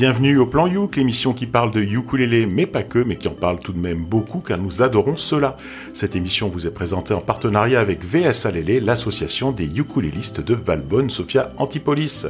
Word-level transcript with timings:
Bienvenue 0.00 0.38
au 0.38 0.46
Plan 0.46 0.66
Youk, 0.66 0.96
l'émission 0.96 1.34
qui 1.34 1.44
parle 1.44 1.72
de 1.72 1.82
ukulélé, 1.82 2.46
mais 2.46 2.64
pas 2.64 2.82
que, 2.82 3.00
mais 3.00 3.16
qui 3.16 3.28
en 3.28 3.34
parle 3.34 3.60
tout 3.60 3.74
de 3.74 3.78
même 3.78 4.02
beaucoup, 4.02 4.40
car 4.40 4.56
nous 4.56 4.80
adorons 4.80 5.18
cela. 5.18 5.58
Cette 5.92 6.16
émission 6.16 6.48
vous 6.48 6.66
est 6.66 6.70
présentée 6.70 7.12
en 7.12 7.20
partenariat 7.20 7.80
avec 7.80 8.02
VS 8.02 8.46
Alélé, 8.46 8.80
l'association 8.80 9.52
des 9.52 9.66
ukulélistes 9.66 10.40
de 10.40 10.54
Valbonne, 10.54 11.10
Sophia 11.10 11.52
Antipolis. 11.58 12.26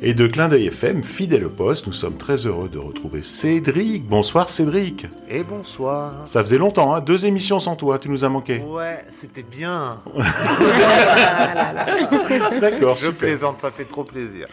Et 0.00 0.14
de 0.14 0.26
Clin 0.26 0.48
d'œil 0.48 0.66
FM, 0.66 1.04
fidèle 1.04 1.44
au 1.44 1.48
poste, 1.48 1.86
nous 1.86 1.92
sommes 1.92 2.16
très 2.16 2.44
heureux 2.44 2.68
de 2.68 2.78
retrouver 2.78 3.22
Cédric. 3.22 4.04
Bonsoir 4.04 4.50
Cédric. 4.50 5.06
Et 5.30 5.44
bonsoir. 5.44 6.26
Ça 6.26 6.42
faisait 6.42 6.58
longtemps, 6.58 6.92
hein 6.92 7.00
deux 7.00 7.24
émissions 7.24 7.60
sans 7.60 7.76
toi, 7.76 8.00
tu 8.00 8.08
nous 8.08 8.24
as 8.24 8.30
manqué. 8.30 8.58
Ouais, 8.58 9.04
c'était 9.10 9.44
bien. 9.44 10.00
D'accord, 12.60 12.96
Je 12.96 13.10
plaisante, 13.10 13.60
ça 13.60 13.70
fait 13.70 13.84
trop 13.84 14.02
plaisir. 14.02 14.48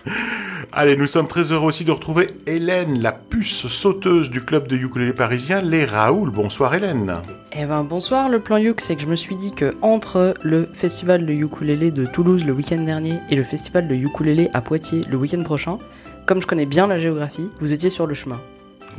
Allez, 0.71 0.95
nous 0.95 1.07
sommes 1.07 1.27
très 1.27 1.51
heureux 1.51 1.69
aussi 1.69 1.83
de 1.83 1.91
retrouver 1.91 2.27
Hélène, 2.45 3.01
la 3.01 3.11
puce 3.11 3.65
sauteuse 3.67 4.29
du 4.29 4.41
club 4.41 4.67
de 4.67 4.75
ukulélé 4.75 5.13
parisien, 5.13 5.61
les 5.61 5.83
Raoul. 5.83 6.29
Bonsoir 6.29 6.75
Hélène. 6.75 7.15
Eh 7.53 7.65
ben 7.65 7.83
bonsoir, 7.83 8.29
le 8.29 8.39
plan 8.39 8.57
Yuk, 8.57 8.79
c'est 8.79 8.95
que 8.95 9.01
je 9.01 9.07
me 9.07 9.15
suis 9.15 9.35
dit 9.35 9.51
que 9.51 9.75
entre 9.81 10.35
le 10.43 10.69
festival 10.73 11.25
de 11.25 11.33
ukulélé 11.33 11.89
de 11.89 12.05
Toulouse 12.05 12.45
le 12.45 12.53
week-end 12.53 12.81
dernier 12.81 13.19
et 13.31 13.35
le 13.35 13.41
festival 13.41 13.87
de 13.87 13.95
ukulélé 13.95 14.49
à 14.53 14.61
Poitiers 14.61 15.01
le 15.09 15.17
week-end 15.17 15.41
prochain, 15.41 15.79
comme 16.27 16.39
je 16.39 16.45
connais 16.45 16.67
bien 16.67 16.85
la 16.85 16.97
géographie, 16.97 17.49
vous 17.59 17.73
étiez 17.73 17.89
sur 17.89 18.05
le 18.05 18.13
chemin. 18.13 18.39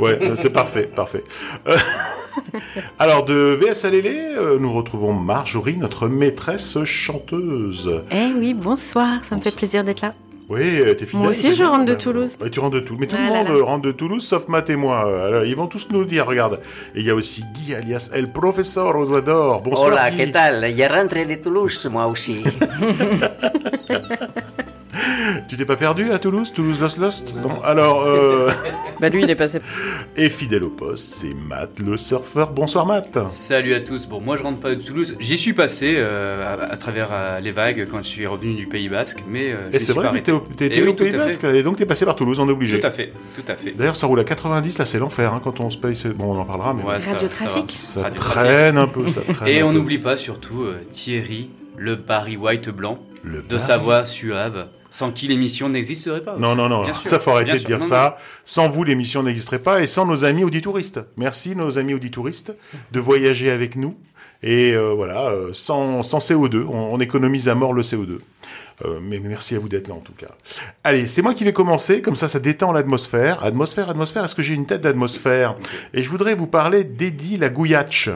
Ouais, 0.01 0.18
euh, 0.23 0.34
c'est 0.34 0.51
parfait, 0.51 0.91
parfait. 0.93 1.23
Euh, 1.68 1.77
Alors, 2.98 3.24
de 3.24 3.57
VS 3.60 3.84
euh, 3.84 4.59
nous 4.59 4.73
retrouvons 4.73 5.12
Marjorie, 5.12 5.77
notre 5.77 6.09
maîtresse 6.09 6.82
chanteuse. 6.82 8.02
Eh 8.10 8.32
oui, 8.37 8.54
bonsoir, 8.54 9.24
ça 9.24 9.37
me 9.37 9.41
fait 9.41 9.54
plaisir 9.54 9.85
d'être 9.85 10.01
là. 10.01 10.15
Oui, 10.51 10.80
euh, 10.80 10.95
t'es 10.95 11.06
fidèle. 11.06 11.20
Moi 11.20 11.30
aussi, 11.30 11.54
je 11.54 11.62
rentre 11.62 11.84
de 11.84 11.95
Toulouse. 11.95 12.37
ouais, 12.40 12.51
tu 12.51 12.59
rentres 12.59 12.74
de 12.74 12.80
Toulouse. 12.80 12.98
Mais 13.01 13.06
tout 13.06 13.15
le 13.16 13.23
Ah 13.24 13.30
là 13.30 13.37
monde 13.38 13.48
là. 13.48 13.54
euh, 13.54 13.62
rentre 13.62 13.82
de 13.82 13.93
Toulouse, 13.93 14.26
sauf 14.26 14.48
Matt 14.48 14.68
et 14.68 14.74
moi. 14.74 14.98
Alors, 15.26 15.45
ils 15.45 15.54
vont 15.54 15.68
tous 15.68 15.87
nous 15.90 16.04
dire, 16.04 16.26
regarde. 16.26 16.59
Et 16.96 17.01
il 17.01 17.07
y 17.07 17.10
a 17.10 17.15
aussi 17.15 17.45
Guy, 17.54 17.73
alias 17.74 18.10
El 18.12 18.32
Professeur 18.32 18.96
aux 18.96 19.07
doigts 19.07 19.20
d'or. 19.20 19.62
Bonsoir, 19.62 19.92
Hola, 19.92 20.10
Guy. 20.10 20.16
¿qué 20.16 20.26
tal? 20.32 20.74
Ya 20.76 20.88
rentré 20.88 21.24
de 21.24 21.37
Toulouse, 21.37 21.88
moi 21.90 22.07
aussi. 22.07 22.42
Tu 25.48 25.56
t'es 25.56 25.64
pas 25.64 25.76
perdu 25.76 26.10
à 26.12 26.18
Toulouse? 26.18 26.52
Toulouse 26.52 26.78
Lost 26.80 26.98
Lost? 26.98 27.34
Non. 27.34 27.62
Alors, 27.62 28.02
euh, 28.06 28.50
Bah 29.00 29.09
lui, 29.09 29.23
il 29.23 29.30
est 29.30 29.34
passé. 29.34 29.60
et 30.16 30.28
fidèle 30.30 30.64
au 30.64 30.70
poste, 30.70 31.09
c'est 31.10 31.34
Matt 31.34 31.78
le 31.78 31.96
surfeur. 31.96 32.50
Bonsoir 32.52 32.86
Matt. 32.86 33.18
Salut 33.30 33.74
à 33.74 33.80
tous. 33.80 34.06
Bon, 34.06 34.20
moi 34.20 34.36
je 34.36 34.42
rentre 34.42 34.60
pas 34.60 34.74
de 34.74 34.82
Toulouse. 34.82 35.16
J'y 35.20 35.38
suis 35.38 35.52
passé 35.52 35.95
euh, 35.96 36.56
à, 36.56 36.73
à 36.73 36.76
travers 36.76 37.08
euh, 37.12 37.40
les 37.40 37.52
vagues 37.52 37.86
quand 37.90 37.98
je 37.98 38.08
suis 38.08 38.26
revenu 38.26 38.54
du 38.54 38.66
Pays 38.66 38.88
Basque, 38.88 39.23
mais 39.30 39.52
euh, 39.52 39.70
Et 39.73 39.80
c'est 39.80 39.92
vrai 39.92 40.10
que 40.12 40.18
t'es 40.18 40.32
au, 40.32 40.45
Eh 40.60 40.68
Pays 40.92 41.10
Basque, 41.12 41.45
et 41.45 41.62
donc 41.62 41.76
t'es 41.78 41.86
passé 41.86 42.04
par 42.04 42.16
Toulouse, 42.16 42.38
on 42.40 42.48
est 42.48 42.52
obligé. 42.52 42.78
Tout 42.80 42.86
à 42.86 42.90
fait, 42.90 43.12
tout 43.34 43.42
à 43.48 43.54
fait. 43.56 43.73
D'ailleurs, 43.73 43.96
ça 43.96 44.06
roule 44.06 44.20
à 44.20 44.24
90, 44.24 44.78
là 44.78 44.86
c'est 44.86 44.98
l'enfer 44.98 45.32
hein, 45.32 45.40
quand 45.42 45.60
on 45.60 45.70
se 45.70 45.78
paye. 45.78 45.96
c'est- 45.96 46.10
Bon, 46.12 46.34
on 46.34 46.38
en 46.38 46.45
parlera, 46.45 46.74
mais 46.74 46.82
Ouais, 46.82 47.01
ça- 47.01 47.12
Radiotrafic. 47.12 47.78
ça 47.95 48.02
ça 48.02 48.10
traîne 48.10 48.76
un 48.78 48.86
peu. 48.88 49.08
Ça 49.08 49.20
traîne 49.23 49.48
Et 49.48 49.60
un 49.60 49.66
on 49.66 49.73
n'oublie 49.73 49.98
pas 49.98 50.16
surtout 50.16 50.62
euh, 50.64 50.76
Thierry, 50.92 51.51
le 51.76 51.95
Barry 51.96 52.36
White 52.36 52.68
blanc, 52.68 52.98
Le 53.23 53.38
de 53.42 53.56
bar. 53.56 53.60
sa 53.60 53.78
voix 53.78 54.04
suave, 54.04 54.66
sans 54.91 55.13
qui 55.13 55.29
l'émission 55.29 55.69
n'existerait 55.69 56.23
pas. 56.23 56.37
Non, 56.37 56.49
aussi. 56.49 56.57
non, 56.57 56.69
non, 56.69 56.85
Bien 56.85 56.95
sûr, 56.95 57.07
ça 57.09 57.19
faut 57.19 57.30
arrêter 57.30 57.52
de 57.52 57.59
sûr. 57.59 57.69
dire 57.69 57.79
Non, 57.79 57.87
ça. 57.87 58.19
Sans 58.45 58.69
vous, 58.69 58.85
l'émission 58.85 59.23
n'existerait 59.23 59.60
pas 59.60 59.80
et 59.82 59.87
sans 59.87 60.05
nos 60.07 60.24
amis 60.24 60.45
auditouristes. 60.45 61.01
Merci, 61.16 61.55
nos 61.57 61.79
amis 61.79 61.95
auditouristes, 61.95 62.55
de 62.93 63.01
voyager 63.01 63.51
avec 63.51 63.77
nous. 63.77 63.97
Et 64.43 64.72
euh, 64.75 64.93
voilà, 64.94 65.28
euh, 65.28 65.50
sans, 65.53 66.03
sans 66.03 66.19
CO2, 66.19 66.65
on, 66.65 66.94
on 66.94 67.00
économise 67.00 67.49
à 67.49 67.55
mort 67.55 67.72
le 67.75 67.82
CO2. 67.82 68.19
Euh, 68.84 68.98
mais 69.03 69.19
merci 69.20 69.54
à 69.54 69.59
vous 69.59 69.69
d'être 69.69 69.88
là 69.88 69.94
en 69.94 70.00
tout 70.00 70.12
cas. 70.12 70.28
Allez, 70.84 71.09
c'est 71.09 71.22
moi 71.22 71.34
qui 71.34 71.44
vais 71.44 71.53
commencer, 71.53 72.00
comme 72.03 72.16
ça 72.16 72.28
ça 72.28 72.41
détend 72.41 72.72
l'atmosphère. 72.72 73.44
Atmosphère, 73.44 73.91
atmosphère, 73.91 74.24
est-ce 74.24 74.34
que 74.34 74.42
j'ai 74.42 74.54
une 74.54 74.66
tête 74.66 74.80
d'atmosphère 74.80 75.56
Et 75.92 76.02
je 76.02 76.08
voudrais 76.08 76.34
vous 76.34 76.46
parler 76.46 76.84
d'Eddie 76.84 77.36
la 77.36 77.50
Gouillache. 77.50 78.08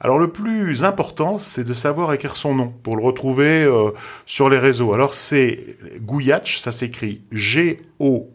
Alors 0.00 0.18
le 0.18 0.28
plus 0.28 0.84
important, 0.84 1.38
c'est 1.38 1.64
de 1.64 1.74
savoir 1.74 2.12
écrire 2.12 2.36
son 2.36 2.54
nom 2.54 2.68
pour 2.82 2.96
le 2.96 3.02
retrouver 3.02 3.62
euh, 3.64 3.90
sur 4.26 4.48
les 4.48 4.58
réseaux. 4.58 4.92
Alors 4.92 5.14
c'est 5.14 5.76
Gouillache, 6.00 6.60
ça 6.60 6.72
s'écrit 6.72 7.22
G-O-O-Y-A-T-S-H. 7.32 8.28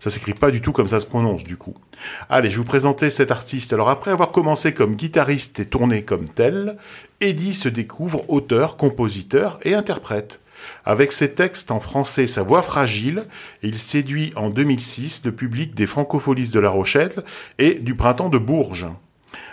Ça 0.00 0.10
s'écrit 0.10 0.34
pas 0.34 0.50
du 0.50 0.60
tout 0.60 0.72
comme 0.72 0.88
ça 0.88 1.00
se 1.00 1.06
prononce 1.06 1.44
du 1.44 1.56
coup. 1.56 1.74
Allez, 2.28 2.50
je 2.50 2.58
vous 2.58 2.64
présenter 2.64 3.10
cet 3.10 3.30
artiste. 3.30 3.72
Alors 3.72 3.88
après 3.88 4.10
avoir 4.10 4.30
commencé 4.30 4.74
comme 4.74 4.96
guitariste 4.96 5.60
et 5.60 5.66
tourné 5.66 6.02
comme 6.02 6.28
tel, 6.28 6.76
Eddie 7.20 7.54
se 7.54 7.68
découvre 7.68 8.28
auteur, 8.28 8.76
compositeur 8.76 9.58
et 9.62 9.74
interprète. 9.74 10.40
Avec 10.84 11.12
ses 11.12 11.32
textes 11.32 11.70
en 11.70 11.80
français, 11.80 12.26
sa 12.26 12.42
voix 12.42 12.62
fragile, 12.62 13.24
il 13.62 13.78
séduit 13.78 14.32
en 14.36 14.50
2006 14.50 15.22
le 15.24 15.32
public 15.32 15.74
des 15.74 15.86
Francopholies 15.86 16.48
de 16.48 16.60
La 16.60 16.70
Rochelle 16.70 17.24
et 17.58 17.74
du 17.74 17.94
Printemps 17.94 18.28
de 18.28 18.38
Bourges. 18.38 18.86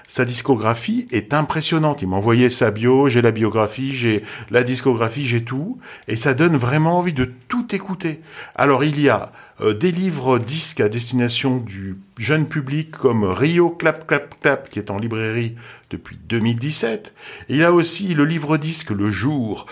Sa 0.07 0.25
discographie 0.25 1.07
est 1.11 1.33
impressionnante. 1.33 2.01
Il 2.01 2.09
m'a 2.09 2.17
envoyé 2.17 2.49
sa 2.49 2.69
bio, 2.69 3.07
j'ai 3.07 3.21
la 3.21 3.31
biographie, 3.31 3.95
j'ai 3.95 4.23
la 4.49 4.61
discographie, 4.63 5.25
j'ai 5.25 5.45
tout. 5.45 5.79
Et 6.09 6.17
ça 6.17 6.33
donne 6.33 6.57
vraiment 6.57 6.97
envie 6.97 7.13
de 7.13 7.31
tout 7.47 7.73
écouter. 7.73 8.19
Alors 8.55 8.83
il 8.83 8.99
y 8.99 9.07
a 9.07 9.31
des 9.61 9.91
livres 9.91 10.39
disques 10.39 10.79
à 10.81 10.89
destination 10.89 11.57
du 11.57 11.97
jeune 12.17 12.47
public 12.47 12.91
comme 12.91 13.23
Rio 13.23 13.69
Clap 13.69 14.07
Clap 14.07 14.39
Clap 14.41 14.69
qui 14.69 14.79
est 14.79 14.89
en 14.89 14.97
librairie 14.97 15.55
depuis 15.89 16.17
2017. 16.27 17.13
Il 17.49 17.57
y 17.57 17.63
a 17.63 17.71
aussi 17.71 18.13
le 18.13 18.25
livre 18.25 18.57
disque 18.57 18.89
Le 18.89 19.11
Jour 19.11 19.67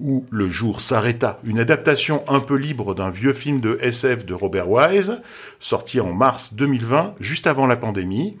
où 0.00 0.24
Le 0.30 0.48
Jour 0.48 0.80
s'arrêta, 0.80 1.40
une 1.44 1.58
adaptation 1.58 2.22
un 2.28 2.40
peu 2.40 2.56
libre 2.56 2.94
d'un 2.94 3.10
vieux 3.10 3.32
film 3.32 3.60
de 3.60 3.78
SF 3.80 4.24
de 4.24 4.34
Robert 4.34 4.70
Wise, 4.70 5.20
sorti 5.58 6.00
en 6.00 6.12
mars 6.12 6.54
2020, 6.54 7.14
juste 7.20 7.46
avant 7.46 7.66
la 7.66 7.76
pandémie. 7.76 8.36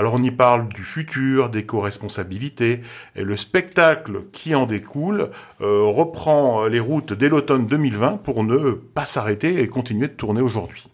Alors 0.00 0.14
on 0.14 0.22
y 0.22 0.30
parle 0.30 0.66
du 0.68 0.82
futur, 0.82 1.50
des 1.50 1.66
co-responsabilités, 1.66 2.80
et 3.16 3.22
le 3.22 3.36
spectacle 3.36 4.22
qui 4.32 4.54
en 4.54 4.64
découle 4.64 5.28
euh, 5.60 5.82
reprend 5.82 6.64
les 6.64 6.80
routes 6.80 7.12
dès 7.12 7.28
l'automne 7.28 7.66
2020 7.66 8.22
pour 8.22 8.42
ne 8.42 8.70
pas 8.70 9.04
s'arrêter 9.04 9.60
et 9.60 9.68
continuer 9.68 10.08
de 10.08 10.14
tourner 10.14 10.40
aujourd'hui. 10.40 10.86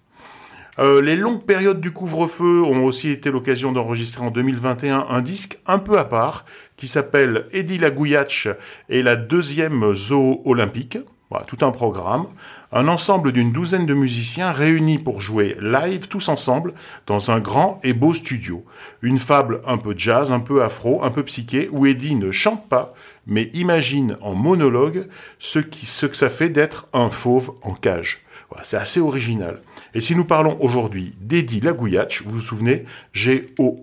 Euh, 0.80 1.00
les 1.00 1.14
longues 1.14 1.44
périodes 1.44 1.80
du 1.80 1.92
couvre-feu 1.92 2.64
ont 2.64 2.84
aussi 2.84 3.10
été 3.10 3.30
l'occasion 3.30 3.70
d'enregistrer 3.70 4.24
en 4.24 4.32
2021 4.32 5.06
un 5.08 5.22
disque 5.22 5.60
un 5.66 5.78
peu 5.78 6.00
à 6.00 6.04
part 6.04 6.44
qui 6.76 6.88
s'appelle 6.88 7.46
Eddie 7.52 7.78
la 7.78 7.92
Gouillache 7.92 8.48
et 8.88 9.04
la 9.04 9.14
deuxième 9.14 9.94
zoo 9.94 10.42
olympique. 10.44 10.98
Voilà, 11.30 11.44
tout 11.44 11.64
un 11.64 11.70
programme. 11.70 12.26
Un 12.72 12.88
ensemble 12.88 13.30
d'une 13.30 13.52
douzaine 13.52 13.86
de 13.86 13.94
musiciens 13.94 14.50
réunis 14.50 14.98
pour 14.98 15.20
jouer 15.20 15.56
live 15.60 16.08
tous 16.08 16.28
ensemble 16.28 16.74
dans 17.06 17.30
un 17.30 17.38
grand 17.38 17.78
et 17.84 17.92
beau 17.92 18.12
studio. 18.12 18.64
Une 19.02 19.20
fable 19.20 19.60
un 19.66 19.78
peu 19.78 19.94
jazz, 19.96 20.32
un 20.32 20.40
peu 20.40 20.64
afro, 20.64 21.04
un 21.04 21.10
peu 21.10 21.22
psyché, 21.22 21.68
où 21.70 21.86
Eddie 21.86 22.16
ne 22.16 22.32
chante 22.32 22.68
pas, 22.68 22.92
mais 23.26 23.50
imagine 23.54 24.16
en 24.20 24.34
monologue 24.34 25.06
ce, 25.38 25.60
que 25.60 26.16
ça 26.16 26.28
fait 26.28 26.48
d'être 26.48 26.88
un 26.92 27.08
fauve 27.10 27.52
en 27.62 27.74
cage. 27.74 28.22
C'est 28.62 28.76
assez 28.76 29.00
original. 29.00 29.60
Et 29.94 30.00
si 30.00 30.16
nous 30.16 30.24
parlons 30.24 30.56
aujourd'hui 30.60 31.14
d'Eddie 31.20 31.60
Lagouillache, 31.60 32.22
vous 32.22 32.30
vous 32.32 32.40
souvenez, 32.40 32.86
G-O-O-Y-A-T-S-H, 33.12 33.74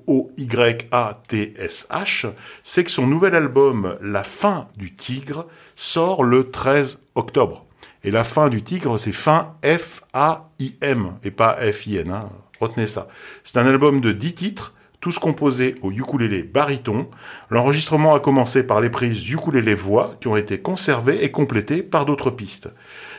c'est 2.63 2.83
que 2.83 2.91
son 2.91 3.05
nouvel 3.07 3.35
album 3.35 3.97
La 4.01 4.23
fin 4.23 4.67
du 4.75 4.95
tigre 4.95 5.45
sort 5.75 6.23
le 6.23 6.49
13 6.49 7.03
octobre. 7.15 7.65
Et 8.03 8.11
la 8.11 8.23
fin 8.23 8.49
du 8.49 8.63
tigre, 8.63 8.97
c'est 8.97 9.11
fin 9.13 9.53
F-A-I-M 9.63 11.13
et 11.23 11.31
pas 11.31 11.55
F-I-N. 11.71 12.11
hein. 12.11 12.29
Retenez 12.59 12.87
ça. 12.87 13.07
C'est 13.43 13.57
un 13.57 13.65
album 13.65 14.01
de 14.01 14.11
10 14.11 14.35
titres, 14.35 14.73
tous 14.99 15.19
composés 15.19 15.75
au 15.81 15.91
ukulélé 15.91 16.43
baryton. 16.43 17.07
L'enregistrement 17.49 18.13
a 18.15 18.19
commencé 18.19 18.63
par 18.63 18.79
les 18.81 18.89
prises 18.89 19.29
ukulélé 19.29 19.73
voix 19.73 20.15
qui 20.21 20.27
ont 20.27 20.37
été 20.37 20.59
conservées 20.59 21.23
et 21.23 21.31
complétées 21.31 21.83
par 21.83 22.05
d'autres 22.05 22.31
pistes. 22.31 22.69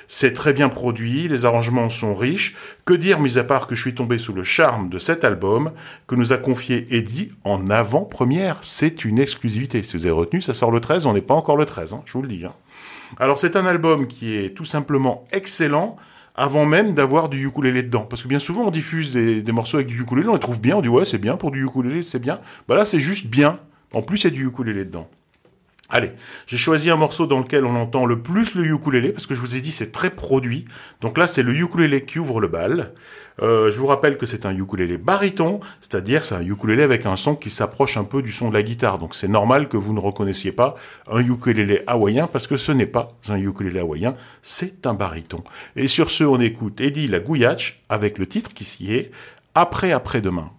C'est 0.07 0.35
très 0.35 0.53
bien 0.53 0.69
produit, 0.69 1.29
les 1.29 1.47
arrangements 1.47 1.89
sont 1.89 2.15
riches. 2.15 2.57
Que 2.85 2.93
dire, 2.95 3.21
mis 3.21 3.39
à 3.39 3.45
part 3.45 3.67
que 3.67 3.75
je 3.75 3.81
suis 3.81 3.95
tombé 3.95 4.19
sous 4.19 4.35
le 4.35 4.45
charme 4.45 4.91
de 4.91 4.99
cet 4.99 5.25
album 5.25 5.73
que 6.07 6.15
nous 6.15 6.33
a 6.33 6.37
confié 6.37 6.87
Eddie 6.95 7.33
en 7.43 7.71
avant-première. 7.71 8.59
C'est 8.63 9.05
une 9.07 9.19
exclusivité. 9.19 9.83
Si 9.83 9.97
vous 9.97 10.05
avez 10.05 10.15
retenu, 10.15 10.43
ça 10.43 10.53
sort 10.53 10.71
le 10.71 10.81
13, 10.81 11.07
on 11.07 11.15
n'est 11.15 11.23
pas 11.23 11.35
encore 11.35 11.57
le 11.57 11.65
13, 11.65 11.95
hein, 11.95 12.03
je 12.05 12.13
vous 12.13 12.23
le 12.23 12.29
dis. 12.29 12.45
hein. 12.45 12.53
Alors 13.19 13.39
c'est 13.39 13.57
un 13.57 13.67
album 13.67 14.07
qui 14.07 14.37
est 14.37 14.51
tout 14.51 14.65
simplement 14.65 15.25
excellent 15.33 15.97
avant 16.35 16.67
même 16.67 16.95
d'avoir 16.95 17.29
du 17.29 17.47
ukulélé 17.47 17.83
dedans. 17.83 18.03
Parce 18.03 18.23
que 18.23 18.29
bien 18.29 18.39
souvent 18.39 18.63
on 18.63 18.71
diffuse 18.71 19.13
des, 19.13 19.53
morceaux 19.53 19.77
avec 19.77 19.89
du 19.89 20.01
ukulélé, 20.01 20.29
on 20.29 20.35
les 20.35 20.41
trouve 20.41 20.61
bien, 20.61 20.77
on 20.77 20.81
dit 20.83 20.89
ouais 20.89 21.05
c'est 21.05 21.19
bien 21.19 21.37
pour 21.37 21.51
du 21.51 21.65
ukulélé, 21.65 22.03
c'est 22.03 22.19
bien. 22.19 22.41
Bah 22.69 22.75
là 22.75 22.85
c'est 22.85 23.01
juste 23.01 23.27
bien. 23.27 23.61
En 23.93 24.03
plus 24.03 24.23
il 24.23 24.25
y 24.25 24.27
a 24.29 24.31
du 24.31 24.47
ukulélé 24.47 24.85
dedans. 24.85 25.09
Allez, 25.91 26.13
j'ai 26.47 26.57
choisi 26.57 26.91
un 26.91 26.97
morceau 26.97 27.27
dans 27.27 27.39
lequel 27.39 27.65
on 27.65 27.77
entend 27.77 28.07
le 28.07 28.21
plus 28.21 28.55
le 28.55 28.65
ukulélé, 28.65 29.13
parce 29.13 29.27
que 29.27 29.35
je 29.35 29.41
vous 29.41 29.55
ai 29.55 29.61
dit 29.61 29.71
c'est 29.71 29.93
très 29.93 30.11
produit. 30.11 30.65
Donc 31.03 31.19
là, 31.19 31.27
c'est 31.27 31.43
le 31.43 31.55
ukulélé 31.55 32.05
qui 32.05 32.19
ouvre 32.19 32.41
le 32.41 32.49
bal. 32.49 32.95
Euh, 33.43 33.71
je 33.71 33.79
vous 33.81 33.87
rappelle 33.87 34.17
que 34.17 34.27
c'est 34.27 34.47
un 34.47 34.57
ukulélé 34.57 34.97
baryton, 34.97 35.61
c'est-à-dire 35.81 36.25
c'est 36.25 36.35
un 36.35 36.43
ukulélé 36.43 36.83
avec 36.83 37.07
un 37.07 37.17
son 37.17 37.35
qui 37.35 37.51
s'approche 37.51 37.97
un 37.97 38.05
peu 38.05 38.23
du 38.23 38.33
son 38.33 38.49
de 38.49 38.55
la 38.55 38.63
guitare. 38.63 38.99
Donc 38.99 39.15
c'est 39.15 39.29
normal 39.29 39.69
que 39.69 39.77
vous 39.77 39.93
ne 39.93 40.01
reconnaissiez 40.01 40.53
pas 40.53 40.77
un 41.11 41.21
ukulélé 41.21 41.83
hawaïen, 41.87 42.27
parce 42.27 42.47
que 42.47 42.57
ce 42.57 42.73
n'est 42.73 42.87
pas 42.87 43.13
un 43.29 43.37
ukulélé 43.37 43.81
hawaïen, 43.81 44.15
c'est 44.43 44.87
un 44.87 44.95
baryton. 44.95 45.43
Et 45.77 45.89
sur 45.89 46.11
ce, 46.11 46.25
on 46.25 46.41
écoute 46.41 46.81
Eddie 46.81 47.09
la 47.09 47.21
Gouillache 47.21 47.83
avec 47.89 48.19
le 48.19 48.27
titre 48.27 48.53
qui 48.55 48.65
s'y 48.65 48.93
est 48.93 49.11
Après 49.55 49.93
après-demain. 49.93 50.51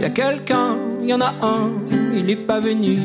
Y 0.00 0.04
a 0.04 0.10
quelqu'un, 0.10 0.76
y 1.02 1.12
en 1.12 1.20
a 1.20 1.32
un, 1.42 1.70
il 2.14 2.30
est 2.30 2.36
pas 2.36 2.60
venu. 2.60 2.98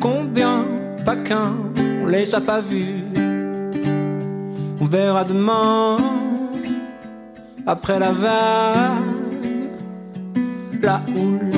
Combien, 0.00 0.64
pas 1.04 1.16
qu'un, 1.16 1.54
on 2.02 2.06
les 2.06 2.34
a 2.34 2.40
pas 2.40 2.60
vus. 2.60 3.04
On 4.80 4.84
verra 4.84 5.24
demain, 5.24 5.96
après 7.66 7.98
la 7.98 8.12
vague, 8.12 8.76
la 10.82 11.00
houle. 11.14 11.50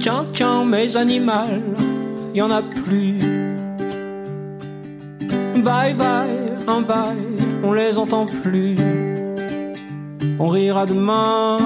Tiens, 0.00 0.26
tiens, 0.32 0.64
mes 0.64 0.96
animaux, 0.96 1.32
y 2.34 2.42
en 2.42 2.50
a 2.50 2.62
plus. 2.62 3.18
Bye 5.62 5.94
bye, 5.94 6.28
un 6.66 6.80
bye, 6.80 7.16
on 7.62 7.72
les 7.72 7.98
entend 7.98 8.26
plus. 8.26 8.74
On 10.38 10.48
rira 10.48 10.86
demain, 10.86 11.56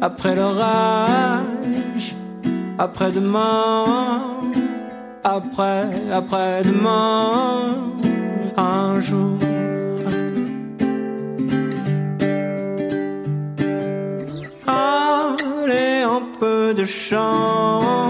après 0.00 0.34
l'orage, 0.36 2.14
après 2.78 3.10
demain, 3.12 3.84
après, 5.24 5.88
après 6.12 6.62
demain, 6.62 7.76
un 8.56 9.00
jour. 9.00 9.38
Allez, 14.66 16.02
un 16.02 16.22
peu 16.38 16.74
de 16.74 16.84
chance. 16.84 18.09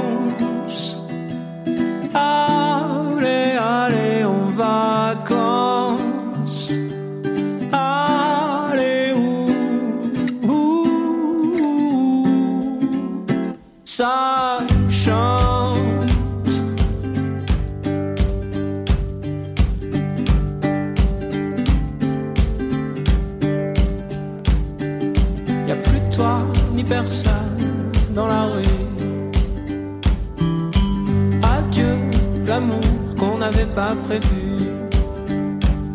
Prévu. 34.07 34.69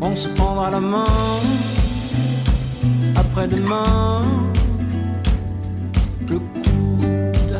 On 0.02 0.16
se 0.16 0.28
prendra 0.30 0.70
la 0.72 0.80
main 0.80 1.06
après-demain. 3.16 4.22
Le 6.30 6.40
coude. 6.40 7.60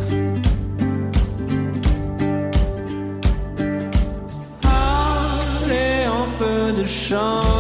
Allez, 4.64 6.06
un 6.06 6.28
peu 6.40 6.82
de 6.82 6.86
chance. 6.86 7.55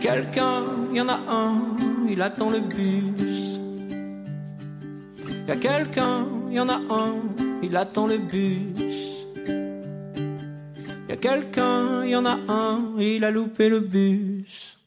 Quelqu'un, 0.00 0.64
y 0.92 1.00
en 1.00 1.08
a 1.08 1.18
un, 1.28 1.76
il 2.08 2.22
attend 2.22 2.50
le 2.50 2.60
bus. 2.60 3.58
Y 5.46 5.50
a 5.50 5.56
quelqu'un, 5.56 6.26
y 6.50 6.60
en 6.60 6.68
a 6.68 6.76
un, 6.76 7.14
il 7.62 7.76
attend 7.76 8.06
le 8.06 8.18
bus. 8.18 9.26
Y 11.08 11.12
a 11.12 11.16
quelqu'un, 11.16 12.04
y 12.04 12.14
en 12.14 12.24
a 12.26 12.38
un, 12.48 12.94
il 13.00 13.24
a 13.24 13.30
loupé 13.30 13.68
le 13.68 13.80
bus. 13.80 14.77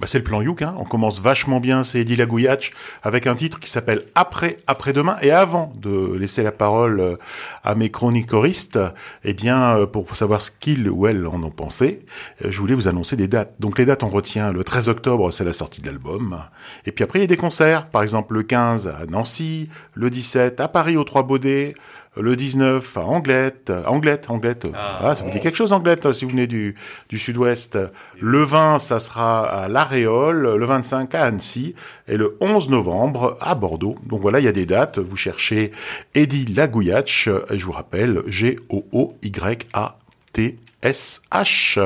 Bah, 0.00 0.06
c'est 0.06 0.16
le 0.16 0.24
plan 0.24 0.40
Youk, 0.40 0.62
hein. 0.62 0.74
on 0.78 0.84
commence 0.84 1.20
vachement 1.20 1.60
bien, 1.60 1.84
c'est 1.84 2.00
Eddie 2.00 2.16
Lagouillache, 2.16 2.72
avec 3.02 3.26
un 3.26 3.34
titre 3.34 3.60
qui 3.60 3.68
s'appelle 3.68 4.04
Après, 4.14 4.56
après-demain, 4.66 5.18
et 5.20 5.30
avant 5.30 5.74
de 5.76 6.14
laisser 6.14 6.42
la 6.42 6.52
parole 6.52 7.00
euh, 7.00 7.16
à 7.64 7.74
mes 7.74 7.90
chronicoristes, 7.90 8.78
eh 9.24 9.34
bien, 9.34 9.76
euh, 9.76 9.86
pour 9.86 10.16
savoir 10.16 10.40
ce 10.40 10.50
qu'ils 10.58 10.88
ou 10.88 11.06
elles 11.06 11.26
en 11.26 11.42
ont 11.42 11.50
pensé, 11.50 12.06
euh, 12.42 12.50
je 12.50 12.58
voulais 12.58 12.74
vous 12.74 12.88
annoncer 12.88 13.14
des 13.14 13.28
dates. 13.28 13.52
Donc 13.60 13.78
les 13.78 13.84
dates, 13.84 14.02
on 14.02 14.08
retient 14.08 14.52
le 14.52 14.64
13 14.64 14.88
octobre, 14.88 15.30
c'est 15.32 15.44
la 15.44 15.52
sortie 15.52 15.82
de 15.82 15.86
l'album, 15.86 16.44
et 16.86 16.92
puis 16.92 17.04
après, 17.04 17.18
il 17.18 17.22
y 17.22 17.24
a 17.24 17.28
des 17.28 17.36
concerts, 17.36 17.86
par 17.88 18.02
exemple 18.02 18.32
le 18.32 18.42
15 18.42 18.86
à 18.86 19.04
Nancy, 19.06 19.68
le 19.92 20.08
17 20.08 20.60
à 20.60 20.68
Paris 20.68 20.96
aux 20.96 21.04
Trois 21.04 21.24
Baudets, 21.24 21.74
le 22.16 22.34
19 22.36 22.96
à 22.96 23.00
Anglette, 23.02 23.72
Anglette, 23.86 24.28
Anglette, 24.30 24.66
Ah. 24.74 24.98
ah, 25.10 25.14
ça 25.14 25.24
vous 25.24 25.30
dit 25.30 25.40
quelque 25.40 25.56
chose 25.56 25.72
Anglette, 25.72 26.12
si 26.12 26.24
vous 26.24 26.32
venez 26.32 26.46
du, 26.46 26.74
du 27.08 27.18
sud-ouest. 27.18 27.78
Le 28.20 28.42
20, 28.42 28.78
ça 28.80 28.98
sera 29.00 29.42
à 29.48 29.68
l'Aréole, 29.68 30.56
le 30.56 30.64
25 30.66 31.14
à 31.14 31.22
Annecy, 31.24 31.74
et 32.08 32.16
le 32.16 32.36
11 32.40 32.68
novembre 32.68 33.38
à 33.40 33.54
Bordeaux. 33.54 33.96
Donc 34.06 34.20
voilà, 34.22 34.40
il 34.40 34.44
y 34.44 34.48
a 34.48 34.52
des 34.52 34.66
dates, 34.66 34.98
vous 34.98 35.16
cherchez 35.16 35.70
Eddie 36.14 36.46
Lagouillache, 36.46 37.28
et 37.28 37.58
je 37.58 37.64
vous 37.64 37.72
rappelle, 37.72 38.22
G-O-O-Y-A-T-S-H. 40.72 41.78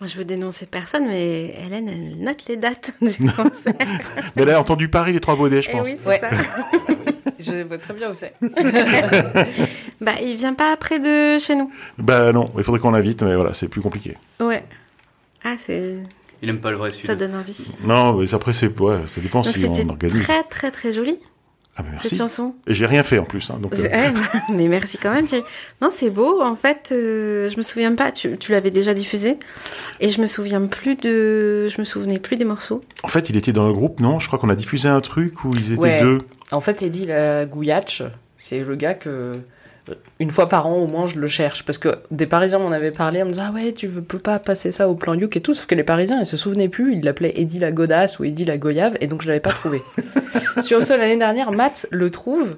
Moi, 0.00 0.06
je 0.06 0.16
veux 0.16 0.24
dénoncer 0.24 0.66
personne, 0.66 1.08
mais 1.08 1.56
Hélène, 1.66 1.88
elle 1.88 2.22
note 2.22 2.44
les 2.48 2.56
dates 2.56 2.92
du 3.02 3.08
concert. 3.32 3.74
Mais 4.36 4.42
elle 4.42 4.50
a 4.50 4.60
entendu 4.60 4.88
Paris, 4.88 5.12
les 5.12 5.18
Trois 5.20 5.34
Baudets, 5.34 5.62
je 5.62 5.70
Eh 5.70 5.72
pense. 5.72 5.88
oui, 5.88 5.96
c'est 6.00 6.08
Ouais. 6.08 6.20
ça. 6.20 6.28
Je 7.38 7.62
vois 7.62 7.78
très 7.78 7.94
bien 7.94 8.10
où 8.10 8.14
c'est. 8.14 8.34
Bah, 10.00 10.12
il 10.22 10.36
vient 10.36 10.54
pas 10.54 10.72
après 10.72 10.98
de 11.00 11.38
chez 11.40 11.56
nous. 11.56 11.70
Bah 11.98 12.32
non, 12.32 12.44
il 12.56 12.62
faudrait 12.62 12.80
qu'on 12.80 12.92
l'invite, 12.92 13.22
mais 13.22 13.34
voilà, 13.34 13.52
c'est 13.52 13.68
plus 13.68 13.80
compliqué. 13.80 14.16
Ouais. 14.40 14.64
Ah, 15.44 15.54
c'est... 15.58 15.96
Il 16.40 16.48
aime 16.48 16.60
pas 16.60 16.70
le 16.70 16.76
vrai 16.76 16.90
ça 16.90 16.96
celui-là. 16.96 17.14
donne 17.16 17.34
envie. 17.34 17.72
Non, 17.82 18.12
mais 18.14 18.32
après, 18.32 18.52
c'est, 18.52 18.78
ouais, 18.80 18.98
ça 19.08 19.20
dépend 19.20 19.40
Donc, 19.40 19.52
si 19.56 19.64
on 19.66 19.74
c'était 19.74 19.88
organise. 19.90 20.22
très, 20.22 20.44
très, 20.44 20.70
très 20.70 20.92
joli, 20.92 21.18
Ah, 21.76 21.82
mais 21.82 21.88
cette 21.94 22.12
merci. 22.12 22.16
chanson. 22.16 22.54
Et 22.68 22.74
j'ai 22.74 22.86
rien 22.86 23.02
fait 23.02 23.18
en 23.18 23.24
plus, 23.24 23.50
hein, 23.50 23.58
donc. 23.60 23.72
euh, 23.74 23.82
ouais, 23.82 24.12
mais 24.54 24.68
merci 24.68 24.98
quand 24.98 25.12
même, 25.12 25.26
Thierry. 25.26 25.42
Non, 25.82 25.90
c'est 25.92 26.10
beau. 26.10 26.40
En 26.42 26.54
fait, 26.54 26.90
euh, 26.92 27.48
je 27.50 27.56
me 27.56 27.62
souviens 27.62 27.92
pas. 27.96 28.12
Tu, 28.12 28.38
tu 28.38 28.52
l'avais 28.52 28.70
déjà 28.70 28.94
diffusé, 28.94 29.36
et 29.98 30.10
je 30.10 30.20
me 30.20 30.28
souviens 30.28 30.64
plus 30.66 30.94
de. 30.94 31.68
Je 31.68 31.80
me 31.80 31.84
souvenais 31.84 32.20
plus 32.20 32.36
des 32.36 32.44
morceaux. 32.44 32.82
En 33.02 33.08
fait, 33.08 33.30
il 33.30 33.36
était 33.36 33.52
dans 33.52 33.66
le 33.66 33.72
groupe, 33.72 33.98
non? 33.98 34.20
Je 34.20 34.28
crois 34.28 34.38
qu'on 34.38 34.48
a 34.48 34.54
diffusé 34.56 34.86
un 34.88 35.00
truc 35.00 35.44
où 35.44 35.50
ils 35.56 35.72
étaient 35.72 35.80
Ouais. 35.82 36.00
deux. 36.00 36.20
En 36.52 36.60
fait, 36.60 36.82
Eddie 36.82 37.06
la 37.06 37.44
Gouillache, 37.46 38.02
c'est 38.36 38.60
le 38.60 38.74
gars 38.76 38.94
que 38.94 39.40
une 40.18 40.30
fois 40.30 40.48
par 40.48 40.66
an 40.66 40.76
au 40.76 40.86
moins, 40.86 41.06
je 41.06 41.18
le 41.18 41.28
cherche. 41.28 41.64
Parce 41.64 41.78
que 41.78 41.98
des 42.10 42.26
Parisiens 42.26 42.58
m'en 42.58 42.72
avaient 42.72 42.90
parlé, 42.90 43.22
en 43.22 43.26
me 43.26 43.32
disant 43.32 43.46
Ah 43.48 43.52
ouais, 43.52 43.72
tu 43.72 43.86
veux, 43.86 44.02
peux 44.02 44.18
pas 44.18 44.38
passer 44.38 44.72
ça 44.72 44.88
au 44.88 44.94
plan 44.94 45.14
Youk 45.14 45.36
et 45.36 45.40
tout. 45.40 45.54
Sauf 45.54 45.66
que 45.66 45.74
les 45.74 45.84
Parisiens, 45.84 46.20
ils 46.20 46.26
se 46.26 46.36
souvenaient 46.36 46.68
plus, 46.68 46.94
ils 46.94 47.04
l'appelaient 47.04 47.34
Eddie 47.36 47.58
la 47.58 47.72
Godasse 47.72 48.18
ou 48.18 48.24
Eddie 48.24 48.44
la 48.44 48.58
Goyave, 48.58 48.96
et 49.00 49.06
donc 49.06 49.22
je 49.22 49.28
l'avais 49.28 49.40
pas 49.40 49.50
trouvé. 49.50 49.82
Sur 50.60 50.82
ce, 50.82 50.92
l'année 50.92 51.16
dernière, 51.16 51.52
Matt 51.52 51.86
le 51.90 52.10
trouve. 52.10 52.56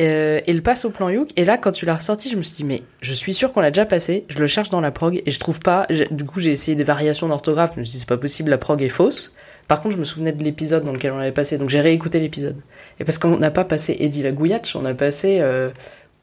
euh, 0.00 0.40
et 0.46 0.52
le 0.52 0.60
passe 0.62 0.84
au 0.84 0.90
plan 0.90 1.08
Youk. 1.08 1.30
Et 1.36 1.44
là, 1.44 1.58
quand 1.58 1.72
tu 1.72 1.84
l'as 1.84 1.96
ressorti, 1.96 2.30
je 2.30 2.36
me 2.36 2.42
suis 2.42 2.56
dit, 2.56 2.64
mais 2.64 2.82
je 3.02 3.12
suis 3.12 3.34
sûr 3.34 3.52
qu'on 3.52 3.60
l'a 3.60 3.70
déjà 3.70 3.84
passé. 3.84 4.24
Je 4.28 4.38
le 4.38 4.46
cherche 4.46 4.70
dans 4.70 4.80
la 4.80 4.90
prog 4.90 5.22
et 5.24 5.30
je 5.30 5.38
trouve 5.38 5.60
pas. 5.60 5.86
Du 6.10 6.24
coup, 6.24 6.40
j'ai 6.40 6.52
essayé 6.52 6.74
des 6.74 6.84
variations 6.84 7.28
d'orthographe. 7.28 7.72
Je 7.74 7.80
me 7.80 7.84
suis 7.84 7.92
dit, 7.92 7.98
c'est 7.98 8.08
pas 8.08 8.16
possible, 8.16 8.50
la 8.50 8.58
prog 8.58 8.82
est 8.82 8.88
fausse. 8.88 9.34
Par 9.70 9.80
contre, 9.80 9.94
je 9.94 10.00
me 10.00 10.04
souvenais 10.04 10.32
de 10.32 10.42
l'épisode 10.42 10.82
dans 10.82 10.90
lequel 10.92 11.12
on 11.12 11.18
l'avait 11.18 11.30
passé. 11.30 11.56
Donc, 11.56 11.68
j'ai 11.70 11.80
réécouté 11.80 12.18
l'épisode. 12.18 12.56
Et 12.98 13.04
parce 13.04 13.18
qu'on 13.18 13.36
n'a 13.36 13.52
pas 13.52 13.62
passé 13.64 13.96
Eddie 14.00 14.22
la 14.24 14.32
Gouillatch, 14.32 14.74
on 14.74 14.84
a 14.84 14.94
passé 14.94 15.38
euh, 15.40 15.70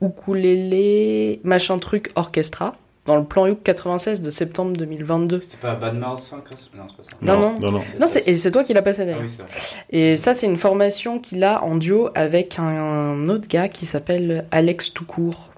Ukulele, 0.02 1.40
machin 1.44 1.78
truc, 1.80 2.10
orchestra. 2.16 2.74
Dans 3.06 3.16
le 3.16 3.24
plan 3.24 3.46
Youk 3.48 3.64
96 3.64 4.20
de 4.22 4.30
septembre 4.30 4.76
2022. 4.76 5.40
C'était 5.40 5.56
pas 5.62 5.76
Bad 5.76 5.96
Mouth 5.98 6.20
5 6.20 6.40
Non, 6.76 6.88
c'est 6.90 6.98
pas 6.98 7.04
ça. 7.04 7.10
Non, 7.22 7.40
non. 7.40 7.58
non, 7.62 7.72
non. 7.72 8.08
Et 8.26 8.36
c'est 8.36 8.52
toi 8.52 8.66
qui 8.66 8.74
l'as 8.74 8.82
passé 8.82 9.04
Ah 9.04 9.06
d'ailleurs. 9.06 9.22
oui, 9.22 9.28
vrai. 9.38 9.48
Et 9.92 10.18
ça, 10.18 10.34
c'est 10.34 10.46
une 10.46 10.58
formation 10.58 11.18
qu'il 11.20 11.42
a 11.46 11.64
en 11.64 11.78
duo 11.78 12.10
avec 12.16 12.60
un 12.60 13.30
autre 13.30 13.48
gars 13.48 13.70
qui 13.70 13.86
s'appelle 13.86 14.46
Alex 14.52 14.92
Toucourt. 14.94 15.52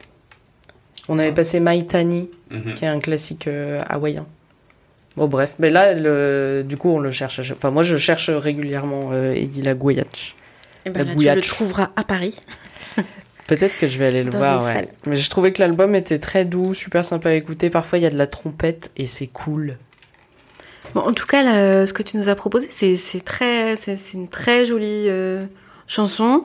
On 1.08 1.18
avait 1.18 1.32
passé 1.34 1.60
Maitani, 1.60 2.30
Mhm. 2.52 2.74
qui 2.76 2.86
est 2.86 2.88
un 2.88 3.00
classique 3.00 3.48
euh, 3.48 3.82
hawaïen. 3.90 4.28
Bon, 5.18 5.28
bref. 5.28 5.54
Mais 5.60 5.70
là, 5.70 5.94
le- 5.94 6.64
du 6.66 6.78
coup, 6.78 6.90
on 6.90 7.00
le 7.00 7.12
cherche. 7.12 7.40
Enfin, 7.52 7.72
moi, 7.72 7.84
je 7.84 7.98
cherche 7.98 8.30
régulièrement 8.30 9.10
euh, 9.12 9.34
Eddie 9.34 9.62
Lagouillatch. 9.62 10.36
Et 10.86 10.90
ben 10.92 11.06
La 11.08 11.14
là, 11.14 11.42
tu 11.42 11.50
le 11.50 11.56
trouveras 11.56 11.90
à 11.96 12.04
Paris. 12.04 12.40
Peut-être 13.48 13.78
que 13.80 13.88
je 13.88 13.98
vais 13.98 14.06
aller 14.06 14.24
le 14.24 14.30
Dans 14.30 14.38
voir, 14.38 14.64
ouais. 14.64 14.88
Mais 15.06 15.16
j'ai 15.16 15.28
trouvé 15.28 15.52
que 15.52 15.62
l'album 15.62 15.96
était 15.96 16.20
très 16.20 16.46
doux, 16.46 16.74
super 16.74 17.04
sympa 17.04 17.30
à 17.30 17.34
écouter. 17.34 17.70
Parfois, 17.70 17.98
il 17.98 18.04
y 18.04 18.06
a 18.06 18.12
de 18.12 18.18
la 18.18 18.28
trompette 18.28 18.92
et 18.96 19.08
c'est 19.08 19.28
cool. 19.28 19.78
Bon, 20.94 21.02
en 21.02 21.14
tout 21.14 21.26
cas, 21.26 21.44
là, 21.44 21.86
ce 21.86 21.94
que 21.94 22.04
tu 22.04 22.18
nous 22.18 22.30
as 22.30 22.36
proposé, 22.36 22.68
c'est 22.70 23.24
très, 23.26 23.76
c'est 23.76 23.96
c'est 23.96 24.18
une 24.18 24.28
très 24.28 24.66
jolie 24.66 25.06
euh, 25.08 25.42
chanson. 25.88 26.44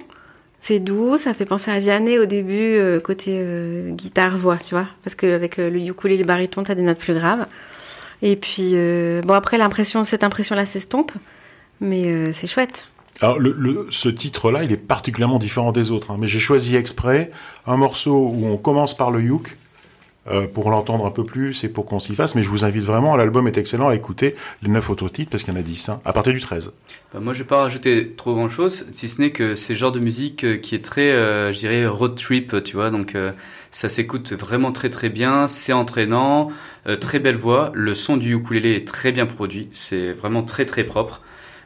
C'est 0.60 0.78
doux, 0.78 1.18
ça 1.18 1.34
fait 1.34 1.44
penser 1.44 1.70
à 1.70 1.78
Vianney 1.78 2.18
au 2.18 2.24
début, 2.24 2.74
euh, 2.76 2.98
côté 3.00 3.32
euh, 3.34 3.90
guitare-voix, 3.90 4.56
tu 4.64 4.74
vois. 4.74 4.86
Parce 5.02 5.14
qu'avec 5.14 5.58
le 5.58 5.76
ukulélé 5.76 6.14
et 6.14 6.22
le 6.22 6.24
baryton, 6.26 6.62
t'as 6.62 6.74
des 6.74 6.80
notes 6.82 6.98
plus 6.98 7.12
graves. 7.14 7.46
Et 8.26 8.36
puis, 8.36 8.70
euh, 8.72 9.20
bon, 9.22 9.34
après, 9.34 9.58
l'impression, 9.58 10.02
cette 10.02 10.24
impression-là 10.24 10.64
s'estompe. 10.66 11.12
Mais 11.80 12.06
euh, 12.06 12.32
c'est 12.32 12.46
chouette. 12.46 12.86
Alors, 13.20 13.38
le, 13.38 13.54
le- 13.56 13.86
ce 13.90 14.08
titre-là, 14.08 14.64
il 14.64 14.72
est 14.72 14.76
particulièrement 14.78 15.38
différent 15.38 15.70
des 15.72 15.90
autres. 15.90 16.10
hein. 16.10 16.16
mais 16.18 16.26
j'ai 16.26 16.38
choisi 16.40 16.74
exprès 16.74 17.30
un 17.66 17.76
morceau 17.76 18.16
où 18.34 18.46
on 18.46 18.56
commence 18.56 18.96
par 18.96 19.10
le 19.10 19.20
youk 19.22 19.56
euh, 20.26 20.46
pour 20.46 20.70
l'entendre 20.70 21.04
un 21.04 21.10
peu 21.10 21.22
plus 21.24 21.64
et 21.64 21.68
pour 21.68 21.84
qu'on 21.84 22.00
s'y 22.00 22.14
fasse. 22.14 22.34
Mais 22.34 22.42
je 22.42 22.48
vous 22.48 22.64
invite 22.64 22.82
vraiment, 22.84 23.14
l'album 23.16 23.46
est 23.46 23.58
excellent 23.58 23.88
à 23.88 23.94
écouter 23.94 24.36
les 24.62 24.70
neuf 24.70 24.88
autres 24.88 25.08
titres 25.10 25.30
parce 25.30 25.42
qu'il 25.42 25.52
y 25.52 25.56
en 25.56 25.60
a 25.60 25.62
10, 25.62 25.90
hein, 25.90 26.00
à 26.06 26.12
partir 26.14 26.32
du 26.32 26.40
13. 26.40 26.72
Bah, 27.12 27.20
moi, 27.20 27.34
je 27.34 27.40
vais 27.40 27.44
pas 27.44 27.58
rajouter 27.60 28.12
trop 28.16 28.32
grand 28.34 28.48
chose, 28.48 28.86
si 28.94 29.08
ce 29.10 29.20
n'est 29.20 29.30
que 29.32 29.54
c'est 29.54 29.74
le 29.74 29.78
genre 29.78 29.92
de 29.92 30.00
musique 30.00 30.60
qui 30.62 30.74
est 30.74 30.84
très, 30.84 31.12
euh, 31.12 31.52
je 31.52 31.58
dirais, 31.58 31.86
road 31.86 32.14
trip, 32.16 32.64
tu 32.64 32.76
vois. 32.76 32.90
Donc, 32.90 33.14
euh, 33.14 33.32
ça 33.74 33.88
s'écoute 33.88 34.32
vraiment 34.32 34.70
très 34.70 34.88
très 34.88 35.08
bien, 35.08 35.48
c'est 35.48 35.72
entraînant, 35.72 36.50
euh, 36.88 36.94
très 36.96 37.18
belle 37.18 37.34
voix. 37.36 37.72
Le 37.74 37.94
son 37.94 38.16
du 38.16 38.34
ukulélé 38.34 38.76
est 38.76 38.86
très 38.86 39.10
bien 39.10 39.26
produit, 39.26 39.68
c'est 39.72 40.12
vraiment 40.12 40.42
très 40.44 40.64
très 40.64 40.84
propre. 40.84 41.22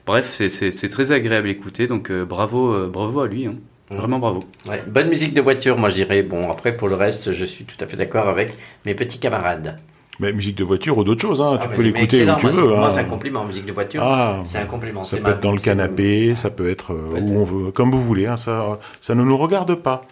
Bref, 0.07 0.33
c'est- 0.49 0.89
très 0.89 1.13
agréable 1.13 1.49
à 1.49 1.51
écouter, 1.51 1.87
donc 1.87 2.11
euh, 2.11 2.25
bravo, 2.25 2.73
euh, 2.73 2.89
bravo 2.91 3.21
à 3.21 3.29
lui, 3.29 3.47
hein. 3.47 3.57
Mm. 3.93 3.97
vraiment 3.97 4.19
bravo. 4.19 4.41
Ouais, 4.69 4.83
bonne 4.87 5.09
musique 5.09 5.35
de 5.35 5.41
voiture, 5.43 5.77
moi 5.79 5.91
je 5.91 5.97
dirais. 5.97 6.23
Bon, 6.23 6.51
après 6.51 6.77
pour 6.77 6.89
le 6.89 6.95
reste, 6.95 7.33
je 7.33 7.45
suis 7.45 7.65
tout 7.65 7.77
à 7.83 7.87
fait 7.87 7.97
d'accord 7.97 8.29
avec 8.29 8.55
mes 8.87 8.95
petits 8.95 9.19
camarades. 9.19 9.77
Mais 10.21 10.33
musique 10.33 10.57
de 10.57 10.65
voiture 10.65 10.99
ou 10.99 11.05
d'autres 11.05 11.21
choses, 11.23 11.41
hein, 11.41 11.59
Ah, 11.61 11.69
tu 11.69 11.77
peux 11.77 11.83
l'écouter 11.83 12.25
où 12.25 12.35
tu 12.41 12.47
moi, 12.47 12.51
veux. 12.51 12.69
Moi, 12.69 12.87
hein. 12.87 12.91
c'est 12.91 13.01
un 13.01 13.05
compliment, 13.05 13.45
musique 13.45 13.67
de 13.67 13.73
voiture. 13.73 14.03
Ah, 14.03 14.43
c'est 14.45 14.59
un 14.59 14.65
compliment. 14.65 15.05
ça 15.05 15.17
peut 15.19 15.23
ma- 15.23 15.31
être 15.31 15.41
dans 15.41 15.53
le 15.53 15.59
canapé, 15.61 16.35
ça 16.35 16.51
peut 16.51 16.69
être 16.69 16.93
euh, 16.93 17.21
où 17.21 17.39
on 17.39 17.45
veut, 17.45 17.71
comme 17.71 17.93
vous 17.93 18.03
voulez. 18.03 18.27
hein, 18.27 18.37
ça, 18.37 18.81
ça 19.01 19.15
ne 19.15 19.23
nous 19.23 19.37
regarde 19.37 19.75
pas. 19.77 20.03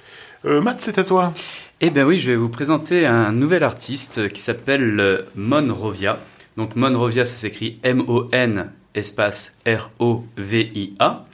Euh, 0.47 0.61
Matt, 0.61 0.81
c'est 0.81 0.99
à 0.99 1.03
toi. 1.03 1.35
Eh 1.81 1.91
bien 1.91 2.07
oui, 2.07 2.19
je 2.19 2.31
vais 2.31 2.37
vous 2.37 2.49
présenter 2.49 3.05
un 3.05 3.33
nouvel 3.33 3.65
artiste 3.65 4.29
qui 4.29 4.41
s'appelle 4.41 5.00
euh, 5.00 5.23
Monrovia. 5.35 6.21
Donc 6.57 6.76
Monrovia, 6.76 7.25
ça 7.25 7.37
s'écrit 7.37 7.81
M-O-N 7.83 8.71
espace 8.95 9.57
R-O-V-I-A. 9.67 11.26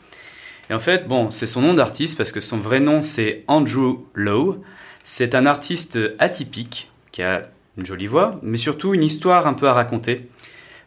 Et 0.71 0.75
en 0.75 0.81
fait, 0.81 1.07
bon, 1.09 1.31
c'est 1.31 1.47
son 1.47 1.61
nom 1.61 1.75
d'artiste 1.75 2.17
parce 2.17 2.33
que 2.33 2.41
son 2.41 2.57
vrai 2.57 2.81
nom 2.81 3.03
c'est 3.03 3.45
Andrew 3.49 3.99
Lowe. 4.15 4.63
C'est 5.05 5.35
un 5.35 5.45
artiste 5.45 5.99
atypique 6.19 6.91
qui 7.11 7.23
a 7.23 7.51
une 7.77 7.85
jolie 7.85 8.07
voix, 8.07 8.41
mais 8.43 8.57
surtout 8.57 8.95
une 8.95 9.03
histoire 9.03 9.47
un 9.47 9.53
peu 9.53 9.69
à 9.69 9.75
raconter. 9.75 10.27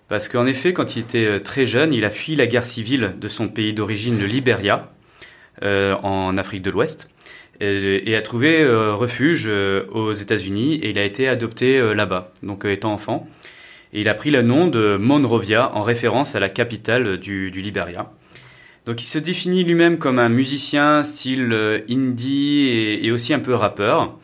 Parce 0.07 0.29
qu'en 0.29 0.47
effet, 0.47 0.73
quand 0.73 0.95
il 0.95 1.03
était 1.03 1.27
euh, 1.27 1.39
très 1.39 1.67
jeune, 1.67 1.93
il 1.93 2.03
a 2.03 2.09
fui 2.09 2.35
la 2.35 2.47
guerre 2.47 2.65
civile 2.65 3.13
de 3.19 3.27
son 3.27 3.49
pays 3.49 3.73
d'origine, 3.73 4.17
le 4.17 4.25
Liberia, 4.25 4.91
euh, 5.61 5.93
en 6.01 6.37
Afrique 6.39 6.63
de 6.63 6.71
l'Ouest 6.71 7.07
et, 7.61 8.15
a 8.15 8.21
trouvé 8.21 8.61
euh, 8.61 8.93
refuge 8.93 9.45
euh, 9.47 9.85
aux 9.91 10.11
États-Unis 10.11 10.75
et 10.75 10.89
il 10.89 10.99
a 10.99 11.03
été 11.03 11.27
adopté 11.27 11.77
euh, 11.77 11.93
là-bas, 11.93 12.31
donc 12.43 12.65
étant 12.65 12.93
enfant. 12.93 13.29
Et 13.93 14.01
il 14.01 14.09
a 14.09 14.13
pris 14.13 14.31
le 14.31 14.41
nom 14.41 14.67
de 14.67 14.97
Monrovia 14.97 15.73
en 15.73 15.81
référence 15.81 16.35
à 16.35 16.39
la 16.39 16.49
capitale 16.49 17.17
du, 17.17 17.49
Liberia. 17.49 18.11
Donc 18.85 19.01
il 19.01 19.05
se 19.05 19.19
définit 19.19 19.63
lui-même 19.63 19.97
comme 19.97 20.19
un 20.19 20.29
musicien 20.29 21.03
style 21.03 21.83
indie 21.89 22.67
et, 23.01 23.11
aussi 23.11 23.33
un 23.33 23.39
peu 23.39 23.55
rappeur. 23.55 24.17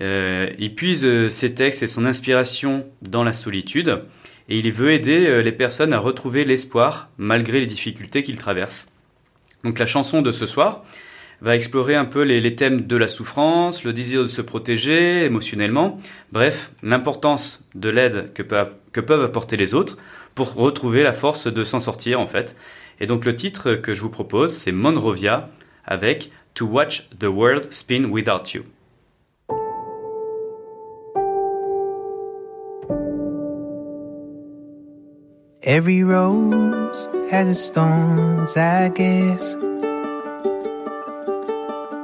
Il 0.00 0.74
puise 0.74 1.28
ses 1.28 1.54
textes 1.54 1.84
et 1.84 1.88
son 1.88 2.04
inspiration 2.06 2.86
dans 3.02 3.22
la 3.22 3.32
solitude 3.32 4.02
et 4.48 4.58
il 4.58 4.72
veut 4.72 4.90
aider 4.90 5.42
les 5.42 5.52
personnes 5.52 5.92
à 5.92 6.00
retrouver 6.00 6.44
l'espoir 6.44 7.08
malgré 7.16 7.60
les 7.60 7.66
difficultés 7.66 8.24
qu'ils 8.24 8.36
traversent. 8.36 8.88
Donc 9.62 9.78
la 9.78 9.86
chanson 9.86 10.22
de 10.22 10.32
ce 10.32 10.46
soir, 10.46 10.84
va 11.44 11.56
explorer 11.56 11.94
un 11.94 12.06
peu 12.06 12.22
les, 12.22 12.56
thèmes 12.56 12.86
de 12.86 12.96
la 12.96 13.06
souffrance, 13.06 13.84
le 13.84 13.92
désir 13.92 14.22
de 14.22 14.28
se 14.28 14.40
protéger 14.40 15.24
émotionnellement, 15.26 16.00
bref, 16.32 16.72
l'importance 16.82 17.62
de 17.74 17.90
l'aide 17.90 18.32
que, 18.32 18.42
que 18.92 19.00
peuvent 19.00 19.22
apporter 19.22 19.58
les 19.58 19.74
autres 19.74 19.98
pour 20.34 20.54
retrouver 20.54 21.02
la 21.02 21.12
force 21.12 21.46
de 21.46 21.64
s'en 21.64 21.80
sortir 21.80 22.18
en 22.18 22.26
fait. 22.26 22.56
Et 22.98 23.06
donc 23.06 23.26
le 23.26 23.36
titre 23.36 23.74
que 23.74 23.92
je 23.92 24.00
vous 24.00 24.08
propose, 24.08 24.54
c'est 24.54 24.72
Monrovia 24.72 25.50
avec 25.84 26.30
To 26.54 26.64
Watch 26.64 27.10
the 27.20 27.24
World 27.24 27.70
Spin 27.72 28.06
Without 28.06 28.54
You. 28.54 28.62
Every 35.62 36.02
rose 36.04 37.06
has 37.30 37.50
its 37.50 37.70
thorns, 37.70 38.56
I 38.56 38.88
guess. 38.88 39.56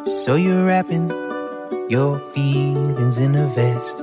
So 0.07 0.35
you're 0.35 0.65
wrapping 0.65 1.11
your 1.91 2.19
feelings 2.33 3.19
in 3.19 3.35
a 3.35 3.47
vest. 3.49 3.99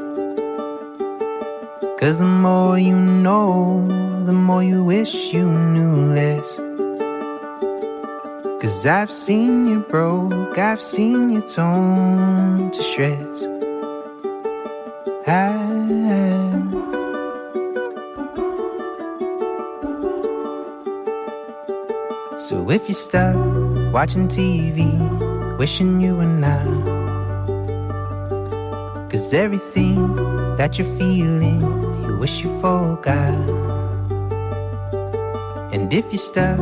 Cause 1.99 2.19
the 2.19 2.25
more 2.25 2.77
you 2.77 2.95
know, 2.95 3.85
the 4.25 4.33
more 4.33 4.63
you 4.63 4.83
wish 4.83 5.33
you 5.33 5.45
knew 5.45 6.13
less. 6.13 6.57
Cause 8.61 8.85
I've 8.85 9.11
seen 9.11 9.67
you 9.67 9.79
broke, 9.79 10.57
I've 10.57 10.81
seen 10.81 11.31
you 11.31 11.41
torn 11.41 12.71
to 12.71 12.83
shreds. 12.83 13.47
I 15.25 15.77
So 22.47 22.69
if 22.69 22.87
you're 22.87 22.95
stuck 22.95 23.35
watching 23.91 24.29
TV, 24.29 24.87
wishing 25.57 25.99
you 25.99 26.15
were 26.15 26.25
not. 26.25 26.65
Cause 29.09 29.33
everything 29.33 30.15
that 30.57 30.77
you're 30.77 30.97
feeling, 30.97 31.61
you 32.03 32.17
wish 32.17 32.43
you 32.43 32.49
forgot. 32.61 33.33
And 35.73 35.91
if 35.91 36.05
you're 36.11 36.19
stuck 36.19 36.59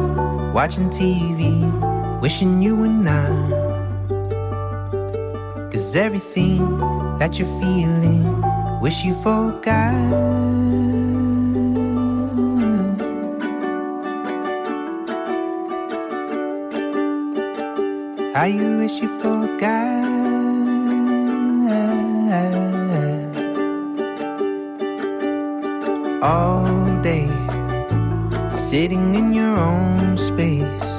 watching 0.54 0.90
TV, 0.90 1.42
wishing 2.22 2.62
you 2.62 2.76
were 2.76 2.88
not. 2.88 3.52
Cause 5.72 5.96
everything 5.98 6.80
that 7.18 7.38
you're 7.38 7.60
feeling, 7.60 8.24
wish 8.80 9.04
you 9.04 9.14
forgot. 9.16 10.95
How 18.36 18.44
you 18.44 18.80
wish 18.80 19.02
you 19.02 19.08
forgot 19.22 20.04
all 26.22 27.02
day, 27.02 27.30
sitting 28.52 29.16
in 29.16 29.32
your 29.32 29.56
own 29.58 30.18
space. 30.18 30.90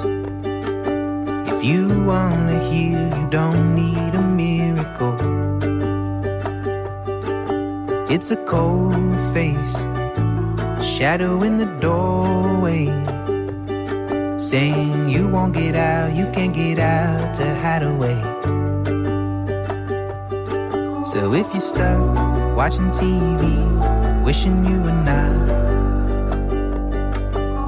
If 1.53 1.63
you 1.63 2.03
wanna 2.05 2.59
hear, 2.71 3.07
you 3.15 3.27
don't 3.29 3.75
need 3.75 4.15
a 4.15 4.23
miracle. 4.43 5.15
It's 8.09 8.31
a 8.31 8.37
cold 8.47 9.15
face, 9.35 9.75
a 9.75 10.83
shadow 10.83 11.43
in 11.43 11.57
the 11.57 11.67
doorway 11.85 12.87
Saying 14.49 15.09
you 15.09 15.27
won't 15.27 15.51
get 15.53 15.75
out, 15.75 16.15
you 16.15 16.25
can't 16.31 16.53
get 16.53 16.79
out 16.79 17.33
to 17.33 17.53
hide 17.55 17.83
away. 17.83 18.15
So 21.03 21.33
if 21.33 21.51
you're 21.51 21.59
stuck 21.59 21.99
watching 22.55 22.89
TV, 22.91 24.23
wishing 24.23 24.63
you 24.63 24.79
were 24.83 25.01
not. 25.03 25.35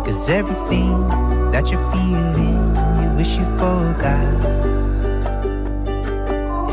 Cause 0.06 0.30
everything 0.30 1.10
that 1.52 1.70
you're 1.70 1.86
feeling, 1.92 2.74
you 3.04 3.18
wish 3.18 3.36
you 3.36 3.44
forgot. 3.60 4.34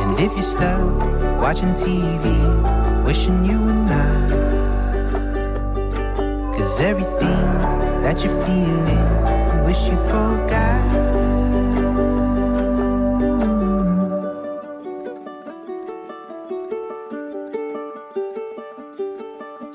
And 0.03 0.21
if 0.21 0.33
you're 0.35 0.45
stuck 0.45 0.87
watching 1.43 1.75
TV, 1.75 3.05
wishing 3.05 3.45
you 3.45 3.59
were 3.59 3.73
not. 3.73 4.31
Cause 6.57 6.79
everything 6.79 7.43
that 8.05 8.23
you're 8.23 8.47
feeling, 8.47 9.36
wish 9.67 9.89
you. 9.89 10.07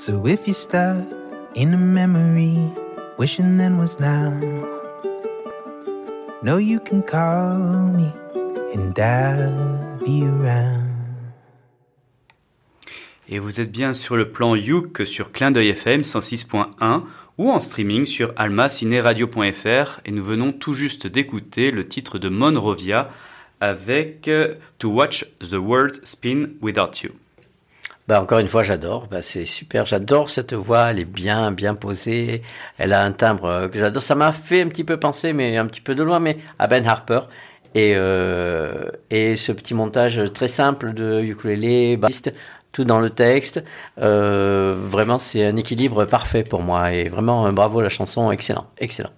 So 0.04 0.26
if 0.26 0.48
you're 0.48 0.54
stuck 0.54 0.96
in 1.54 1.74
a 1.74 1.76
memory, 1.76 2.58
wishing 3.18 3.56
then 3.56 3.78
was 3.78 4.00
now, 4.00 4.32
know 6.42 6.56
you 6.56 6.80
can 6.80 7.04
call 7.04 7.56
me 7.94 8.10
and 8.74 8.98
I'll 8.98 9.98
be 10.04 10.24
around. 10.24 10.88
Et 13.28 13.38
vous 13.38 13.60
êtes 13.60 13.70
bien 13.70 13.94
sur 13.94 14.16
le 14.16 14.32
plan 14.32 14.56
Youk 14.56 15.06
sur 15.06 15.30
Clin 15.30 15.52
d'œil 15.52 15.68
FM 15.68 16.00
106.1 16.00 17.04
ou 17.38 17.50
en 17.50 17.60
streaming 17.60 18.06
sur 18.06 18.32
almacineradio.fr 18.36 20.00
et 20.04 20.10
nous 20.10 20.24
venons 20.24 20.52
tout 20.52 20.74
juste 20.74 21.06
d'écouter 21.06 21.70
le 21.70 21.88
titre 21.88 22.18
de 22.18 22.28
Monrovia 22.28 23.10
avec 23.60 24.28
euh, 24.28 24.54
To 24.78 24.90
Watch 24.90 25.24
the 25.40 25.54
World 25.54 26.00
Spin 26.04 26.48
Without 26.60 27.02
You. 27.02 27.10
Bah, 28.08 28.20
encore 28.20 28.40
une 28.40 28.48
fois, 28.48 28.64
j'adore. 28.64 29.06
Bah, 29.06 29.22
c'est 29.22 29.46
super. 29.46 29.86
J'adore 29.86 30.28
cette 30.28 30.52
voix. 30.52 30.90
Elle 30.90 30.98
est 30.98 31.04
bien, 31.04 31.52
bien 31.52 31.76
posée. 31.76 32.42
Elle 32.76 32.92
a 32.92 33.04
un 33.04 33.12
timbre 33.12 33.44
euh, 33.44 33.68
que 33.68 33.78
j'adore. 33.78 34.02
Ça 34.02 34.16
m'a 34.16 34.32
fait 34.32 34.62
un 34.62 34.68
petit 34.68 34.82
peu 34.82 34.98
penser, 34.98 35.32
mais 35.32 35.56
un 35.56 35.66
petit 35.66 35.80
peu 35.80 35.94
de 35.94 36.02
loin, 36.02 36.18
mais 36.18 36.38
à 36.58 36.66
Ben 36.66 36.86
Harper. 36.86 37.20
Et, 37.74 37.92
euh, 37.94 38.90
et 39.10 39.36
ce 39.36 39.52
petit 39.52 39.72
montage 39.72 40.20
très 40.34 40.48
simple 40.48 40.92
de 40.92 41.22
ukulélé, 41.22 41.96
bassiste, 41.96 42.34
tout 42.72 42.84
dans 42.84 43.00
le 43.00 43.10
texte. 43.10 43.62
Euh, 44.00 44.74
vraiment, 44.76 45.18
c'est 45.18 45.44
un 45.44 45.56
équilibre 45.56 46.04
parfait 46.04 46.42
pour 46.42 46.62
moi. 46.62 46.92
Et 46.92 47.08
vraiment, 47.08 47.52
bravo 47.52 47.80
la 47.80 47.90
chanson. 47.90 48.30
Excellent, 48.32 48.66
excellent. 48.78 49.10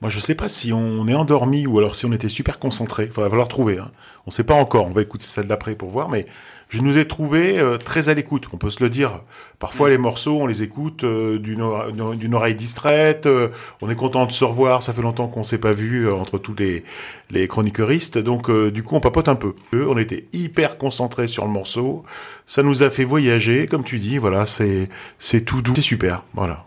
Moi, 0.00 0.10
je 0.10 0.20
sais 0.20 0.34
pas 0.34 0.48
si 0.48 0.72
on 0.72 1.08
est 1.08 1.14
endormi 1.14 1.66
ou 1.66 1.78
alors 1.78 1.94
si 1.94 2.06
on 2.06 2.12
était 2.12 2.28
super 2.28 2.58
concentré. 2.58 3.04
Il 3.04 3.10
va 3.10 3.28
falloir 3.28 3.48
trouver. 3.48 3.78
Hein. 3.78 3.90
On 4.26 4.30
sait 4.30 4.44
pas 4.44 4.54
encore. 4.54 4.86
On 4.86 4.92
va 4.92 5.02
écouter 5.02 5.26
celle 5.26 5.46
d'après 5.46 5.74
pour 5.74 5.88
voir. 5.88 6.08
Mais 6.08 6.26
je 6.68 6.82
nous 6.82 6.98
ai 6.98 7.06
trouvé 7.06 7.58
euh, 7.60 7.78
très 7.78 8.08
à 8.08 8.14
l'écoute. 8.14 8.46
On 8.52 8.56
peut 8.56 8.70
se 8.70 8.82
le 8.82 8.90
dire. 8.90 9.20
Parfois, 9.60 9.88
les 9.88 9.98
morceaux, 9.98 10.38
on 10.40 10.46
les 10.46 10.62
écoute 10.62 11.04
euh, 11.04 11.38
d'une 11.38 11.62
ore- 11.62 11.92
d'une 12.16 12.34
oreille 12.34 12.56
distraite. 12.56 13.26
euh, 13.26 13.48
on 13.82 13.88
est 13.88 13.94
content 13.94 14.26
de 14.26 14.32
se 14.32 14.44
revoir. 14.44 14.82
Ça 14.82 14.92
fait 14.92 15.00
longtemps 15.02 15.28
qu'on 15.28 15.44
s'est 15.44 15.58
pas 15.58 15.72
vu 15.72 16.10
entre 16.10 16.38
tous 16.38 16.54
les, 16.58 16.82
les 17.30 17.46
chroniqueuristes. 17.46 18.18
Donc, 18.18 18.50
du 18.50 18.82
coup, 18.82 18.96
on 18.96 19.00
papote 19.00 19.28
un 19.28 19.36
peu. 19.36 19.54
On 19.72 19.96
était 19.96 20.26
hyper 20.32 20.76
concentrés 20.76 21.28
sur 21.28 21.44
le 21.44 21.50
morceau. 21.50 22.04
Ça 22.48 22.62
nous 22.62 22.82
a 22.82 22.90
fait 22.90 23.04
voyager, 23.04 23.66
comme 23.68 23.84
tu 23.84 23.98
dis. 23.98 24.18
Voilà, 24.18 24.44
c'est 24.44 24.88
c'est 25.18 25.42
tout 25.42 25.62
doux. 25.62 25.74
C'est 25.76 25.82
super. 25.82 26.24
Voilà. 26.34 26.64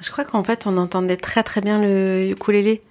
Je 0.00 0.10
crois 0.10 0.24
qu'en 0.24 0.44
fait, 0.44 0.66
on 0.66 0.76
entendait 0.78 1.16
très 1.16 1.42
très 1.42 1.60
bien 1.60 1.80
le 1.82 2.30
ukulélé. 2.30 2.82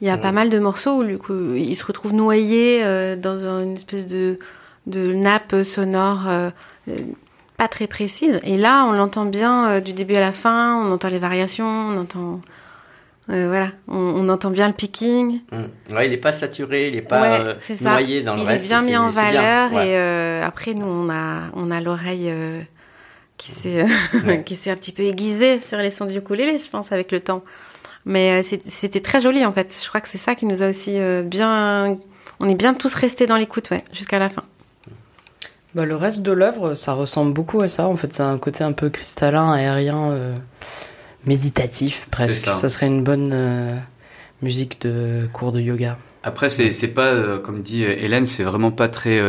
Il 0.00 0.06
y 0.06 0.10
a 0.10 0.18
pas 0.18 0.32
mal 0.32 0.50
de 0.50 0.58
morceaux 0.58 1.02
où 1.02 1.56
il 1.56 1.76
se 1.76 1.84
retrouve 1.84 2.12
noyé 2.12 2.80
dans 3.16 3.38
une 3.62 3.74
espèce 3.74 4.06
de, 4.06 4.38
de 4.86 5.12
nappe 5.12 5.54
sonore 5.62 6.24
euh, 6.28 6.50
pas 7.56 7.68
très 7.68 7.86
précise. 7.86 8.40
Et 8.42 8.56
là, 8.56 8.84
on 8.86 8.92
l'entend 8.92 9.24
bien 9.24 9.68
euh, 9.68 9.80
du 9.80 9.92
début 9.92 10.16
à 10.16 10.20
la 10.20 10.32
fin, 10.32 10.76
on 10.76 10.92
entend 10.92 11.08
les 11.08 11.18
variations, 11.18 11.64
on 11.66 12.00
entend... 12.00 12.40
euh, 13.30 13.46
voilà, 13.48 13.68
on, 13.88 13.96
on 13.98 14.28
entend 14.28 14.50
bien 14.50 14.66
le 14.68 14.74
picking. 14.74 15.40
Mm. 15.52 15.94
Ouais, 15.94 16.06
il 16.08 16.12
est 16.12 16.16
pas 16.18 16.32
saturé, 16.32 16.88
il 16.88 16.96
est 16.96 17.02
pas 17.02 17.20
Ouais, 17.20 17.56
noyé 17.80 18.22
dans 18.22 18.34
le 18.34 18.40
il 18.42 18.46
reste. 18.46 18.64
est 18.64 18.68
bien 18.68 18.82
mis 18.82 18.96
en 18.96 19.08
bien. 19.08 19.22
valeur 19.22 19.72
Ouais. 19.72 19.88
et 19.88 20.42
après 20.42 20.74
nous 20.74 20.86
on 20.86 21.08
a 21.10 21.42
on 21.54 21.70
a 21.70 21.80
l'oreille 21.80 22.32
qui 23.38 23.52
s'est 23.52 23.84
Ouais. 24.26 24.44
un 24.70 24.76
petit 24.76 24.92
peu 24.92 25.04
aiguisée 25.04 25.60
sur 25.62 25.78
les 25.78 25.90
sons 25.90 26.06
du 26.06 26.18
ukulélé 26.18 26.58
je 26.58 26.68
pense 26.68 26.92
avec 26.92 27.10
le 27.12 27.20
temps. 27.20 27.42
Mais 28.04 28.42
c'était 28.42 29.00
très 29.00 29.20
joli 29.22 29.46
en 29.46 29.52
fait. 29.52 29.74
Je 29.82 29.88
crois 29.88 30.00
que 30.02 30.08
c'est 30.08 30.18
ça 30.18 30.34
qui 30.34 30.44
nous 30.44 30.62
a 30.62 30.68
aussi 30.68 30.98
bien 31.24 31.96
on 32.40 32.48
est 32.48 32.54
bien 32.54 32.74
tous 32.74 32.92
restés 32.94 33.26
dans 33.26 33.36
l'écoute 33.36 33.70
ouais 33.70 33.84
jusqu'à 33.92 34.18
la 34.18 34.28
fin. 34.28 34.42
Bah, 35.74 35.84
le 35.84 35.96
reste 35.96 36.22
de 36.22 36.30
l'œuvre, 36.30 36.74
ça 36.74 36.92
ressemble 36.92 37.32
beaucoup 37.32 37.60
à 37.60 37.66
ça. 37.68 37.88
En 37.88 37.96
fait, 37.96 38.12
c'est 38.12 38.22
un 38.22 38.38
côté 38.38 38.62
un 38.62 38.72
peu 38.72 38.90
cristallin, 38.90 39.50
aérien, 39.52 40.12
euh, 40.12 40.36
méditatif 41.24 42.06
presque. 42.12 42.46
ça. 42.46 42.52
Ça. 42.52 42.68
serait 42.68 42.86
une 42.86 43.02
bonne 43.02 43.32
euh, 43.32 43.76
musique 44.40 44.80
de 44.82 45.28
cours 45.32 45.50
de 45.50 45.60
yoga. 45.60 45.98
Après, 46.22 46.48
c'est 46.48 46.72
c'est 46.72 46.88
pas, 46.88 47.08
euh, 47.08 47.38
comme 47.40 47.62
dit 47.62 47.82
Hélène, 47.82 48.24
c'est 48.24 48.44
vraiment 48.44 48.70
pas 48.70 48.88
très 48.88 49.20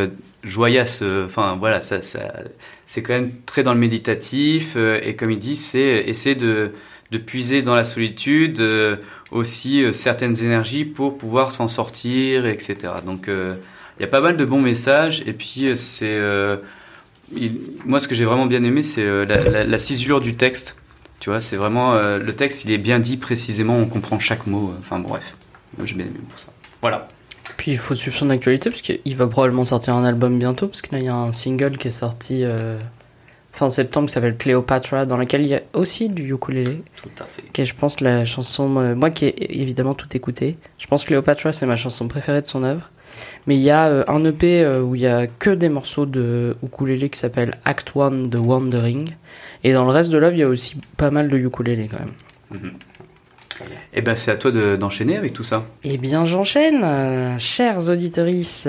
joyasse. 0.43 1.01
Enfin, 1.25 1.57
voilà, 1.59 1.81
ça, 1.81 2.03
ça, 2.03 2.31
c'est 2.85 3.01
quand 3.01 3.13
même 3.13 3.31
très 3.47 3.63
dans 3.63 3.73
le 3.73 3.79
méditatif. 3.79 4.77
et 4.77 5.15
comme 5.15 5.31
il 5.31 5.39
dit, 5.39 5.55
c'est 5.55 6.03
essayer 6.05 6.35
de, 6.35 6.73
de 7.09 7.17
puiser 7.17 7.63
dans 7.63 7.73
la 7.73 7.83
solitude 7.83 8.63
aussi 9.31 9.83
certaines 9.93 10.37
énergies 10.37 10.85
pour 10.85 11.17
pouvoir 11.17 11.51
s'en 11.51 11.67
sortir, 11.67 12.45
etc. 12.45 12.93
Donc, 13.03 13.29
il 13.99 14.01
y 14.01 14.05
a 14.05 14.07
pas 14.09 14.21
mal 14.21 14.37
de 14.37 14.45
bons 14.45 14.61
messages. 14.61 15.21
Et 15.25 15.33
puis, 15.33 15.67
euh, 15.67 15.75
c'est. 15.75 16.05
euh, 16.15 16.57
il- 17.35 17.59
moi, 17.85 17.99
ce 17.99 18.07
que 18.07 18.15
j'ai 18.15 18.25
vraiment 18.25 18.45
bien 18.45 18.63
aimé, 18.63 18.81
c'est 18.83 19.03
euh, 19.05 19.25
la, 19.25 19.37
la- 19.43 19.63
la 19.63 19.77
ciselure 19.77 20.21
du 20.21 20.35
texte. 20.35 20.75
Tu 21.19 21.29
vois, 21.29 21.39
c'est 21.39 21.55
vraiment. 21.55 21.93
euh, 21.95 22.17
le 22.19 22.33
texte, 22.35 22.65
il 22.65 22.71
est 22.71 22.77
bien 22.77 22.99
dit 22.99 23.17
précisément, 23.17 23.77
on 23.77 23.85
comprend 23.85 24.19
chaque 24.19 24.47
mot. 24.47 24.73
Enfin, 24.79 24.99
bon, 24.99 25.09
bref. 25.09 25.35
J'ai 25.83 25.95
bien 25.95 26.05
aimé 26.05 26.19
pour 26.29 26.39
ça. 26.39 26.47
Voilà. 26.81 27.07
Puis 27.57 27.71
il 27.71 27.77
faut 27.77 27.95
suivre 27.95 28.17
son 28.17 28.29
actualité 28.31 28.69
parce 28.69 28.81
qu'il 28.81 29.15
va 29.15 29.27
probablement 29.27 29.65
sortir 29.65 29.93
un 29.95 30.03
album 30.03 30.37
bientôt 30.39 30.67
parce 30.67 30.81
que 30.81 30.91
là 30.93 30.99
il 30.99 31.05
y 31.05 31.09
a 31.09 31.15
un 31.15 31.31
single 31.31 31.77
qui 31.77 31.87
est 31.87 31.91
sorti 31.91 32.43
euh, 32.43 32.77
fin 33.51 33.69
septembre 33.69 34.07
qui 34.07 34.13
s'appelle 34.13 34.35
Cléopatra 34.35 35.05
dans 35.05 35.15
lequel 35.15 35.41
il 35.41 35.47
y 35.47 35.55
a 35.55 35.61
aussi 35.73 36.09
du 36.09 36.33
ukulélé 36.33 36.83
Tout 37.01 37.09
à 37.19 37.25
fait. 37.25 37.43
qui 37.53 37.61
est 37.61 37.65
je 37.65 37.75
pense 37.75 38.01
la 38.01 38.25
chanson 38.25 38.77
euh, 38.77 38.95
moi 38.95 39.09
qui 39.11 39.25
ai 39.25 39.61
évidemment 39.61 39.93
tout 39.93 40.07
écouté 40.17 40.57
je 40.79 40.87
pense 40.87 41.03
que 41.03 41.09
Cléopatra 41.09 41.53
c'est 41.53 41.65
ma 41.67 41.75
chanson 41.75 42.07
préférée 42.07 42.41
de 42.41 42.47
son 42.47 42.63
œuvre 42.63 42.89
mais 43.47 43.55
il 43.55 43.61
y 43.61 43.69
a 43.69 43.87
euh, 43.87 44.03
un 44.07 44.23
EP 44.25 44.63
euh, 44.63 44.81
où 44.81 44.95
il 44.95 45.01
y 45.01 45.07
a 45.07 45.27
que 45.27 45.49
des 45.49 45.69
morceaux 45.69 46.05
de 46.05 46.55
ukulélé 46.63 47.09
qui 47.09 47.19
s'appelle 47.19 47.55
Act 47.65 47.91
One 47.95 48.29
The 48.29 48.35
Wandering 48.39 49.09
et 49.63 49.73
dans 49.73 49.85
le 49.85 49.91
reste 49.91 50.09
de 50.11 50.17
l'œuvre 50.17 50.35
il 50.35 50.39
y 50.39 50.43
a 50.43 50.47
aussi 50.49 50.77
pas 50.97 51.11
mal 51.11 51.29
de 51.29 51.37
ukulélé 51.37 51.87
quand 51.91 51.99
même 51.99 52.71
Eh 53.93 54.01
ben, 54.01 54.15
c'est 54.15 54.31
à 54.31 54.35
toi 54.35 54.51
de- 54.51 54.75
d'enchaîner 54.75 55.15
avec 55.17 55.33
tout 55.33 55.43
ça. 55.43 55.65
Eh 55.83 55.97
bien, 55.97 56.25
j'enchaîne, 56.25 56.81
euh, 56.83 57.39
chers 57.39 57.89
auditorices. 57.89 58.67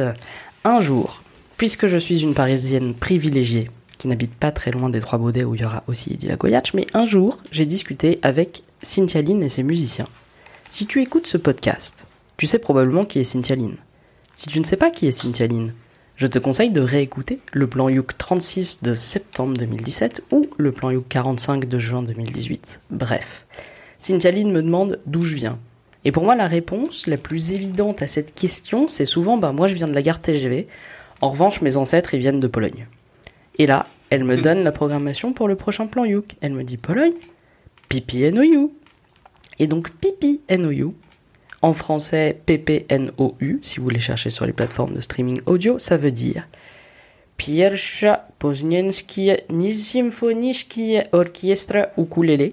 Un 0.64 0.81
jour, 0.81 1.22
puisque 1.57 1.87
je 1.88 1.96
suis 1.99 2.20
une 2.22 2.35
parisienne 2.35 2.94
privilégiée, 2.94 3.70
qui 3.99 4.09
n'habite 4.09 4.35
pas 4.35 4.53
très 4.53 4.70
loin 4.70 4.90
des 4.90 5.01
Trois 5.01 5.18
Baudets 5.18 5.42
où 5.44 5.55
il 5.55 5.62
y 5.62 5.64
aura 5.64 5.83
aussi 5.88 6.18
Goyach, 6.38 6.75
mais 6.75 6.87
un 6.94 7.05
jour, 7.07 7.38
j'ai 7.51 7.64
discuté 7.66 8.18
avec 8.22 8.62
Cynthia 8.83 9.22
Lynn 9.22 9.42
et 9.42 9.49
ses 9.49 9.62
musiciens. 9.62 10.07
Si 10.68 10.87
tu 10.87 11.01
écoutes 11.03 11.27
ce 11.27 11.38
podcast, 11.38 12.07
tu 12.37 12.46
sais 12.46 12.59
probablement 12.59 13.05
qui 13.05 13.18
est 13.18 13.25
Cynthia 13.25 13.57
Lynn. 13.57 13.77
Si 14.38 14.49
tu 14.51 14.61
ne 14.61 14.64
sais 14.64 14.77
pas 14.77 14.90
qui 14.90 15.07
est 15.07 15.12
Cynthia 15.12 15.46
Lynn, 15.46 15.72
je 16.16 16.27
te 16.27 16.38
conseille 16.38 16.68
de 16.68 16.83
réécouter 16.83 17.40
le 17.55 17.66
plan 17.66 17.88
Youk 17.88 18.18
36 18.18 18.83
de 18.83 18.94
septembre 18.94 19.57
2017 19.57 20.25
ou 20.31 20.46
le 20.59 20.72
plan 20.72 20.90
Youk 20.90 21.09
45 21.09 21.64
de 21.64 21.79
juin 21.79 22.03
2018. 22.03 22.83
Bref. 22.90 23.46
Cynthia 23.99 24.31
Lynn 24.33 24.53
me 24.53 24.62
demande 24.62 25.01
d'où 25.07 25.22
je 25.22 25.35
viens. 25.35 25.59
Et 26.05 26.12
pour 26.12 26.22
moi, 26.22 26.37
la 26.37 26.49
réponse 26.49 27.07
la 27.07 27.16
plus 27.16 27.53
évidente 27.53 28.03
à 28.03 28.07
cette 28.07 28.35
question, 28.35 28.88
c'est 28.88 29.07
souvent 29.07 29.38
bah, 29.38 29.53
moi 29.53 29.68
je 29.68 29.75
viens 29.75 29.88
de 29.88 29.94
la 29.94 30.03
gare 30.03 30.20
TGV. 30.20 30.68
En 31.22 31.31
revanche, 31.31 31.62
mes 31.62 31.79
ancêtres, 31.79 32.12
ils 32.12 32.20
viennent 32.20 32.38
de 32.38 32.46
Pologne. 32.46 32.88
Et 33.57 33.66
là, 33.66 33.87
elle 34.11 34.25
me 34.25 34.37
donne 34.37 34.62
la 34.62 34.70
programmation 34.70 35.33
pour 35.33 35.49
le 35.49 35.57
prochain 35.57 35.87
plan 35.87 36.05
Youk. 36.05 36.37
Elle 36.42 36.53
me 36.53 36.62
dit 36.62 36.77
Pologne, 36.77 37.14
Pipi 37.88 38.31
NOU. 38.31 38.75
Et 39.59 39.66
donc, 39.66 39.90
Pipi 39.92 40.42
NOU, 40.51 40.94
en 41.62 41.73
français 41.73 42.40
PPNOU, 42.47 43.59
si 43.62 43.81
vous 43.81 43.88
les 43.88 44.01
cherchez 44.01 44.31
sur 44.31 44.47
les 44.47 44.53
plateformes 44.53 44.95
de 44.95 45.01
streaming 45.01 45.40
audio, 45.47 45.79
ça 45.79 45.97
veut 45.97 46.12
dire 46.12 46.47
Pierwsza 47.37 48.29
Poznańskie 48.38 49.33
Symfoniczne 49.73 51.05
Orkiestra 51.12 51.88
Ukulele 51.99 52.53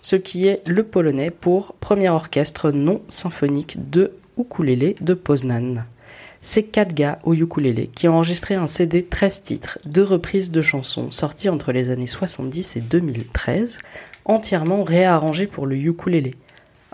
ce 0.00 0.16
qui 0.16 0.46
est 0.46 0.62
le 0.66 0.82
polonais 0.82 1.30
pour 1.30 1.74
premier 1.74 2.08
orchestre 2.08 2.70
non 2.70 3.02
symphonique 3.08 3.90
de 3.90 4.12
ukulélé 4.38 4.96
de 5.00 5.14
Poznan. 5.14 5.84
c'est 6.40 6.62
quatre 6.62 6.94
gars 6.94 7.18
au 7.24 7.34
qui 7.34 8.08
ont 8.08 8.14
enregistré 8.14 8.54
un 8.54 8.68
CD 8.68 9.04
13 9.04 9.42
titres, 9.42 9.78
deux 9.84 10.04
reprises 10.04 10.50
de 10.50 10.62
chansons 10.62 11.10
sorties 11.10 11.48
entre 11.48 11.72
les 11.72 11.90
années 11.90 12.06
70 12.06 12.76
et 12.76 12.80
2013, 12.80 13.78
entièrement 14.24 14.84
réarrangées 14.84 15.48
pour 15.48 15.66
le 15.66 15.76
ukulélé. 15.76 16.34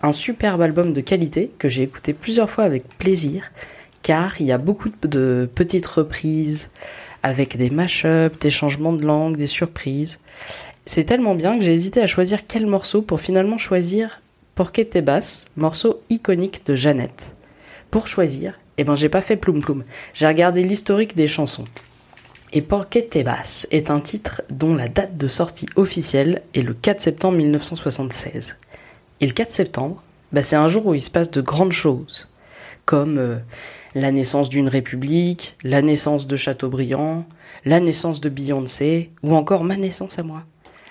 Un 0.04 0.12
superbe 0.12 0.60
album 0.60 0.92
de 0.92 1.00
qualité 1.00 1.50
que 1.58 1.66
j'ai 1.66 1.82
écouté 1.82 2.12
plusieurs 2.12 2.50
fois 2.50 2.64
avec 2.64 2.86
plaisir, 2.98 3.50
car 4.02 4.38
il 4.38 4.44
y 4.44 4.52
a 4.52 4.58
beaucoup 4.58 4.90
de 5.00 5.48
petites 5.54 5.86
reprises 5.86 6.68
avec 7.22 7.56
des 7.56 7.70
mash-ups, 7.70 8.38
des 8.38 8.50
changements 8.50 8.92
de 8.92 9.02
langue, 9.02 9.38
des 9.38 9.46
surprises. 9.46 10.20
C'est 10.84 11.04
tellement 11.04 11.34
bien 11.34 11.56
que 11.56 11.64
j'ai 11.64 11.72
hésité 11.72 12.02
à 12.02 12.06
choisir 12.06 12.46
quel 12.46 12.66
morceau 12.66 13.00
pour 13.00 13.22
finalement 13.22 13.56
choisir 13.56 14.20
Porquet 14.56 14.90
et 14.92 15.00
basse, 15.00 15.46
morceau 15.56 16.02
iconique 16.10 16.66
de 16.66 16.74
Jeannette. 16.74 17.34
Pour 17.90 18.06
choisir, 18.06 18.60
eh 18.76 18.84
ben 18.84 18.96
j'ai 18.96 19.08
pas 19.08 19.22
fait 19.22 19.36
ploum 19.36 19.62
ploum. 19.62 19.84
J'ai 20.12 20.26
regardé 20.26 20.62
l'historique 20.62 21.16
des 21.16 21.28
chansons. 21.28 21.64
Et 22.52 22.60
Porquet 22.60 23.08
et 23.14 23.24
basse 23.24 23.66
est 23.70 23.88
un 23.88 24.00
titre 24.00 24.42
dont 24.50 24.74
la 24.74 24.88
date 24.88 25.16
de 25.16 25.28
sortie 25.28 25.66
officielle 25.76 26.42
est 26.52 26.60
le 26.60 26.74
4 26.74 27.00
septembre 27.00 27.38
1976. 27.38 28.56
Et 29.20 29.26
le 29.26 29.32
4 29.32 29.50
septembre, 29.52 30.02
bah, 30.32 30.42
c'est 30.42 30.56
un 30.56 30.68
jour 30.68 30.86
où 30.86 30.94
il 30.94 31.00
se 31.00 31.10
passe 31.10 31.30
de 31.30 31.40
grandes 31.40 31.72
choses, 31.72 32.28
comme 32.84 33.18
euh, 33.18 33.38
la 33.94 34.10
naissance 34.10 34.48
d'une 34.48 34.68
république, 34.68 35.56
la 35.62 35.82
naissance 35.82 36.26
de 36.26 36.36
Chateaubriand, 36.36 37.24
la 37.64 37.80
naissance 37.80 38.20
de 38.20 38.28
Beyoncé, 38.28 39.10
ou 39.22 39.34
encore 39.36 39.64
ma 39.64 39.76
naissance 39.76 40.18
à 40.18 40.22
moi. 40.22 40.42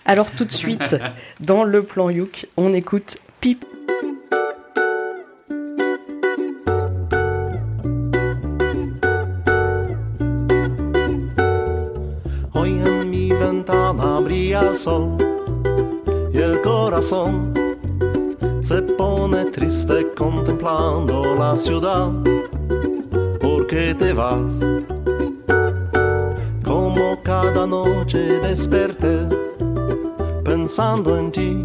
Alors 0.05 0.31
tout 0.31 0.45
de 0.45 0.51
suite, 0.51 0.95
dans 1.39 1.63
le 1.63 1.83
plan 1.83 2.09
Youk, 2.09 2.47
on 2.57 2.73
écoute 2.73 3.17
Pip. 3.41 3.65
Hoy 12.53 12.79
en 12.85 13.05
mi 13.05 13.29
ventana 13.29 14.21
brilla 14.21 14.61
el 14.61 14.75
sol 14.75 15.17
y 16.33 16.37
el 16.37 16.61
corazón 16.61 17.51
se 18.63 18.81
pone 18.81 19.43
triste 19.51 20.07
contemplando 20.15 21.35
la 21.35 21.57
ciudad. 21.57 22.11
¿Por 23.41 23.67
qué 23.67 23.93
te 23.93 24.13
vas? 24.13 24.53
Como 26.63 27.21
cada 27.21 27.67
noche 27.67 28.39
desperté 28.39 29.27
pensando 30.45 31.17
en 31.17 31.31
ti 31.31 31.63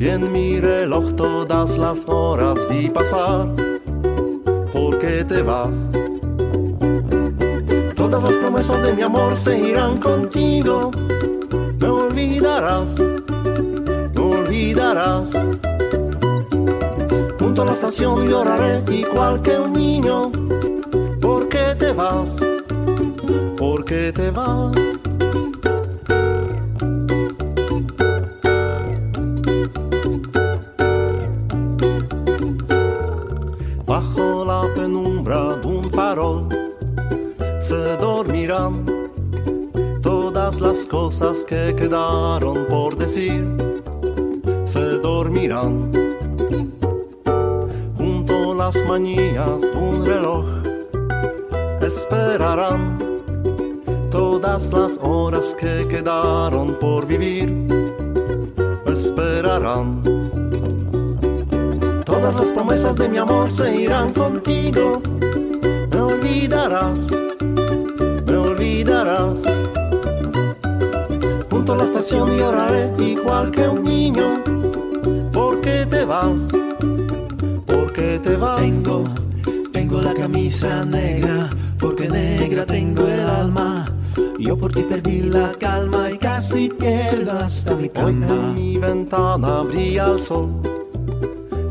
y 0.00 0.08
en 0.08 0.32
mi 0.32 0.58
reloj 0.58 1.14
todas 1.16 1.76
las 1.76 2.08
horas 2.08 2.58
vi 2.70 2.88
pasar. 2.88 3.48
¿Por 4.72 4.98
qué 4.98 5.22
te 5.22 5.42
vas? 5.42 5.76
Todas 7.94 8.22
las 8.22 8.32
promesas 8.32 8.82
de 8.82 8.92
mi 8.94 9.02
amor 9.02 9.36
se 9.36 9.58
irán 9.58 9.98
contigo. 9.98 10.90
Me 11.78 11.88
olvidarás, 11.88 12.96
olvidarás. 14.74 15.32
Junto 17.38 17.62
a 17.62 17.64
la 17.64 17.72
estación 17.72 18.26
lloraré 18.28 18.82
igual 18.92 19.40
que 19.40 19.58
un 19.58 19.72
niño. 19.72 20.32
¿Por 21.20 21.48
qué 21.48 21.74
te 21.78 21.92
vas? 21.92 22.36
¿Por 23.58 23.84
qué 23.84 24.12
te 24.12 24.30
vas? 24.30 24.72
Bajo 33.86 34.44
la 34.44 34.62
penumbra 34.74 35.56
de 35.56 35.68
un 35.68 35.90
farol 35.90 36.48
se 37.60 37.96
dormirán 37.96 38.84
todas 40.02 40.60
las 40.60 40.84
cosas 40.86 41.44
que 41.44 41.74
quedaron 41.76 42.66
por 42.66 42.96
decir. 42.96 43.73
Junto 47.96 48.52
a 48.52 48.54
las 48.54 48.84
manillas 48.86 49.60
de 49.62 49.68
un 49.68 50.04
reloj. 50.04 50.44
Esperarán 51.80 52.98
todas 54.10 54.70
las 54.72 54.98
horas 55.02 55.54
que 55.58 55.88
quedaron 55.88 56.74
por 56.78 57.06
vivir. 57.06 57.66
Esperarán. 58.86 60.02
Todas 62.04 62.34
las 62.36 62.52
promesas 62.52 62.96
de 62.96 63.08
mi 63.08 63.16
amor 63.16 63.50
se 63.50 63.74
irán 63.74 64.12
contigo. 64.12 65.00
Me 65.90 66.00
olvidarás, 66.00 67.10
me 68.26 68.36
olvidarás. 68.36 69.42
Junto 71.50 71.72
a 71.72 71.76
la 71.76 71.84
estación 71.84 72.36
lloraré 72.36 72.92
igual 72.98 73.50
que 73.50 73.66
un 73.66 73.82
niño. 73.82 74.53
¿Por 76.04 76.12
qué 76.12 76.28
te 76.28 76.36
vas? 76.36 76.48
¿Por 77.66 77.92
qué 77.92 78.18
te 78.22 78.36
vas? 78.36 78.60
Tengo, 78.60 79.04
tengo 79.72 80.02
la 80.02 80.12
camisa 80.12 80.84
negra, 80.84 81.48
porque 81.80 82.08
negra 82.08 82.66
tengo 82.66 83.06
el 83.06 83.20
alma. 83.20 83.86
Yo 84.38 84.58
por 84.58 84.72
ti 84.72 84.82
perdí 84.82 85.22
la 85.22 85.52
calma 85.58 86.10
y 86.10 86.18
casi 86.18 86.68
pierdo 86.68 87.32
hasta 87.32 87.74
mi 87.74 87.84
Hoy 87.84 87.90
cama. 87.90 88.26
en 88.28 88.54
mi 88.54 88.76
ventana 88.76 89.62
brilla 89.62 90.08
el 90.08 90.20
sol 90.20 90.48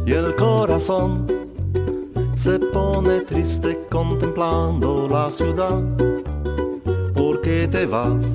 y 0.07 0.11
el 0.13 0.35
corazón 0.35 1.27
se 2.35 2.57
pone 2.57 3.21
triste 3.21 3.77
contemplando 3.91 5.07
la 5.09 5.29
ciudad. 5.29 5.79
¿Por 7.13 7.41
qué 7.41 7.67
te 7.67 7.85
vas? 7.85 8.25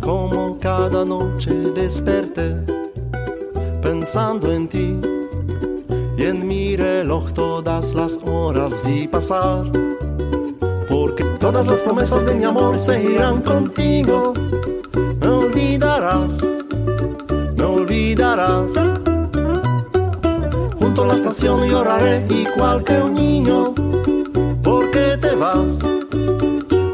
Como 0.00 0.58
cada 0.60 1.04
noche 1.04 1.54
desperté 1.74 2.75
pensando 3.86 4.52
en 4.52 4.66
ti 4.66 4.98
y 6.18 6.22
en 6.24 6.44
mi 6.44 6.76
reloj 6.76 7.32
todas 7.32 7.94
las 7.94 8.18
horas 8.24 8.82
vi 8.84 9.06
pasar. 9.06 9.62
Porque 10.88 11.22
todas 11.38 11.68
las 11.68 11.80
promesas 11.82 12.26
de 12.26 12.34
mi 12.34 12.44
amor 12.44 12.76
se 12.76 13.00
irán 13.00 13.42
contigo. 13.42 14.32
Me 15.20 15.28
olvidarás, 15.28 16.44
me 17.56 17.64
olvidarás. 17.64 18.72
Junto 20.80 21.04
a 21.04 21.06
la 21.06 21.14
estación 21.14 21.68
lloraré 21.68 22.26
igual 22.28 22.82
que 22.82 22.94
un 23.00 23.14
niño. 23.14 23.72
¿Por 24.64 24.90
qué 24.90 25.16
te 25.16 25.36
vas? 25.36 25.78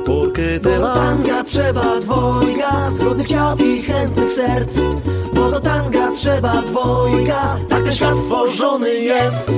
¿Por 0.04 0.32
qué 0.34 0.60
te 0.60 0.76
Bo 0.76 0.84
vas? 0.84 0.98
tanga 0.98 1.44
trzeba 1.44 2.00
dwojga, 2.00 2.90
zgodnych 2.96 3.28
ciał 3.28 3.56
i 3.56 3.82
chętnych 3.82 4.30
serc. 4.30 4.72
Bo 5.42 5.50
do 5.50 5.60
tanga 5.60 6.12
trzeba 6.12 6.62
dwojga, 6.62 7.58
tak 7.68 7.84
ten 7.84 7.94
świat 7.94 8.18
stworzony 8.18 8.94
jest. 8.94 9.50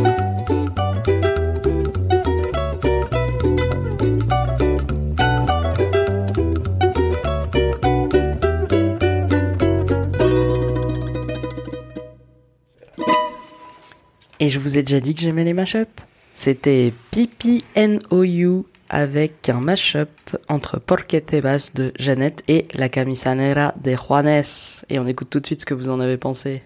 Et 14.41 14.49
je 14.49 14.59
vous 14.59 14.79
ai 14.79 14.83
déjà 14.83 15.01
dit 15.01 15.15
que 15.15 15.21
j'aimais 15.21 15.45
les 15.45 15.53
mashups. 15.53 15.89
C'était 16.33 16.95
PPNOU 17.11 18.65
avec 18.89 19.49
un 19.49 19.61
mashup 19.61 20.09
entre 20.49 20.79
Porque 20.79 21.17
te 21.27 21.37
vas 21.37 21.71
de 21.75 21.93
Jeannette 21.99 22.43
et 22.49 22.67
La 22.75 22.89
Camisanera 22.89 23.75
de 23.83 23.93
Juanes. 23.97 24.43
Et 24.91 24.99
on 24.99 25.07
écoute 25.07 25.31
tout 25.31 25.41
de 25.41 25.47
suite 25.47 25.61
ce 25.61 25.67
que 25.67 25.75
vous 25.75 25.89
en 25.89 26.01
avez 26.01 26.17
pensé. 26.17 26.63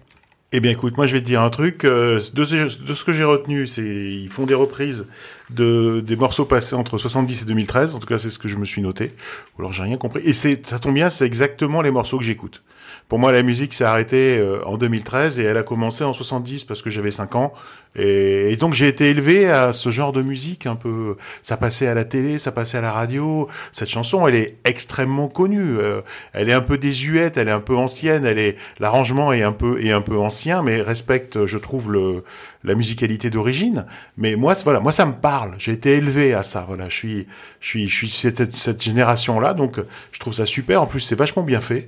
Eh 0.51 0.61
bien, 0.61 0.71
écoute, 0.71 0.97
moi, 0.97 1.05
je 1.05 1.13
vais 1.13 1.21
te 1.21 1.25
dire 1.27 1.41
un 1.43 1.51
truc. 1.51 1.85
euh, 1.85 2.19
de, 2.33 2.43
ce- 2.45 3.03
que 3.03 3.13
j'ai 3.13 3.23
retenu, 3.23 3.67
c'est 3.67 3.83
ils 3.85 4.29
font 4.29 4.47
des 4.47 4.55
reprises 4.55 5.05
de 5.51 5.99
des 5.99 6.15
morceaux 6.15 6.45
passés 6.45 6.73
entre 6.75 6.97
70 6.97 7.43
et 7.43 7.45
2013. 7.45 7.93
En 7.95 7.99
tout 7.99 8.07
cas, 8.07 8.17
c'est 8.17 8.31
ce 8.31 8.39
que 8.39 8.47
je 8.47 8.57
me 8.57 8.65
suis 8.65 8.81
noté. 8.81 9.11
Ou 9.57 9.61
alors, 9.61 9.73
j'ai 9.73 9.83
rien 9.83 9.97
compris. 9.97 10.21
Et 10.25 10.33
c'est, 10.33 10.65
ça 10.65 10.79
tombe 10.79 10.95
bien, 10.95 11.11
c'est 11.11 11.25
exactement 11.25 11.81
les 11.83 11.91
morceaux 11.91 12.17
que 12.17 12.23
j'écoute. 12.23 12.63
Pour 13.09 13.19
moi, 13.19 13.31
la 13.31 13.43
musique 13.43 13.73
s'est 13.75 13.83
arrêtée 13.83 14.37
euh, 14.39 14.63
en 14.65 14.77
2013 14.77 15.39
et 15.39 15.43
elle 15.43 15.57
a 15.57 15.63
commencé 15.63 16.03
en 16.03 16.13
70 16.13 16.63
parce 16.65 16.81
que 16.81 16.89
j'avais 16.89 17.11
5 17.11 17.35
ans. 17.35 17.53
Et, 17.95 18.55
donc, 18.57 18.73
j'ai 18.73 18.87
été 18.87 19.09
élevé 19.09 19.49
à 19.49 19.73
ce 19.73 19.89
genre 19.89 20.13
de 20.13 20.21
musique 20.21 20.65
un 20.65 20.75
peu. 20.75 21.17
Ça 21.41 21.57
passait 21.57 21.87
à 21.87 21.93
la 21.93 22.05
télé, 22.05 22.37
ça 22.37 22.51
passait 22.51 22.77
à 22.77 22.81
la 22.81 22.91
radio. 22.91 23.47
Cette 23.71 23.89
chanson, 23.89 24.27
elle 24.27 24.35
est 24.35 24.57
extrêmement 24.63 25.27
connue. 25.27 25.77
Euh, 25.77 26.01
elle 26.33 26.49
est 26.49 26.53
un 26.53 26.61
peu 26.61 26.77
désuète, 26.77 27.37
elle 27.37 27.47
est 27.47 27.51
un 27.51 27.59
peu 27.59 27.75
ancienne. 27.75 28.25
Elle 28.25 28.39
est 28.39 28.57
l'arrangement 28.79 29.33
est 29.33 29.43
un 29.43 29.51
peu 29.51 29.83
est 29.83 29.91
un 29.91 30.01
peu 30.01 30.17
ancien, 30.17 30.61
mais 30.61 30.81
respecte, 30.81 31.45
je 31.45 31.57
trouve, 31.57 31.91
le 31.91 32.23
la 32.63 32.75
musicalité 32.75 33.29
d'origine. 33.29 33.85
Mais 34.17 34.35
moi, 34.35 34.53
voilà, 34.63 34.79
moi, 34.79 34.91
ça 34.91 35.05
me 35.05 35.13
parle. 35.13 35.55
J'ai 35.59 35.71
été 35.71 35.93
élevé 35.93 36.33
à 36.33 36.43
ça. 36.43 36.65
Voilà, 36.67 36.89
je 36.89 36.95
suis 36.95 37.27
je 37.59 37.67
suis 37.67 37.89
je 37.89 37.95
suis 37.95 38.09
cette, 38.09 38.81
génération-là, 38.81 39.53
donc 39.53 39.79
je 40.11 40.19
trouve 40.19 40.33
ça 40.33 40.45
super. 40.45 40.81
En 40.81 40.85
plus, 40.85 40.99
c'est 40.99 41.15
vachement 41.15 41.43
bien 41.43 41.61
fait. 41.61 41.87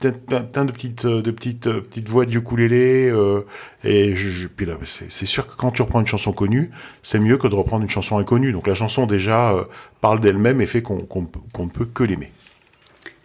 Peut-être 0.00 0.26
plein, 0.26 0.64
de 0.66 0.72
petites 0.72 1.06
euh, 1.06 1.22
de 1.22 1.30
petites 1.30 1.66
euh, 1.66 1.80
petites 1.80 2.10
voix 2.10 2.26
de 2.26 2.36
ukulélé. 2.36 3.08
euh, 3.10 3.40
Et 3.84 4.12
puis 4.54 4.66
là, 4.66 4.74
c'est 4.84 5.24
sûr 5.26 5.46
que 5.46 5.56
quand 5.56 5.70
tu 5.70 5.80
reprends 5.80 6.00
une 6.00 6.06
chanson 6.06 6.32
connue, 6.32 6.70
c'est 7.02 7.18
mieux 7.18 7.38
que 7.38 7.48
de 7.48 7.54
reprendre 7.54 7.84
une 7.84 7.88
chanson 7.88 8.18
inconnue. 8.18 8.52
Donc 8.52 8.66
la 8.66 8.74
chanson 8.74 9.06
déjà 9.06 9.52
euh, 9.52 9.64
parle 10.02 10.20
d'elle-même 10.20 10.60
et 10.60 10.66
fait 10.66 10.82
qu'on 10.82 10.96
ne 10.98 11.68
peut 11.70 11.86
que 11.86 12.04
l'aimer. 12.04 12.30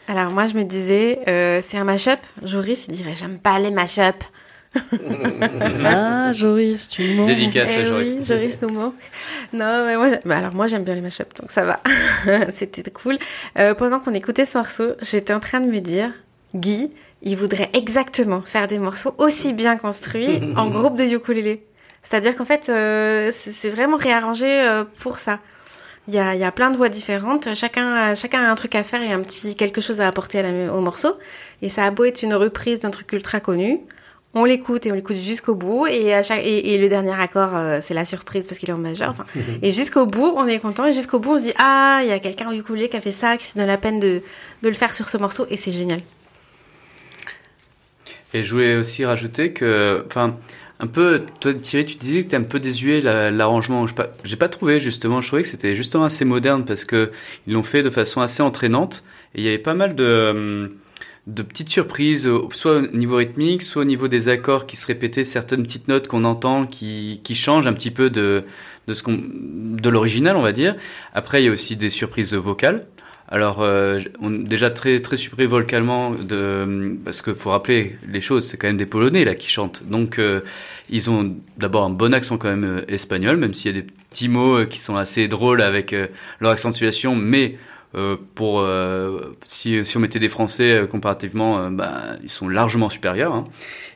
Alors 0.07 0.31
moi 0.31 0.47
je 0.47 0.57
me 0.57 0.63
disais, 0.63 1.19
euh, 1.27 1.61
c'est 1.61 1.77
un 1.77 1.83
mashup. 1.83 2.19
Joris 2.43 2.85
il 2.87 2.95
dirait 2.95 3.15
j'aime 3.15 3.39
pas 3.39 3.59
les 3.59 3.71
mashups. 3.71 4.25
Ah, 5.85 6.31
Joris, 6.33 6.89
tu 6.89 7.01
me 7.03 7.15
manques. 7.15 7.27
Dédicace 7.27 7.69
à 7.69 7.81
Eh 7.81 7.85
Joris. 7.85 8.15
oui, 8.19 8.25
Joris 8.25 8.55
nous 8.61 8.69
manque. 8.69 8.95
Non, 9.53 9.85
mais 9.85 9.95
moi, 9.97 10.09
bah 10.25 10.37
alors 10.37 10.53
moi 10.53 10.67
j'aime 10.67 10.83
bien 10.83 10.95
les 10.95 11.01
mashups, 11.01 11.33
donc 11.39 11.51
ça 11.51 11.63
va. 11.63 11.79
C'était 12.55 12.89
cool. 12.91 13.17
Euh, 13.59 13.73
pendant 13.73 13.99
qu'on 13.99 14.13
écoutait 14.13 14.45
ce 14.45 14.57
morceau, 14.57 14.93
j'étais 15.01 15.33
en 15.33 15.39
train 15.39 15.59
de 15.59 15.67
me 15.69 15.79
dire, 15.79 16.11
Guy, 16.55 16.91
il 17.21 17.35
voudrait 17.37 17.69
exactement 17.73 18.41
faire 18.41 18.67
des 18.67 18.79
morceaux 18.79 19.13
aussi 19.17 19.53
bien 19.53 19.77
construits 19.77 20.41
en 20.57 20.69
groupe 20.69 20.95
de 20.97 21.03
ukulélé. 21.03 21.63
C'est-à-dire 22.03 22.35
qu'en 22.35 22.45
fait, 22.45 22.63
euh, 22.69 23.31
c'est 23.37 23.53
c'est 23.53 23.69
vraiment 23.69 23.97
réarrangé 23.97 24.47
euh, 24.49 24.83
pour 24.99 25.19
ça. 25.19 25.39
Il 26.09 26.13
y 26.13 26.19
a, 26.19 26.35
il 26.35 26.41
y 26.41 26.43
a 26.43 26.51
plein 26.51 26.69
de 26.69 26.75
voix 26.75 26.89
différentes. 26.89 27.53
Chacun, 27.55 27.93
a- 27.95 28.15
chacun 28.15 28.43
a 28.43 28.49
un 28.51 28.55
truc 28.55 28.75
à 28.75 28.83
faire 28.83 29.01
et 29.01 29.13
un 29.13 29.21
petit 29.21 29.55
quelque 29.55 29.79
chose 29.79 30.01
à 30.01 30.07
apporter 30.07 30.39
à 30.39 30.43
la- 30.43 30.73
au 30.73 30.81
morceau. 30.81 31.13
Et 31.61 31.69
ça 31.69 31.85
a 31.85 31.91
beau 31.91 32.03
être 32.03 32.23
une 32.23 32.33
reprise 32.33 32.81
d'un 32.81 32.89
truc 32.89 33.09
ultra 33.13 33.39
connu, 33.39 33.79
on 34.35 34.45
l'écoute 34.45 34.85
et 34.85 34.91
on 34.91 34.95
l'écoute 34.95 35.17
jusqu'au 35.17 35.55
bout. 35.55 35.85
Et, 35.87 36.13
à 36.13 36.23
chaque, 36.23 36.43
et, 36.43 36.73
et 36.73 36.77
le 36.77 36.89
dernier 36.89 37.13
accord, 37.13 37.55
euh, 37.55 37.79
c'est 37.81 37.93
la 37.93 38.05
surprise 38.05 38.45
parce 38.47 38.57
qu'il 38.59 38.69
est 38.69 38.73
en 38.73 38.77
majeur. 38.77 39.09
Enfin, 39.11 39.25
et 39.61 39.71
jusqu'au 39.71 40.05
bout, 40.05 40.33
on 40.35 40.47
est 40.47 40.59
content. 40.59 40.85
Et 40.87 40.93
jusqu'au 40.93 41.19
bout, 41.19 41.33
on 41.33 41.37
se 41.37 41.43
dit 41.43 41.53
Ah, 41.57 41.99
il 42.03 42.07
y 42.09 42.11
a 42.11 42.19
quelqu'un 42.19 42.49
au 42.49 42.53
ukulélé 42.53 42.89
qui 42.89 42.97
a 42.97 43.01
fait 43.01 43.11
ça, 43.11 43.37
qui 43.37 43.45
s'est 43.45 43.53
donné 43.55 43.67
la 43.67 43.77
peine 43.77 43.99
de, 43.99 44.21
de 44.63 44.67
le 44.69 44.73
faire 44.75 44.93
sur 44.93 45.07
ce 45.09 45.17
morceau. 45.17 45.45
Et 45.49 45.57
c'est 45.57 45.71
génial. 45.71 46.01
Et 48.33 48.43
je 48.43 48.51
voulais 48.53 48.75
aussi 48.75 49.05
rajouter 49.05 49.51
que, 49.53 50.03
enfin, 50.07 50.37
un 50.79 50.87
peu, 50.87 51.23
toi 51.39 51.53
Thierry, 51.53 51.85
tu 51.85 51.95
disais 51.97 52.17
que 52.17 52.23
c'était 52.23 52.35
un 52.35 52.41
peu 52.43 52.59
désuet 52.59 52.99
la- 53.01 53.29
l'arrangement. 53.29 53.85
Je 53.85 53.93
pas- 53.93 54.09
J'ai 54.23 54.35
pas 54.35 54.49
trouvé 54.49 54.79
justement. 54.79 55.21
Je 55.21 55.27
trouvais 55.27 55.43
que 55.43 55.47
c'était 55.49 55.75
justement 55.75 56.03
assez 56.05 56.25
moderne 56.25 56.65
parce 56.65 56.83
que 56.83 57.11
ils 57.45 57.53
l'ont 57.53 57.63
fait 57.63 57.83
de 57.83 57.89
façon 57.91 58.21
assez 58.21 58.41
entraînante. 58.41 59.03
Et 59.35 59.41
il 59.41 59.43
y 59.43 59.47
avait 59.47 59.59
pas 59.59 59.75
mal 59.75 59.95
de 59.95 60.29
hum, 60.31 60.69
de 61.27 61.41
petites 61.41 61.69
surprises, 61.69 62.27
euh, 62.27 62.41
soit 62.51 62.77
au 62.77 62.87
niveau 62.95 63.15
rythmique, 63.15 63.61
soit 63.61 63.83
au 63.83 63.85
niveau 63.85 64.07
des 64.07 64.27
accords 64.29 64.65
qui 64.65 64.75
se 64.75 64.85
répétaient, 64.85 65.23
certaines 65.23 65.63
petites 65.63 65.87
notes 65.87 66.07
qu'on 66.07 66.25
entend 66.25 66.65
qui, 66.65 67.21
qui 67.23 67.35
changent 67.35 67.67
un 67.67 67.73
petit 67.73 67.91
peu 67.91 68.09
de, 68.09 68.43
de, 68.87 68.93
ce 68.93 69.03
qu'on, 69.03 69.19
de 69.19 69.89
l'original, 69.89 70.35
on 70.35 70.41
va 70.41 70.51
dire. 70.51 70.75
Après, 71.13 71.41
il 71.41 71.45
y 71.45 71.49
a 71.49 71.51
aussi 71.51 71.75
des 71.75 71.89
surprises 71.89 72.33
vocales. 72.33 72.85
Alors, 73.29 73.61
euh, 73.61 73.99
on, 74.21 74.29
déjà 74.29 74.69
très, 74.69 74.99
très 74.99 75.17
surpris 75.17 75.45
vocalement, 75.45 76.11
de, 76.11 76.97
parce 77.03 77.21
qu'il 77.21 77.33
faut 77.33 77.49
rappeler 77.49 77.97
les 78.07 78.21
choses, 78.21 78.45
c'est 78.47 78.57
quand 78.57 78.67
même 78.67 78.77
des 78.77 78.85
Polonais 78.85 79.23
là 79.23 79.33
qui 79.33 79.49
chantent. 79.49 79.81
Donc, 79.87 80.19
euh, 80.19 80.41
ils 80.89 81.09
ont 81.09 81.35
d'abord 81.57 81.83
un 81.85 81.89
bon 81.89 82.13
accent 82.13 82.37
quand 82.37 82.49
même 82.49 82.63
euh, 82.63 82.85
espagnol, 82.87 83.37
même 83.37 83.53
s'il 83.53 83.75
y 83.75 83.79
a 83.79 83.81
des 83.81 83.87
petits 84.11 84.27
mots 84.27 84.59
euh, 84.59 84.65
qui 84.65 84.77
sont 84.77 84.97
assez 84.97 85.27
drôles 85.27 85.61
avec 85.61 85.95
leur 86.41 86.51
accentuation, 86.51 87.15
mais 87.15 87.57
pour 88.35 88.59
euh, 88.61 89.35
si, 89.47 89.85
si 89.85 89.97
on 89.97 89.99
mettait 89.99 90.19
des 90.19 90.29
Français 90.29 90.81
euh, 90.81 90.87
comparativement, 90.87 91.59
euh, 91.59 91.69
bah, 91.69 92.17
ils 92.23 92.29
sont 92.29 92.47
largement 92.49 92.89
supérieurs. 92.89 93.33
hein. 93.33 93.47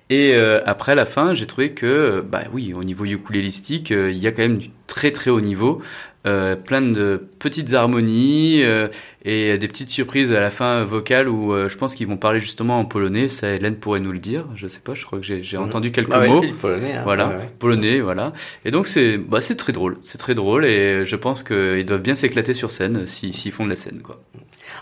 Et 0.09 0.35
euh, 0.35 0.61
après 0.65 0.95
la 0.95 1.05
fin, 1.05 1.33
j'ai 1.33 1.47
trouvé 1.47 1.71
que, 1.73 1.85
euh, 1.85 2.21
bah 2.21 2.43
oui, 2.53 2.73
au 2.73 2.83
niveau 2.83 3.03
ukulélistique, 3.05 3.91
euh, 3.91 4.09
il 4.11 4.17
y 4.17 4.27
a 4.27 4.31
quand 4.31 4.41
même 4.41 4.57
du 4.57 4.69
très 4.87 5.11
très 5.11 5.29
haut 5.29 5.41
niveau, 5.41 5.81
euh, 6.27 6.55
plein 6.55 6.81
de 6.81 7.21
petites 7.39 7.73
harmonies 7.73 8.61
euh, 8.63 8.87
et 9.25 9.57
des 9.57 9.67
petites 9.67 9.89
surprises 9.89 10.31
à 10.31 10.39
la 10.41 10.51
fin 10.51 10.83
vocale 10.83 11.27
où 11.29 11.53
euh, 11.53 11.69
je 11.69 11.77
pense 11.77 11.95
qu'ils 11.95 12.07
vont 12.07 12.17
parler 12.17 12.39
justement 12.39 12.79
en 12.79 12.85
polonais. 12.85 13.29
Ça, 13.29 13.49
Hélène 13.53 13.75
pourrait 13.77 13.99
nous 14.01 14.11
le 14.11 14.19
dire. 14.19 14.45
Je 14.55 14.67
sais 14.67 14.79
pas, 14.81 14.93
je 14.93 15.05
crois 15.05 15.19
que 15.19 15.25
j'ai 15.25 15.57
Mhm. 15.57 15.63
entendu 15.63 15.91
quelques 15.91 16.13
Ah 16.13 16.19
ouais, 16.19 16.27
mots. 16.29 16.43
polonais, 16.61 16.93
hein. 16.93 17.01
Voilà, 17.03 17.27
Ouais, 17.29 17.35
ouais. 17.35 17.49
polonais, 17.59 17.99
voilà. 18.01 18.33
Et 18.65 18.71
donc 18.71 18.87
c'est 18.87 19.17
bah, 19.17 19.41
c'est 19.41 19.55
très 19.55 19.73
drôle, 19.73 19.97
c'est 20.03 20.17
très 20.17 20.35
drôle 20.35 20.65
et 20.65 21.05
je 21.05 21.15
pense 21.15 21.41
qu'ils 21.43 21.85
doivent 21.85 22.01
bien 22.01 22.15
s'éclater 22.15 22.53
sur 22.53 22.71
scène 22.71 23.07
si- 23.07 23.33
s'ils 23.33 23.51
font 23.51 23.63
de 23.65 23.69
la 23.69 23.75
scène 23.75 24.01
quoi. 24.03 24.21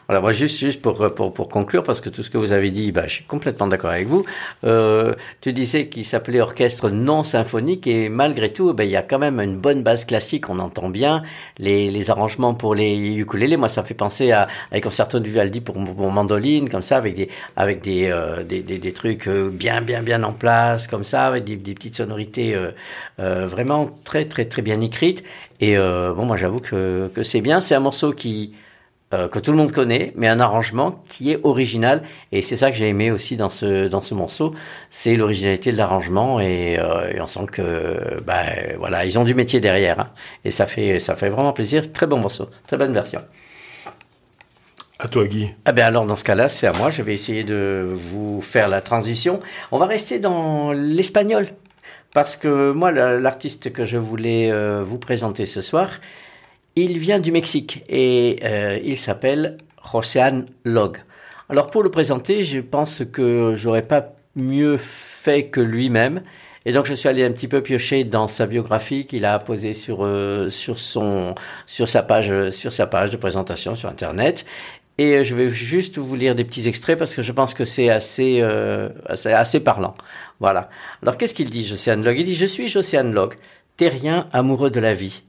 Voilà, 0.08 0.22
moi 0.22 0.34
juste, 0.34 0.60
juste 0.60 0.82
pour, 0.82 1.14
pour, 1.16 1.34
pour 1.34 1.50
conclure, 1.50 1.84
parce 1.84 2.00
que 2.00 2.10
tout 2.10 2.22
ce 2.22 2.30
que 2.30 2.38
vous 2.38 2.52
avez 2.52 2.70
dit, 2.70 2.92
bah, 2.92 3.08
je 3.08 3.14
suis 3.14 3.24
complètement 3.24 3.68
d'accord 3.68 3.90
avec 3.90 4.08
vous. 4.08 4.24
Euh, 4.64 5.16
tu 5.42 5.52
disais 5.52 5.88
qu'il 5.88 6.06
s'appelait 6.06 6.42
orchestre 6.42 6.92
non 6.92 7.24
symphonique 7.24 7.88
et 7.88 8.08
malgré 8.10 8.54
tout, 8.54 8.72
ben, 8.74 8.84
il 8.84 8.92
y 8.92 8.96
a 8.96 9.02
quand 9.02 9.18
même 9.18 9.40
une 9.40 9.58
bonne 9.58 9.82
base 9.82 10.06
classique, 10.06 10.48
on 10.50 10.60
entend 10.60 10.90
bien 10.90 11.24
les, 11.58 11.90
les 11.90 12.10
arrangements 12.12 12.54
pour 12.54 12.76
les 12.76 13.16
ukulélés. 13.18 13.58
Moi, 13.58 13.68
ça 13.70 13.84
fait 13.84 13.96
penser 13.96 14.32
à, 14.32 14.48
à 14.72 14.80
concerto 14.80 15.20
de 15.20 15.26
Vivaldi 15.26 15.60
pour, 15.62 15.76
pour 15.76 16.12
mandoline, 16.12 16.70
comme 16.70 16.84
ça, 16.84 16.98
avec 16.98 17.16
des, 17.16 17.30
avec 17.56 17.82
des, 17.82 18.10
euh, 18.12 18.44
des, 18.44 18.62
des, 18.62 18.78
des 18.78 18.94
trucs 18.94 19.28
euh, 19.28 19.50
bien, 19.50 19.82
bien, 19.82 20.04
bien 20.04 20.22
en 20.24 20.34
place, 20.34 20.88
comme 20.88 21.04
ça, 21.04 21.26
avec 21.26 21.46
des, 21.46 21.56
des 21.56 21.74
petites 21.74 21.96
sonorités 21.96 22.54
euh, 22.54 22.72
euh, 23.20 23.48
vraiment 23.48 23.90
très, 24.04 24.26
très, 24.26 24.46
très 24.46 24.62
bien 24.62 24.82
écrites. 24.82 25.24
Et 25.62 25.78
euh, 25.78 26.14
bon, 26.14 26.26
moi, 26.26 26.38
j'avoue 26.38 26.60
que, 26.60 27.10
que 27.16 27.24
c'est 27.24 27.42
bien. 27.42 27.60
C'est 27.60 27.74
un 27.76 27.80
morceau 27.80 28.12
qui 28.12 28.54
euh, 29.14 29.28
que 29.28 29.40
tout 29.40 29.52
le 29.52 29.58
monde 29.58 29.72
connaît, 29.72 30.12
mais 30.16 30.28
un 30.28 30.40
arrangement 30.40 31.04
qui 31.10 31.32
est 31.32 31.40
original. 31.44 32.04
Et 32.32 32.42
c'est 32.42 32.58
ça 32.58 32.72
que 32.72 32.78
j'ai 32.78 32.88
aimé 32.90 33.12
aussi 33.12 33.38
dans 33.38 33.50
ce, 33.50 33.88
dans 33.88 34.02
ce 34.02 34.14
morceau, 34.14 34.56
c'est 34.90 35.16
l'originalité 35.16 35.72
de 35.72 35.78
l'arrangement. 35.78 36.40
Et, 36.40 36.78
euh, 36.80 37.12
et 37.14 37.22
on 37.22 37.28
sent 37.28 37.46
que, 37.52 38.20
bah, 38.26 38.46
voilà, 38.78 39.06
ils 39.06 39.18
ont 39.20 39.24
du 39.24 39.36
métier 39.36 39.60
derrière. 39.60 40.00
hein. 40.00 40.10
et 40.44 40.52
ça 40.52 40.66
fait, 40.66 41.00
ça 41.00 41.16
fait 41.16 41.30
vraiment 41.30 41.54
plaisir. 41.54 41.92
Très 41.94 42.08
bon 42.08 42.18
morceau, 42.20 42.50
très 42.68 42.78
bonne 42.78 42.94
version. 42.94 43.22
À 44.98 45.08
toi, 45.10 45.28
Guy. 45.28 45.52
Ah 45.66 45.74
ben 45.74 45.86
alors 45.86 46.06
dans 46.06 46.16
ce 46.16 46.24
cas-là, 46.24 46.48
c'est 46.48 46.68
à 46.68 46.74
moi. 46.74 46.90
Je 46.90 47.02
vais 47.02 47.14
essayer 47.14 47.44
de 47.44 47.86
vous 47.94 48.42
faire 48.42 48.70
la 48.70 48.82
transition. 48.82 49.42
On 49.72 49.78
va 49.78 49.88
rester 49.88 50.20
dans 50.20 50.72
l'espagnol 50.72 51.50
parce 52.14 52.38
que 52.38 52.72
moi, 52.72 52.92
l'artiste 52.92 53.74
que 53.74 53.84
je 53.84 53.98
voulais 53.98 54.50
euh, 54.50 54.84
vous 54.86 54.98
présenter 54.98 55.46
ce 55.46 55.60
soir, 55.62 55.90
il 56.76 56.98
vient 57.00 57.20
du 57.20 57.32
Mexique 57.32 57.84
et 57.90 58.40
euh, 58.44 58.80
il 58.84 58.98
s'appelle 58.98 59.58
Joséan 59.92 60.46
Log. 60.64 60.98
Alors 61.50 61.72
pour 61.72 61.84
le 61.84 61.92
présenter, 61.92 62.44
je 62.44 62.60
pense 62.60 63.04
que 63.12 63.54
j'aurais 63.56 63.84
pas 63.84 64.14
mieux 64.36 64.78
fait 64.78 65.46
que 65.48 65.62
lui-même. 65.62 66.22
Et 66.68 66.74
donc 66.74 66.88
je 66.88 66.96
suis 66.96 67.08
allé 67.08 67.24
un 67.24 67.32
petit 67.32 67.48
peu 67.48 67.62
piocher 67.62 68.04
dans 68.04 68.28
sa 68.28 68.48
biographie 68.48 69.06
qu'il 69.06 69.24
a 69.26 69.38
posée 69.38 69.74
sur 69.74 70.04
euh, 70.04 70.50
sur 70.50 70.80
son 70.80 71.36
sur 71.68 71.88
sa 71.88 72.02
page 72.02 72.50
sur 72.50 72.74
sa 72.74 72.88
page 72.88 73.12
de 73.12 73.18
présentation 73.18 73.76
sur 73.76 73.88
internet. 73.88 74.46
Et 74.98 75.16
euh, 75.16 75.24
je 75.24 75.36
vais 75.36 75.50
juste 75.50 75.98
vous 75.98 76.16
lire 76.16 76.36
des 76.36 76.46
petits 76.46 76.68
extraits 76.68 76.98
parce 76.98 77.16
que 77.16 77.22
je 77.22 77.32
pense 77.32 77.54
que 77.54 77.66
c'est 77.66 77.90
assez, 77.90 78.40
euh, 78.42 78.90
assez, 79.08 79.60
parlant. 79.60 79.96
Voilà. 80.40 80.70
Alors 81.02 81.18
qu'est-ce 81.18 81.34
qu'il 81.34 81.50
dit, 81.50 81.68
Josiane 81.68 82.04
Log? 82.04 82.18
Il 82.18 82.26
dit 82.26 82.36
Je 82.36 82.46
suis 82.46 82.70
Josiane 82.70 83.14
Log, 83.14 83.36
terrien 83.78 84.28
amoureux 84.32 84.70
de 84.70 84.80
la 84.80 84.94
vie. 84.94 85.24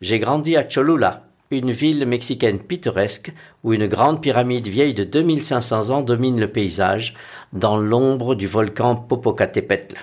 J'ai 0.00 0.18
grandi 0.18 0.56
à 0.56 0.64
Cholula, 0.64 1.24
une 1.50 1.72
ville 1.72 2.06
mexicaine 2.06 2.58
pittoresque 2.58 3.32
où 3.62 3.74
une 3.74 3.86
grande 3.86 4.22
pyramide 4.22 4.66
vieille 4.66 4.94
de 4.94 5.04
2500 5.04 5.90
ans 5.90 6.00
domine 6.00 6.40
le 6.40 6.48
paysage 6.48 7.12
dans 7.52 7.76
l'ombre 7.76 8.34
du 8.34 8.46
volcan 8.46 8.96
Popocatépetl. 8.96 9.96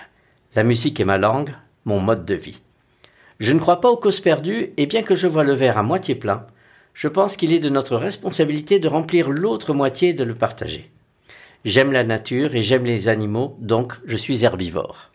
La 0.54 0.62
musique 0.62 1.00
est 1.00 1.06
ma 1.06 1.18
langue, 1.18 1.56
mon 1.86 2.00
mode 2.00 2.26
de 2.26 2.36
vie. 2.36 2.62
Je 3.40 3.54
ne 3.54 3.60
crois 3.60 3.82
pas 3.82 3.90
aux 3.90 3.98
causes 3.98 4.20
perdues 4.20 4.72
et 4.78 4.86
bien 4.86 5.02
que 5.02 5.16
je 5.16 5.26
vois 5.26 5.44
le 5.44 5.54
verre 5.54 5.80
à 5.80 5.84
moitié 5.84 6.14
plein, 6.14 6.46
je 6.94 7.08
pense 7.08 7.36
qu'il 7.36 7.52
est 7.52 7.60
de 7.60 7.70
notre 7.70 7.96
responsabilité 7.96 8.78
de 8.78 8.88
remplir 8.88 9.32
l'autre 9.32 9.74
moitié 9.74 10.10
et 10.10 10.14
de 10.14 10.24
le 10.24 10.36
partager. 10.36 10.92
J'aime 11.66 11.92
la 11.92 12.04
nature 12.04 12.54
et 12.54 12.62
j'aime 12.62 12.86
les 12.86 13.08
animaux, 13.08 13.58
donc 13.62 13.94
je 14.06 14.16
suis 14.16 14.46
herbivore. 14.46 15.10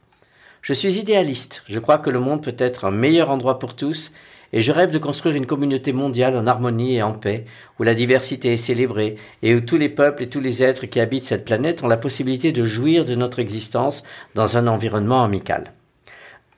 Je 0.61 0.73
suis 0.73 0.99
idéaliste, 0.99 1.63
je 1.69 1.79
crois 1.79 1.99
que 1.99 2.11
le 2.11 2.21
monde 2.21 2.43
peut 2.43 2.57
être 2.59 2.85
un 2.85 2.91
meilleur 2.91 3.31
endroit 3.31 3.61
pour 3.61 3.77
tous, 3.77 4.13
et 4.53 4.61
je 4.61 4.73
rêve 4.73 4.91
de 4.91 4.99
construire 4.99 5.37
une 5.37 5.47
communauté 5.47 5.93
mondiale 5.93 6.37
en 6.37 6.47
harmonie 6.47 6.97
et 6.97 7.03
en 7.03 7.13
paix, 7.13 7.47
où 7.79 7.83
la 7.83 7.95
diversité 7.95 8.53
est 8.53 8.59
célébrée, 8.59 9.17
et 9.43 9.55
où 9.55 9.61
tous 9.61 9.77
les 9.77 9.89
peuples 9.89 10.23
et 10.23 10.29
tous 10.29 10.41
les 10.41 10.63
êtres 10.63 10.87
qui 10.87 11.01
habitent 11.01 11.25
cette 11.25 11.45
planète 11.45 11.83
ont 11.83 11.89
la 11.89 11.97
possibilité 11.97 12.53
de 12.53 12.67
jouir 12.67 13.05
de 13.05 13.15
notre 13.15 13.39
existence 13.39 14.05
dans 14.35 14.57
un 14.57 14.67
environnement 14.67 15.25
amical. 15.25 15.73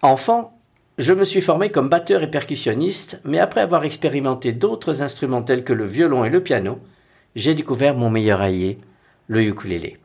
Enfant, 0.02 0.58
je 0.98 1.12
me 1.12 1.24
suis 1.24 1.40
formé 1.40 1.70
comme 1.70 1.88
batteur 1.88 2.22
et 2.22 2.30
percussionniste, 2.30 3.18
mais 3.24 3.38
après 3.38 3.60
avoir 3.60 3.84
expérimenté 3.84 4.52
d'autres 4.52 5.02
instruments 5.02 5.42
tels 5.42 5.64
que 5.64 5.72
le 5.72 5.86
violon 5.86 6.24
et 6.24 6.30
le 6.30 6.42
piano, 6.42 6.78
j'ai 7.34 7.54
découvert 7.54 7.96
mon 7.96 8.10
meilleur 8.10 8.40
allié, 8.40 8.78
le 9.26 9.42
ukulélé, 9.42 9.98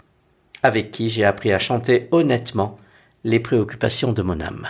avec 0.63 0.91
qui 0.91 1.09
j'ai 1.09 1.25
appris 1.25 1.51
à 1.51 1.59
chanter 1.59 2.07
honnêtement 2.11 2.77
les 3.23 3.39
préoccupations 3.39 4.13
de 4.13 4.21
mon 4.21 4.39
âme. 4.39 4.67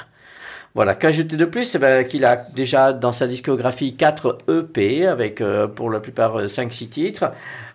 Voilà, 0.75 0.93
qu'ajouter 0.95 1.35
de 1.35 1.45
plus 1.45 1.75
Eh 1.75 1.79
ben, 1.79 2.05
Qu'il 2.05 2.25
a 2.25 2.35
déjà 2.35 2.93
dans 2.93 3.11
sa 3.11 3.27
discographie 3.27 3.95
4 3.95 4.37
EP, 4.49 5.07
avec 5.07 5.41
euh, 5.41 5.67
pour 5.67 5.89
la 5.89 5.99
plupart 5.99 6.45
5-6 6.45 6.89
titres. 6.89 7.31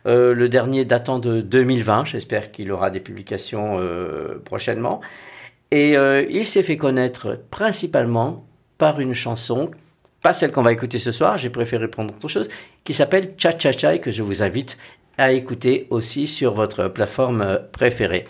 Euh, 0.07 0.35
le 0.35 0.49
dernier 0.49 0.85
datant 0.85 1.19
de 1.19 1.41
2020, 1.41 2.05
j'espère 2.07 2.53
qu'il 2.53 2.71
aura 2.71 2.91
des 2.91 3.01
publications 3.01 3.79
euh, 3.79 4.41
prochainement. 4.45 5.01
Et 5.71 5.97
euh, 5.97 6.25
il 6.31 6.47
s'est 6.47 6.63
fait 6.63 6.77
connaître 6.77 7.41
principalement 7.51 8.47
par 8.79 9.01
une 9.01 9.13
chanson, 9.13 9.73
pas 10.23 10.33
celle 10.33 10.53
qu'on 10.53 10.63
va 10.63 10.73
écouter 10.73 11.01
ce 11.01 11.11
soir, 11.11 11.37
j'ai 11.37 11.51
préféré 11.51 11.89
prendre 11.89 12.15
autre 12.15 12.29
chose, 12.29 12.49
qui 12.85 12.95
s'appelle 12.95 13.35
Cha 13.37 13.59
Cha 13.59 13.73
Cha 13.73 13.95
et 13.95 14.01
que 14.01 14.13
je 14.13 14.23
vous 14.23 14.43
invite 14.43 14.79
à 15.19 15.33
écouter 15.33 15.89
aussi 15.91 16.29
sur 16.29 16.55
votre 16.55 16.87
plateforme 16.87 17.43
euh, 17.43 17.59
préférée. 17.73 18.23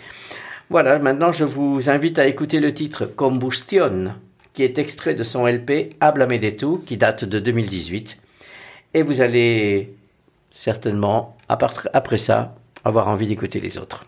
Voilà, 0.71 0.97
maintenant 0.97 1.31
je 1.31 1.43
vous 1.43 1.87
invite 1.87 2.17
à 2.17 2.25
écouter 2.25 2.59
le 2.59 2.73
titre 2.73 3.05
Combustion, 3.05 4.15
qui 4.55 4.63
est 4.63 4.77
extrait 4.77 5.13
de 5.13 5.23
son 5.23 5.45
LP 5.45 5.95
Háblame 5.99 6.37
de 6.37 6.49
tu, 6.49 6.79
qui 6.85 6.97
date 6.97 7.25
de 7.25 7.39
2018. 7.39 8.17
Et 8.93 9.03
vous 9.03 9.21
allez 9.21 9.93
certainement, 10.51 11.37
après 11.49 12.17
ça, 12.17 12.55
avoir 12.83 13.09
envie 13.09 13.27
d'écouter 13.27 13.59
les 13.59 13.77
autres. 13.77 14.05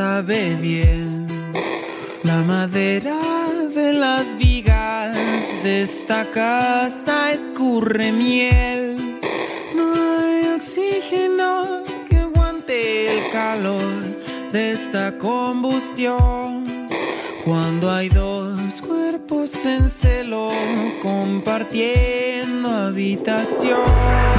Sabe 0.00 0.54
bien. 0.54 1.26
La 2.22 2.38
madera 2.52 3.20
de 3.74 3.92
las 3.92 4.24
vigas 4.38 5.12
de 5.62 5.82
esta 5.82 6.20
casa 6.30 7.32
escurre 7.32 8.10
miel. 8.10 8.96
No 9.76 9.88
hay 10.18 10.40
oxígeno 10.56 11.50
que 12.08 12.16
aguante 12.16 12.76
el 13.12 13.30
calor 13.30 13.92
de 14.52 14.72
esta 14.72 15.18
combustión. 15.18 16.48
Cuando 17.44 17.90
hay 17.90 18.08
dos 18.08 18.80
cuerpos 18.80 19.50
en 19.66 19.90
celo 19.90 20.50
compartiendo 21.02 22.68
habitación. 22.88 24.29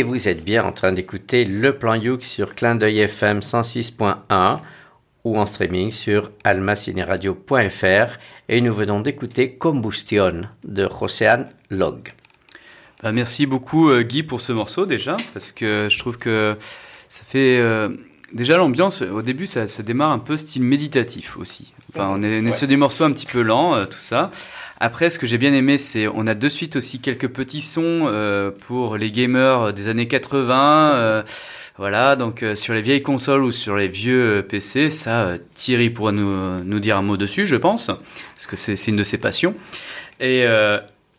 Et 0.00 0.02
vous 0.02 0.28
êtes 0.28 0.42
bien 0.42 0.64
en 0.64 0.72
train 0.72 0.92
d'écouter 0.92 1.44
le 1.44 1.76
plan 1.76 1.92
Youk 1.92 2.24
sur 2.24 2.54
Clin 2.54 2.74
d'œil 2.74 3.00
FM 3.00 3.40
106.1 3.40 4.60
ou 5.24 5.38
en 5.38 5.44
streaming 5.44 5.90
sur 5.90 6.30
almacineradio.fr 6.42 8.18
et 8.48 8.62
nous 8.62 8.72
venons 8.72 9.00
d'écouter 9.00 9.56
Combustion 9.56 10.48
de 10.64 10.88
Joséan 10.88 11.44
Log. 11.68 12.12
Bah, 13.02 13.12
merci 13.12 13.44
beaucoup 13.44 13.90
euh, 13.90 14.00
Guy 14.00 14.22
pour 14.22 14.40
ce 14.40 14.52
morceau 14.52 14.86
déjà, 14.86 15.16
parce 15.34 15.52
que 15.52 15.88
je 15.90 15.98
trouve 15.98 16.16
que 16.16 16.56
ça 17.10 17.24
fait... 17.28 17.58
euh, 17.58 17.90
déjà 18.32 18.56
l'ambiance, 18.56 19.02
au 19.02 19.20
début 19.20 19.44
ça, 19.44 19.66
ça 19.66 19.82
démarre 19.82 20.12
un 20.12 20.18
peu 20.18 20.38
style 20.38 20.62
méditatif 20.62 21.36
aussi. 21.36 21.74
Enfin 21.92 22.08
on 22.10 22.22
est, 22.22 22.40
on 22.40 22.46
est 22.46 22.52
sur 22.52 22.66
des 22.66 22.78
morceaux 22.78 23.04
un 23.04 23.12
petit 23.12 23.26
peu 23.26 23.42
lents, 23.42 23.74
euh, 23.74 23.84
tout 23.84 23.98
ça. 23.98 24.30
Après 24.82 25.10
ce 25.10 25.18
que 25.18 25.26
j'ai 25.26 25.36
bien 25.36 25.52
aimé 25.52 25.76
c'est 25.76 26.08
on 26.08 26.26
a 26.26 26.34
de 26.34 26.48
suite 26.48 26.76
aussi 26.76 27.00
quelques 27.00 27.28
petits 27.28 27.60
sons 27.60 28.06
euh, 28.06 28.50
pour 28.50 28.96
les 28.96 29.10
gamers 29.10 29.74
des 29.74 29.88
années 29.88 30.08
80. 30.08 30.92
euh, 30.94 31.22
voilà, 31.76 32.16
donc 32.16 32.42
euh, 32.42 32.54
sur 32.54 32.72
les 32.72 32.80
vieilles 32.80 33.02
consoles 33.02 33.44
ou 33.44 33.52
sur 33.52 33.76
les 33.76 33.88
vieux 33.88 34.44
PC, 34.48 34.88
ça 34.88 35.34
Thierry 35.54 35.90
pourra 35.90 36.12
nous, 36.12 36.64
nous 36.64 36.80
dire 36.80 36.96
un 36.96 37.02
mot 37.02 37.18
dessus 37.18 37.46
je 37.46 37.56
pense, 37.56 37.88
parce 37.88 38.46
que 38.46 38.56
c'est 38.56 38.86
une 38.86 38.96
de 38.96 39.04
ses 39.04 39.18
passions. 39.18 39.52
Et 40.18 40.46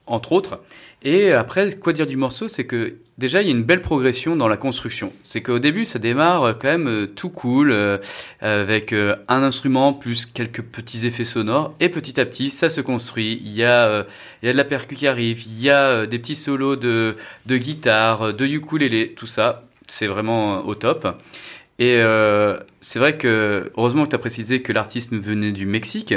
entre 0.07 0.31
autres. 0.31 0.59
Et 1.03 1.31
après, 1.31 1.75
quoi 1.77 1.93
dire 1.93 2.05
du 2.05 2.15
morceau 2.15 2.47
C'est 2.47 2.65
que 2.65 2.97
déjà, 3.17 3.41
il 3.41 3.47
y 3.47 3.51
a 3.51 3.53
une 3.53 3.63
belle 3.63 3.81
progression 3.81 4.35
dans 4.35 4.47
la 4.47 4.57
construction. 4.57 5.11
C'est 5.23 5.41
qu'au 5.41 5.57
début, 5.57 5.83
ça 5.83 5.97
démarre 5.97 6.43
euh, 6.43 6.53
quand 6.53 6.67
même 6.67 6.87
euh, 6.87 7.07
tout 7.07 7.29
cool, 7.29 7.71
euh, 7.71 7.97
avec 8.39 8.93
un 8.93 9.43
instrument 9.43 9.93
plus 9.93 10.27
quelques 10.27 10.61
petits 10.61 11.07
effets 11.07 11.25
sonores. 11.25 11.73
Et 11.79 11.89
petit 11.89 12.19
à 12.19 12.25
petit, 12.25 12.51
ça 12.51 12.69
se 12.69 12.81
construit. 12.81 13.41
Il 13.43 13.53
y 13.53 13.63
a, 13.63 14.05
il 14.43 14.45
y 14.45 14.49
a 14.49 14.51
de 14.51 14.57
la 14.57 14.63
percu 14.63 14.93
qui 14.93 15.07
arrive, 15.07 15.43
il 15.47 15.59
y 15.59 15.71
a 15.71 16.05
des 16.05 16.19
petits 16.19 16.35
solos 16.35 16.75
de, 16.75 17.15
de 17.47 17.57
guitare, 17.57 18.33
de 18.33 18.45
ukulélé, 18.45 19.13
tout 19.15 19.27
ça. 19.27 19.63
C'est 19.87 20.07
vraiment 20.07 20.65
au 20.65 20.75
top. 20.75 21.07
Et 21.79 21.99
c'est 22.79 22.99
vrai 22.99 23.17
que, 23.17 23.71
heureusement 23.75 24.03
que 24.03 24.09
tu 24.09 24.15
as 24.15 24.19
précisé 24.19 24.61
que 24.61 24.71
l'artiste 24.71 25.13
venait 25.13 25.51
du 25.51 25.65
Mexique. 25.65 26.13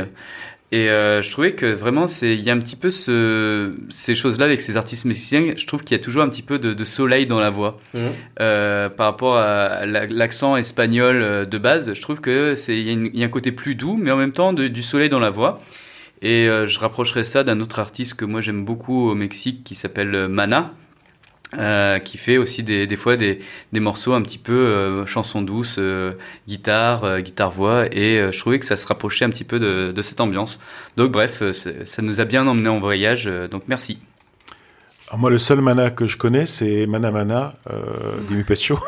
Et 0.72 0.88
euh, 0.90 1.22
je 1.22 1.30
trouvais 1.30 1.52
que 1.52 1.66
vraiment, 1.66 2.06
il 2.22 2.40
y 2.40 2.50
a 2.50 2.52
un 2.52 2.58
petit 2.58 2.74
peu 2.74 2.90
ce, 2.90 3.74
ces 3.90 4.14
choses-là 4.16 4.46
avec 4.46 4.60
ces 4.60 4.76
artistes 4.76 5.04
mexicains. 5.04 5.52
Je 5.56 5.66
trouve 5.66 5.84
qu'il 5.84 5.96
y 5.96 6.00
a 6.00 6.02
toujours 6.02 6.22
un 6.22 6.28
petit 6.28 6.42
peu 6.42 6.58
de, 6.58 6.74
de 6.74 6.84
soleil 6.84 7.26
dans 7.26 7.38
la 7.38 7.50
voix. 7.50 7.78
Mhm. 7.94 8.00
Euh, 8.40 8.88
par 8.88 9.06
rapport 9.06 9.36
à 9.36 9.86
la- 9.86 10.06
l'accent 10.06 10.56
espagnol 10.56 11.16
euh, 11.22 11.44
de 11.44 11.58
base, 11.58 11.94
je 11.94 12.00
trouve 12.00 12.20
que 12.20 12.56
c'est, 12.56 12.76
il 12.76 13.06
y, 13.14 13.18
y 13.20 13.22
a 13.22 13.26
un 13.26 13.30
côté 13.30 13.52
plus 13.52 13.76
doux, 13.76 13.96
mais 14.00 14.10
en 14.10 14.16
même 14.16 14.32
temps 14.32 14.52
de- 14.52 14.66
du 14.66 14.82
soleil 14.82 15.08
dans 15.08 15.20
la 15.20 15.30
voix. 15.30 15.60
Et 16.22 16.48
euh, 16.48 16.66
je 16.66 16.78
rapprocherais 16.80 17.24
ça 17.24 17.44
d'un 17.44 17.60
autre 17.60 17.78
artiste 17.78 18.14
que 18.14 18.24
moi 18.24 18.40
j'aime 18.40 18.64
beaucoup 18.64 19.10
au 19.10 19.14
Mexique 19.14 19.62
qui 19.62 19.74
s'appelle 19.76 20.26
Mana. 20.28 20.72
Euh, 21.58 21.98
qui 21.98 22.18
fait 22.18 22.36
aussi 22.36 22.62
des, 22.62 22.96
fois 22.96 23.16
des, 23.16 23.40
morceaux 23.74 24.12
un 24.12 24.22
petit 24.22 24.38
peu 24.38 24.52
euh, 24.52 25.06
chansons 25.06 25.42
douces, 25.42 25.76
euh, 25.78 26.12
guitare, 26.48 27.04
euh, 27.04 27.20
guitare-voix, 27.20 27.86
et 27.92 28.20
je 28.32 28.38
trouvais 28.38 28.58
que 28.58 28.66
ça 28.66 28.76
se 28.76 28.86
rapprochait 28.86 29.24
un 29.24 29.30
petit 29.30 29.44
peu 29.44 29.58
de, 29.58 30.02
cette 30.02 30.20
ambiance. 30.20 30.60
Donc 30.96 31.12
bref, 31.12 31.42
ça 31.52 32.02
nous 32.02 32.20
a 32.20 32.24
bien 32.24 32.46
emmené 32.46 32.68
en 32.68 32.78
voyage, 32.78 33.30
donc 33.50 33.64
merci. 33.68 33.98
Alors 35.08 35.18
moi, 35.18 35.30
le 35.30 35.38
seul 35.38 35.60
mana 35.60 35.90
que 35.90 36.06
je 36.06 36.16
connais, 36.16 36.46
c'est 36.46 36.86
Mana 36.86 37.10
Mana 37.10 37.54
Muppet 38.30 38.56
Show. 38.56 38.78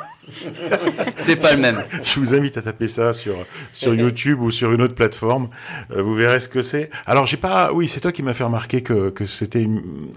C'est 1.17 1.37
pas 1.37 1.55
le 1.55 1.61
même. 1.61 1.85
Je 2.03 2.21
vous 2.21 2.35
invite 2.35 2.57
à 2.57 2.63
taper 2.63 2.89
ça 2.89 3.13
sur, 3.13 3.35
sur 3.73 3.95
YouTube 3.95 4.41
ou 4.41 4.51
sur 4.51 4.73
une 4.73 4.83
autre 4.83 4.95
plateforme. 4.95 5.49
Euh, 5.91 6.03
vous 6.03 6.15
verrez 6.15 6.41
ce 6.41 6.49
que 6.49 6.63
c'est. 6.63 6.91
Alors, 7.07 7.27
j'ai 7.27 7.37
pas, 7.37 7.73
oui, 7.73 7.89
c'est 7.89 8.01
toi 8.01 8.13
qui 8.13 8.23
m'as 8.23 8.35
fait 8.35 8.45
remarquer 8.45 8.83
que, 8.83 9.11
que 9.11 9.27
c'était 9.27 9.67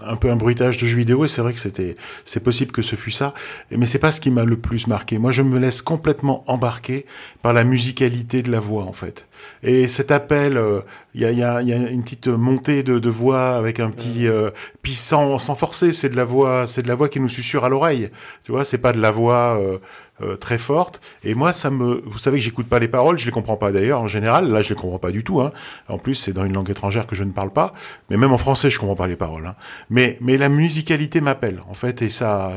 un 0.04 0.16
peu 0.16 0.30
un 0.30 0.36
bruitage 0.36 0.78
de 0.78 0.86
jeux 0.86 0.96
vidéo 0.96 1.24
et 1.24 1.28
c'est 1.28 1.42
vrai 1.42 1.52
que 1.52 1.60
c'était, 1.60 1.96
c'est 2.24 2.42
possible 2.42 2.72
que 2.72 2.82
ce 2.82 2.96
fut 2.96 3.10
ça. 3.10 3.34
Mais 3.70 3.86
c'est 3.86 3.98
pas 3.98 4.10
ce 4.10 4.20
qui 4.20 4.30
m'a 4.30 4.44
le 4.44 4.56
plus 4.56 4.86
marqué. 4.86 5.18
Moi, 5.18 5.32
je 5.32 5.42
me 5.42 5.58
laisse 5.58 5.82
complètement 5.82 6.44
embarquer 6.46 7.06
par 7.42 7.52
la 7.52 7.64
musicalité 7.64 8.42
de 8.42 8.50
la 8.50 8.60
voix, 8.60 8.84
en 8.84 8.92
fait. 8.92 9.26
Et 9.62 9.88
cet 9.88 10.10
appel, 10.10 10.56
euh, 10.56 10.80
il 11.14 11.20
y, 11.20 11.24
y, 11.24 11.42
a, 11.42 11.60
il 11.60 11.68
y 11.68 11.72
a 11.72 11.76
une 11.76 12.02
petite 12.02 12.28
montée 12.28 12.82
de, 12.82 12.98
de 12.98 13.10
voix 13.10 13.56
avec 13.56 13.80
un 13.80 13.90
petit, 13.90 14.26
euh, 14.28 14.50
puis 14.82 14.94
sans, 14.94 15.38
sans 15.38 15.54
forcer, 15.54 15.92
c'est 15.92 16.08
de 16.08 16.16
la 16.16 16.24
voix, 16.24 16.66
c'est 16.66 16.82
de 16.82 16.88
la 16.88 16.94
voix 16.94 17.08
qui 17.08 17.20
nous 17.20 17.28
susurre 17.28 17.64
à 17.64 17.68
l'oreille. 17.68 18.10
Tu 18.44 18.52
vois, 18.52 18.64
c'est 18.64 18.78
pas 18.78 18.92
de 18.92 19.00
la 19.00 19.10
voix 19.10 19.58
euh, 19.58 19.78
euh, 20.22 20.36
très 20.36 20.58
forte. 20.58 21.00
Et 21.24 21.34
moi, 21.34 21.52
ça 21.52 21.70
me, 21.70 22.02
vous 22.06 22.18
savez 22.18 22.38
que 22.38 22.44
j'écoute 22.44 22.68
pas 22.68 22.78
les 22.78 22.88
paroles, 22.88 23.18
je 23.18 23.26
les 23.26 23.32
comprends 23.32 23.56
pas 23.56 23.72
d'ailleurs 23.72 24.00
en 24.00 24.06
général. 24.06 24.50
Là, 24.50 24.62
je 24.62 24.68
les 24.68 24.74
comprends 24.74 24.98
pas 24.98 25.10
du 25.10 25.24
tout. 25.24 25.40
Hein. 25.40 25.52
En 25.88 25.98
plus, 25.98 26.14
c'est 26.14 26.32
dans 26.32 26.44
une 26.44 26.52
langue 26.52 26.70
étrangère 26.70 27.06
que 27.06 27.16
je 27.16 27.24
ne 27.24 27.32
parle 27.32 27.50
pas. 27.50 27.72
Mais 28.08 28.16
même 28.16 28.32
en 28.32 28.38
français, 28.38 28.70
je 28.70 28.78
comprends 28.78 28.96
pas 28.96 29.08
les 29.08 29.16
paroles. 29.16 29.46
Hein. 29.46 29.56
Mais, 29.88 30.16
mais 30.20 30.36
la 30.36 30.48
musicalité 30.48 31.20
m'appelle 31.20 31.62
en 31.68 31.74
fait, 31.74 32.02
et 32.02 32.10
ça, 32.10 32.52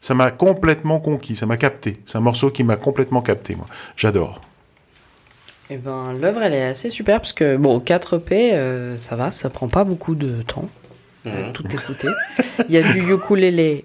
ça 0.00 0.14
m'a 0.14 0.30
complètement 0.30 1.00
conquis, 1.00 1.36
ça 1.36 1.46
m'a 1.46 1.56
capté. 1.56 1.98
C'est 2.06 2.18
un 2.18 2.22
morceau 2.22 2.50
qui 2.50 2.64
m'a 2.64 2.76
complètement 2.76 3.20
capté. 3.20 3.54
Moi, 3.54 3.66
j'adore. 3.96 4.40
Eh 5.70 5.76
ben, 5.76 6.14
l'œuvre, 6.18 6.42
elle 6.42 6.54
est 6.54 6.62
assez 6.64 6.88
super 6.90 7.20
parce 7.20 7.32
que, 7.32 7.56
bon, 7.56 7.78
4P, 7.80 8.52
euh, 8.54 8.96
ça 8.96 9.16
va, 9.16 9.32
ça 9.32 9.50
prend 9.50 9.68
pas 9.68 9.84
beaucoup 9.84 10.14
de 10.14 10.42
temps. 10.42 10.68
euh, 11.26 11.46
Mhm. 11.48 11.52
tout 11.52 11.64
écouter. 11.74 12.08
Il 12.68 12.74
y 12.74 12.78
a 12.78 12.82
du 12.92 13.12
ukulélé 13.12 13.84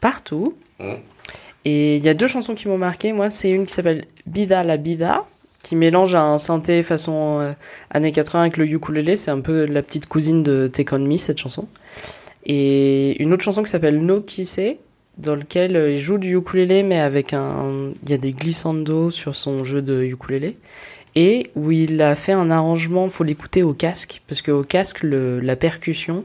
partout. 0.00 0.54
Mhm. 0.78 0.96
Et 1.64 1.96
il 1.96 2.04
y 2.04 2.08
a 2.08 2.14
deux 2.14 2.26
chansons 2.26 2.54
qui 2.54 2.68
m'ont 2.68 2.76
marqué. 2.78 3.12
Moi, 3.12 3.30
c'est 3.30 3.50
une 3.50 3.66
qui 3.66 3.72
s'appelle 3.72 4.04
Bida 4.26 4.62
la 4.62 4.76
Bida, 4.76 5.24
qui 5.62 5.74
mélange 5.74 6.14
un 6.14 6.36
synthé 6.38 6.82
façon 6.82 7.38
euh, 7.40 7.52
années 7.90 8.12
80 8.12 8.42
avec 8.42 8.56
le 8.58 8.66
ukulélé. 8.66 9.16
C'est 9.16 9.30
un 9.30 9.40
peu 9.40 9.64
la 9.64 9.82
petite 9.82 10.06
cousine 10.06 10.42
de 10.42 10.66
Take 10.66 10.94
On 10.94 10.98
Me, 10.98 11.16
cette 11.16 11.38
chanson. 11.38 11.66
Et 12.44 13.20
une 13.22 13.32
autre 13.32 13.42
chanson 13.44 13.62
qui 13.62 13.70
s'appelle 13.70 13.98
No 14.04 14.20
Kise, 14.20 14.76
dans 15.18 15.34
lequel 15.34 15.76
euh, 15.76 15.92
il 15.92 15.98
joue 15.98 16.18
du 16.18 16.36
ukulélé, 16.36 16.82
mais 16.82 17.00
avec 17.00 17.32
un. 17.32 17.92
Il 18.04 18.10
y 18.10 18.14
a 18.14 18.18
des 18.18 18.32
glissandos 18.32 19.10
sur 19.10 19.34
son 19.34 19.64
jeu 19.64 19.82
de 19.82 20.02
ukulélé. 20.02 20.56
Et 21.16 21.50
où 21.56 21.72
il 21.72 22.00
a 22.02 22.14
fait 22.14 22.32
un 22.32 22.50
arrangement, 22.50 23.08
faut 23.08 23.24
l'écouter 23.24 23.62
au 23.62 23.72
casque, 23.72 24.20
parce 24.28 24.42
qu'au 24.42 24.62
casque, 24.62 25.02
le, 25.02 25.40
la 25.40 25.56
percussion, 25.56 26.24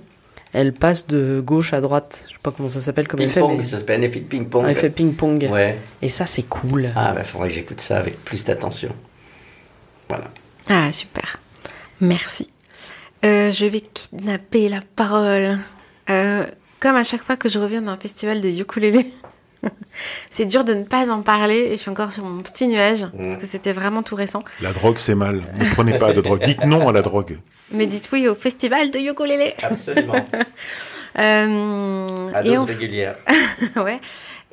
elle 0.54 0.74
passe 0.74 1.08
de 1.08 1.42
gauche 1.44 1.74
à 1.74 1.80
droite. 1.80 2.26
Je 2.28 2.34
sais 2.34 2.40
pas 2.44 2.52
comment 2.52 2.68
ça 2.68 2.82
s'appelle 2.82 3.08
comme 3.08 3.22
effet, 3.22 3.40
Ping-pong, 3.40 3.58
mais 3.58 3.64
ça 3.64 3.80
s'appelle 3.80 4.02
un 4.02 4.04
effet 4.04 4.20
de 4.20 4.26
ping-pong. 4.26 4.66
un 4.66 4.70
effet 4.70 4.90
ping-pong. 4.90 5.48
Ouais. 5.50 5.78
Et 6.02 6.10
ça, 6.10 6.26
c'est 6.26 6.44
cool. 6.44 6.90
Ah, 6.96 7.14
bah, 7.16 7.24
faudrait 7.24 7.48
que 7.48 7.56
j'écoute 7.56 7.80
ça 7.80 7.98
avec 7.98 8.24
plus 8.26 8.44
d'attention. 8.44 8.94
Voilà. 10.10 10.26
Ah, 10.68 10.92
super. 10.92 11.40
Merci. 12.02 12.50
Euh, 13.24 13.52
je 13.52 13.66
vais 13.66 13.82
kidnapper 13.82 14.68
la 14.68 14.82
parole. 14.96 15.58
Euh, 16.10 16.46
comme 16.82 16.96
à 16.96 17.04
chaque 17.04 17.22
fois 17.24 17.38
que 17.38 17.48
je 17.48 17.60
reviens 17.60 17.82
d'un 17.84 17.96
festival 17.96 18.42
de 18.42 18.50
ukulélé, 18.50 19.14
c'est 20.30 20.46
dur 20.46 20.64
de 20.64 20.74
ne 20.74 20.84
pas 20.84 21.10
en 21.12 21.22
parler 21.22 21.58
et 21.72 21.72
je 21.72 21.82
suis 21.82 21.90
encore 21.92 22.12
sur 22.12 22.24
mon 22.24 22.42
petit 22.42 22.68
nuage 22.68 23.06
parce 23.18 23.38
que 23.38 23.46
c'était 23.48 23.74
vraiment 23.74 24.04
tout 24.04 24.16
récent. 24.16 24.44
La 24.62 24.74
drogue, 24.74 24.98
c'est 24.98 25.16
mal. 25.16 25.42
Ne 25.60 25.66
prenez 25.74 25.98
pas 26.00 26.14
de 26.14 26.22
drogue. 26.22 26.44
Dites 26.44 26.66
non 26.66 26.88
à 26.88 26.92
la 26.94 27.02
drogue. 27.02 27.38
Mais 27.72 27.86
dites 27.86 28.10
oui 28.12 28.28
au 28.28 28.36
festival 28.36 28.92
de 28.92 29.00
ukulélé. 29.00 29.54
Absolument. 29.64 30.14
Euh, 31.20 32.08
À 32.34 32.42
et 32.46 32.58
régulière. 32.58 33.18
ouais. 33.76 34.00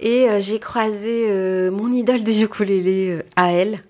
Et 0.00 0.28
euh, 0.28 0.40
j'ai 0.40 0.59
croisé 0.59 1.26
euh, 1.28 1.70
mon 1.70 1.90
idole 1.92 2.24
de 2.24 2.32
ukulélé 2.32 3.11
euh, 3.11 3.22
à 3.36 3.52
elle. 3.52 3.80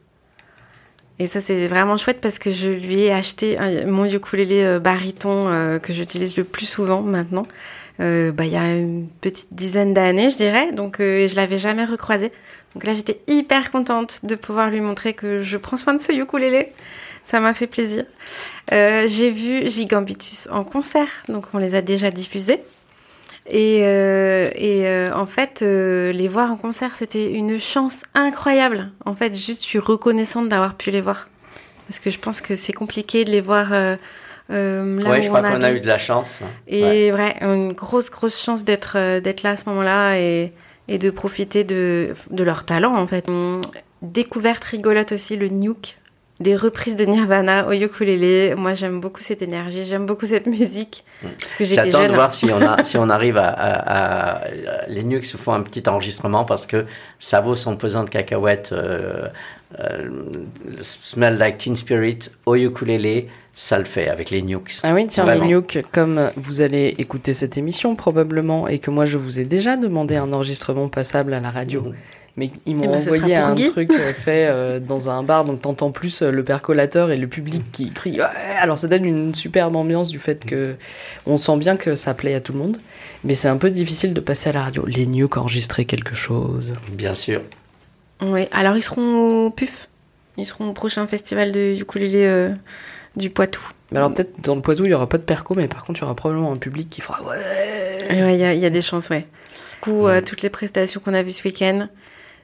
Et 1.18 1.26
ça, 1.26 1.40
c'est 1.40 1.66
vraiment 1.66 1.96
chouette 1.96 2.20
parce 2.20 2.38
que 2.38 2.50
je 2.52 2.68
lui 2.68 3.00
ai 3.04 3.10
acheté 3.12 3.58
un- 3.58 3.86
mon 3.86 4.04
ukulélé 4.04 4.62
euh, 4.64 4.78
baryton 4.80 5.48
euh, 5.48 5.78
que 5.78 5.92
j'utilise 5.92 6.36
le 6.36 6.44
plus 6.44 6.66
souvent 6.66 7.00
maintenant. 7.00 7.46
Euh, 8.00 8.32
bah, 8.32 8.44
il 8.44 8.52
y 8.52 8.56
a 8.56 8.74
une 8.74 9.08
petite 9.20 9.52
dizaine 9.52 9.94
d'années, 9.94 10.30
je 10.30 10.36
dirais. 10.36 10.72
Donc, 10.72 11.00
euh, 11.00 11.28
je 11.28 11.36
l'avais 11.36 11.58
jamais 11.58 11.84
recroisé. 11.84 12.32
Donc 12.74 12.84
là, 12.84 12.92
j'étais 12.92 13.20
hyper 13.26 13.70
contente 13.70 14.20
de 14.24 14.34
pouvoir 14.34 14.70
lui 14.70 14.80
montrer 14.80 15.14
que 15.14 15.42
je 15.42 15.56
prends 15.56 15.76
soin 15.76 15.94
de 15.94 16.00
ce 16.00 16.12
ukulélé. 16.12 16.72
Ça 17.24 17.40
m'a 17.40 17.54
fait 17.54 17.66
plaisir. 17.66 18.04
Euh, 18.72 19.06
j'ai 19.08 19.30
vu 19.30 19.68
Gigambitus 19.68 20.48
en 20.50 20.64
concert, 20.64 21.08
donc 21.28 21.46
on 21.54 21.58
les 21.58 21.74
a 21.74 21.80
déjà 21.80 22.10
diffusés. 22.10 22.60
Et, 23.50 23.80
euh, 23.82 24.50
et 24.54 24.86
euh, 24.86 25.10
en 25.14 25.26
fait, 25.26 25.62
euh, 25.62 26.12
les 26.12 26.28
voir 26.28 26.52
en 26.52 26.56
concert, 26.56 26.94
c'était 26.94 27.32
une 27.32 27.58
chance 27.58 27.96
incroyable. 28.14 28.90
En 29.06 29.14
fait, 29.14 29.34
juste, 29.34 29.62
je 29.62 29.66
suis 29.66 29.78
reconnaissante 29.78 30.48
d'avoir 30.48 30.74
pu 30.74 30.90
les 30.90 31.00
voir. 31.00 31.28
Parce 31.88 31.98
que 31.98 32.10
je 32.10 32.18
pense 32.18 32.42
que 32.42 32.54
c'est 32.54 32.74
compliqué 32.74 33.24
de 33.24 33.30
les 33.30 33.40
voir 33.40 33.72
euh, 34.50 35.00
là 35.02 35.10
Ouais, 35.10 35.18
où 35.18 35.22
je 35.22 35.28
crois 35.28 35.40
on 35.40 35.52
qu'on 35.52 35.62
a 35.62 35.72
eu 35.72 35.80
de 35.80 35.86
la 35.86 35.98
chance. 35.98 36.38
hein. 36.42 36.46
Et 36.66 37.12
ouais, 37.12 37.36
une 37.42 37.72
grosse, 37.72 38.10
grosse 38.10 38.40
chance 38.42 38.64
d'être 38.64 38.94
euh, 38.96 39.20
d'être 39.20 39.42
là 39.42 39.50
à 39.50 39.56
ce 39.56 39.68
moment-là 39.68 40.18
et, 40.18 40.52
et 40.88 40.98
de 40.98 41.10
profiter 41.10 41.64
de, 41.64 42.14
de 42.30 42.44
leur 42.44 42.64
talent, 42.64 42.94
en 42.96 43.06
fait. 43.06 43.26
Découverte 44.02 44.62
rigolote 44.64 45.12
aussi, 45.12 45.36
le 45.36 45.48
Nuke. 45.48 45.96
Des 46.40 46.54
reprises 46.54 46.94
de 46.94 47.04
Nirvana 47.04 47.66
au 47.66 47.72
ukulélé. 47.72 48.54
Moi, 48.56 48.74
j'aime 48.74 49.00
beaucoup 49.00 49.20
cette 49.20 49.42
énergie, 49.42 49.84
j'aime 49.84 50.06
beaucoup 50.06 50.24
cette 50.24 50.46
musique. 50.46 51.04
Parce 51.20 51.54
que 51.56 51.64
J'attends 51.64 52.06
de 52.06 52.12
voir 52.14 52.32
si 52.32 52.46
on, 52.52 52.62
a, 52.62 52.84
si 52.84 52.96
on 52.96 53.10
arrive 53.10 53.36
à, 53.38 53.48
à- 53.48 54.36
à- 54.44 54.86
Les 54.86 55.02
Nukes 55.02 55.36
font 55.36 55.52
un 55.52 55.62
petit 55.62 55.82
enregistrement 55.88 56.44
parce 56.44 56.64
que 56.64 56.86
ça 57.18 57.40
vaut 57.40 57.56
son 57.56 57.76
pesant 57.76 58.04
de 58.04 58.10
cacahuètes. 58.10 58.70
euh, 58.72 59.26
euh, 59.80 60.08
Smell 60.82 61.36
Like 61.38 61.58
Teen 61.58 61.74
Spirit 61.76 62.20
au 62.46 62.54
ukulélé, 62.54 63.28
ça 63.60 63.76
le 63.76 63.84
fait 63.86 64.08
avec 64.08 64.30
les 64.30 64.40
Nukes. 64.40 64.76
Ah 64.84 64.94
oui, 64.94 65.08
tiens, 65.08 65.24
Vraiment. 65.24 65.42
les 65.44 65.48
Nuke, 65.54 65.84
comme 65.90 66.30
vous 66.36 66.60
allez 66.60 66.94
écouter 66.98 67.34
cette 67.34 67.58
émission 67.58 67.96
probablement 67.96 68.68
et 68.68 68.78
que 68.78 68.90
moi 68.92 69.04
je 69.04 69.18
vous 69.18 69.40
ai 69.40 69.44
déjà 69.44 69.76
demandé 69.76 70.14
un 70.14 70.32
enregistrement 70.32 70.88
passable 70.88 71.34
à 71.34 71.40
la 71.40 71.50
radio, 71.50 71.80
Mhm. 71.82 71.94
mais 72.36 72.46
ils 72.66 72.72
Eh 72.72 72.74
m'ont 72.86 72.92
ben, 72.92 73.00
ce 73.00 73.06
sera 73.06 73.16
envoyé 73.16 73.34
un 73.34 73.54
Guy. 73.56 73.70
truc 73.72 73.90
euh, 73.90 74.12
fait 74.12 74.46
euh, 74.48 74.78
dans 74.78 75.10
un 75.10 75.24
bar, 75.24 75.44
donc 75.44 75.60
t'entends 75.62 75.90
plus 75.90 76.22
euh, 76.22 76.30
le 76.30 76.44
percolateur 76.44 77.10
et 77.10 77.16
le 77.16 77.26
public 77.26 77.62
qui 77.72 77.90
crie. 77.90 78.20
Ouais 78.20 78.26
Alors 78.60 78.78
ça 78.78 78.86
donne 78.86 79.04
une 79.04 79.34
superbe 79.34 79.74
ambiance 79.74 80.08
du 80.08 80.20
fait 80.20 80.44
que 80.44 80.76
on 81.26 81.36
sent 81.36 81.56
bien 81.56 81.76
que 81.76 81.96
ça 81.96 82.14
plaît 82.14 82.34
à 82.34 82.40
tout 82.40 82.52
le 82.52 82.60
monde, 82.60 82.78
mais 83.24 83.34
c'est 83.34 83.48
un 83.48 83.56
peu 83.56 83.70
difficile 83.70 84.14
de 84.14 84.20
passer 84.20 84.50
à 84.50 84.52
la 84.52 84.62
radio. 84.62 84.84
Les 84.86 85.06
Nuke 85.06 85.36
enregistrer 85.36 85.84
quelque 85.84 86.14
chose. 86.14 86.74
Bien 86.92 87.16
sûr. 87.16 87.40
Oui, 88.22 88.46
alors 88.52 88.76
ils 88.76 88.82
seront 88.84 89.46
au 89.46 89.50
PUF. 89.50 89.88
Ils 90.36 90.46
seront 90.46 90.68
au 90.68 90.72
prochain 90.74 91.04
festival 91.08 91.50
de 91.50 91.74
ukulélé 91.80 92.24
euh, 92.24 92.50
du 93.18 93.30
Poitou. 93.30 93.60
Mais 93.92 93.98
alors 93.98 94.12
peut-être 94.12 94.40
dans 94.42 94.54
le 94.54 94.60
Poitou 94.62 94.84
il 94.84 94.90
y 94.90 94.94
aura 94.94 95.08
pas 95.08 95.18
de 95.18 95.22
perco, 95.22 95.54
mais 95.54 95.68
par 95.68 95.84
contre 95.84 95.98
il 96.00 96.02
y 96.02 96.04
aura 96.04 96.14
probablement 96.14 96.52
un 96.52 96.56
public 96.56 96.88
qui 96.90 97.00
fera 97.00 97.22
ouais. 97.24 97.98
Il 98.10 98.16
y, 98.16 98.44
a- 98.44 98.54
il 98.54 98.60
y 98.60 98.66
a 98.66 98.70
des 98.70 98.82
chances, 98.82 99.10
ouais. 99.10 99.20
Du 99.74 99.80
coup, 99.82 100.06
euh, 100.08 100.20
toutes 100.20 100.42
les 100.42 100.50
prestations 100.50 101.00
qu'on 101.00 101.14
a 101.14 101.22
vues 101.22 101.32
ce 101.32 101.42
week-end, 101.44 101.88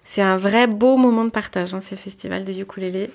c'est 0.05 0.21
un 0.23 0.37
vrai 0.37 0.67
beau 0.67 0.97
moment 0.97 1.25
de 1.25 1.31
partage, 1.31 1.75
hein, 1.75 1.81
ces 1.81 1.97
festivals 1.97 2.45
de 2.45 2.53
ukulélé. 2.53 3.11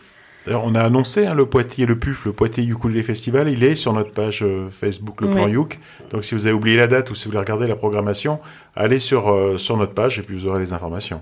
D'ailleurs, 0.46 0.64
on 0.66 0.74
a 0.74 0.82
annoncé 0.82 1.26
hein, 1.28 1.36
le 1.36 1.46
Poitiers, 1.46 1.86
le 1.86 1.98
PUF, 2.00 2.26
le 2.26 2.32
Poitiers 2.34 2.64
Ukulele 2.64 3.04
Festival. 3.04 3.50
Il 3.50 3.64
est 3.64 3.76
sur 3.76 3.94
notre 3.94 4.12
page 4.12 4.42
euh, 4.42 4.70
Facebook, 4.72 5.22
le 5.22 5.30
plan. 5.30 5.48
Youk. 5.48 5.80
Donc, 6.12 6.24
si 6.26 6.34
vous 6.34 6.48
avez 6.48 6.54
oublié 6.56 6.78
la 6.78 6.88
date 6.88 7.12
ou 7.12 7.16
si 7.16 7.26
vous 7.26 7.32
voulez 7.32 7.40
regarder 7.42 7.68
la 7.68 7.76
programmation, 7.76 8.40
allez 8.76 9.00
sur, 9.00 9.30
euh, 9.32 9.58
sur 9.58 9.78
notre 9.78 9.94
page 9.94 10.18
et 10.18 10.22
puis 10.22 10.36
vous 10.38 10.48
aurez 10.48 10.60
les 10.60 10.74
informations. 10.74 11.22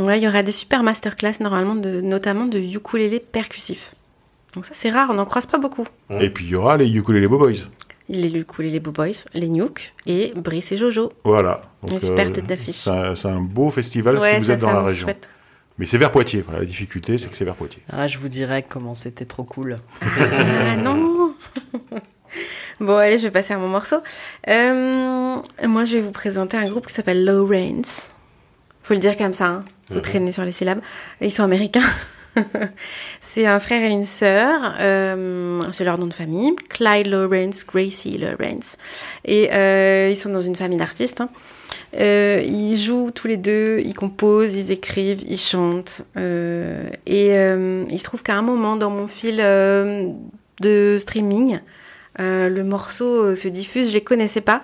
Ouais, 0.00 0.18
il 0.18 0.22
y 0.24 0.28
aura 0.28 0.42
des 0.42 0.52
super 0.52 0.82
masterclass 0.82 1.34
normalement, 1.40 1.74
de, 1.74 2.00
notamment 2.00 2.46
de 2.46 2.58
ukulélé 2.58 3.18
percussif. 3.18 3.92
Donc 4.54 4.64
ça 4.66 4.72
c'est 4.74 4.90
rare, 4.90 5.08
on 5.10 5.14
n'en 5.14 5.24
croise 5.24 5.46
pas 5.46 5.58
beaucoup. 5.58 5.86
Et 6.10 6.30
puis, 6.30 6.44
il 6.44 6.50
y 6.50 6.54
aura 6.56 6.76
les 6.76 6.90
Ukulele 6.92 7.28
Boys. 7.28 7.52
Les 8.08 8.28
ukulélé 8.30 8.80
Boys, 8.80 9.06
les 9.34 9.48
Nuke 9.48 9.94
et 10.06 10.32
Brice 10.34 10.72
et 10.72 10.76
Jojo. 10.76 11.12
Voilà. 11.22 11.62
Donc, 11.82 11.92
Une 11.92 12.00
super 12.00 12.26
euh, 12.26 12.30
tête 12.30 12.46
d'affiche. 12.46 12.88
C'est 13.14 13.28
un, 13.28 13.40
beau 13.40 13.70
festival 13.70 14.18
Ouais, 14.18 14.32
si 14.34 14.38
vous 14.40 14.44
ça, 14.46 14.52
êtes 14.54 14.60
dans 14.60 14.72
la 14.72 14.82
région. 14.82 15.04
souhaite. 15.06 15.28
Mais 15.78 15.86
c'est 15.86 15.96
vers 15.96 16.10
Poitiers. 16.10 16.42
Voilà, 16.42 16.58
la 16.60 16.66
difficulté, 16.66 17.18
c'est 17.18 17.28
que 17.28 17.36
c'est 17.36 17.44
vers 17.44 17.54
Poitiers. 17.54 17.82
Ah, 17.88 18.08
je 18.08 18.18
vous 18.18 18.26
dirais 18.28 18.64
comment 18.68 18.96
c'était 18.96 19.26
trop 19.26 19.44
cool. 19.44 19.78
Ah 20.02 20.74
non 20.76 21.34
Bon, 22.80 22.96
allez, 22.96 23.18
je 23.18 23.24
vais 23.24 23.30
passer 23.30 23.54
à 23.54 23.58
mon 23.58 23.68
morceau. 23.68 23.96
Euh, 24.48 25.36
moi, 25.68 25.84
je 25.84 25.94
vais 25.94 26.00
vous 26.00 26.10
présenter 26.12 26.56
un 26.56 26.64
groupe 26.64 26.86
qui 26.88 26.94
s'appelle 26.94 27.24
Lawrence. 27.24 28.10
Faut 28.82 28.94
le 28.94 29.00
dire 29.00 29.16
comme 29.16 29.34
ça, 29.34 29.46
hein. 29.46 29.64
faut 29.88 29.94
Mhm. 29.94 30.00
traîner 30.02 30.32
sur 30.32 30.44
les 30.44 30.52
syllabes. 30.52 30.80
Ils 31.20 31.30
sont 31.30 31.44
américains. 31.44 31.80
c'est 33.32 33.46
un 33.46 33.60
frère 33.60 33.88
et 33.88 33.92
une 33.92 34.06
sœur. 34.06 34.74
euh, 34.80 35.62
c'est 35.70 35.84
leur 35.84 35.98
nom 35.98 36.08
de 36.08 36.14
famille. 36.14 36.54
Clyde 36.68 37.06
Lawrence, 37.06 37.64
Gracie 37.64 38.18
Lawrence. 38.18 38.76
Et 39.24 39.50
euh, 39.52 40.08
ils 40.10 40.16
sont 40.16 40.30
dans 40.30 40.40
une 40.40 40.56
famille 40.56 40.78
d'artistes. 40.78 41.20
hein. 41.20 41.28
Euh, 41.96 42.42
ils 42.44 42.76
jouent 42.76 43.12
tous 43.12 43.28
les 43.28 43.36
deux, 43.36 43.80
ils 43.84 43.94
composent, 43.94 44.54
ils 44.54 44.72
écrivent, 44.72 45.22
ils 45.28 45.38
chantent. 45.38 46.02
et 46.16 47.28
il 47.28 47.98
se 47.98 48.02
trouve 48.02 48.22
qu'à 48.24 48.34
un 48.34 48.42
moment, 48.42 48.74
dans 48.74 48.90
mon 48.90 49.06
fil 49.06 49.36
de 49.36 50.96
streaming, 50.98 51.60
le 52.18 52.62
morceau 52.62 53.36
se 53.36 53.46
diffuse, 53.46 53.88
je 53.88 53.92
les 53.92 54.00
connaissais 54.02 54.40
pas. 54.40 54.62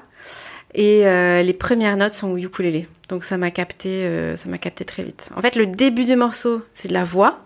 Et 0.74 1.04
les 1.44 1.54
premières 1.54 1.96
notes 1.96 2.14
sont 2.14 2.30
au 2.30 2.36
ukulélé. 2.36 2.88
Donc 3.08 3.22
ça 3.22 3.36
m'a 3.36 3.52
capté, 3.52 4.10
ça 4.34 4.48
m'a 4.48 4.58
capté 4.58 4.84
très 4.84 5.04
vite. 5.04 5.28
En 5.36 5.42
fait, 5.42 5.54
le 5.54 5.66
début 5.66 6.04
du 6.04 6.16
morceau, 6.16 6.62
c'est 6.72 6.88
de 6.88 6.92
la 6.94 7.04
voix 7.04 7.45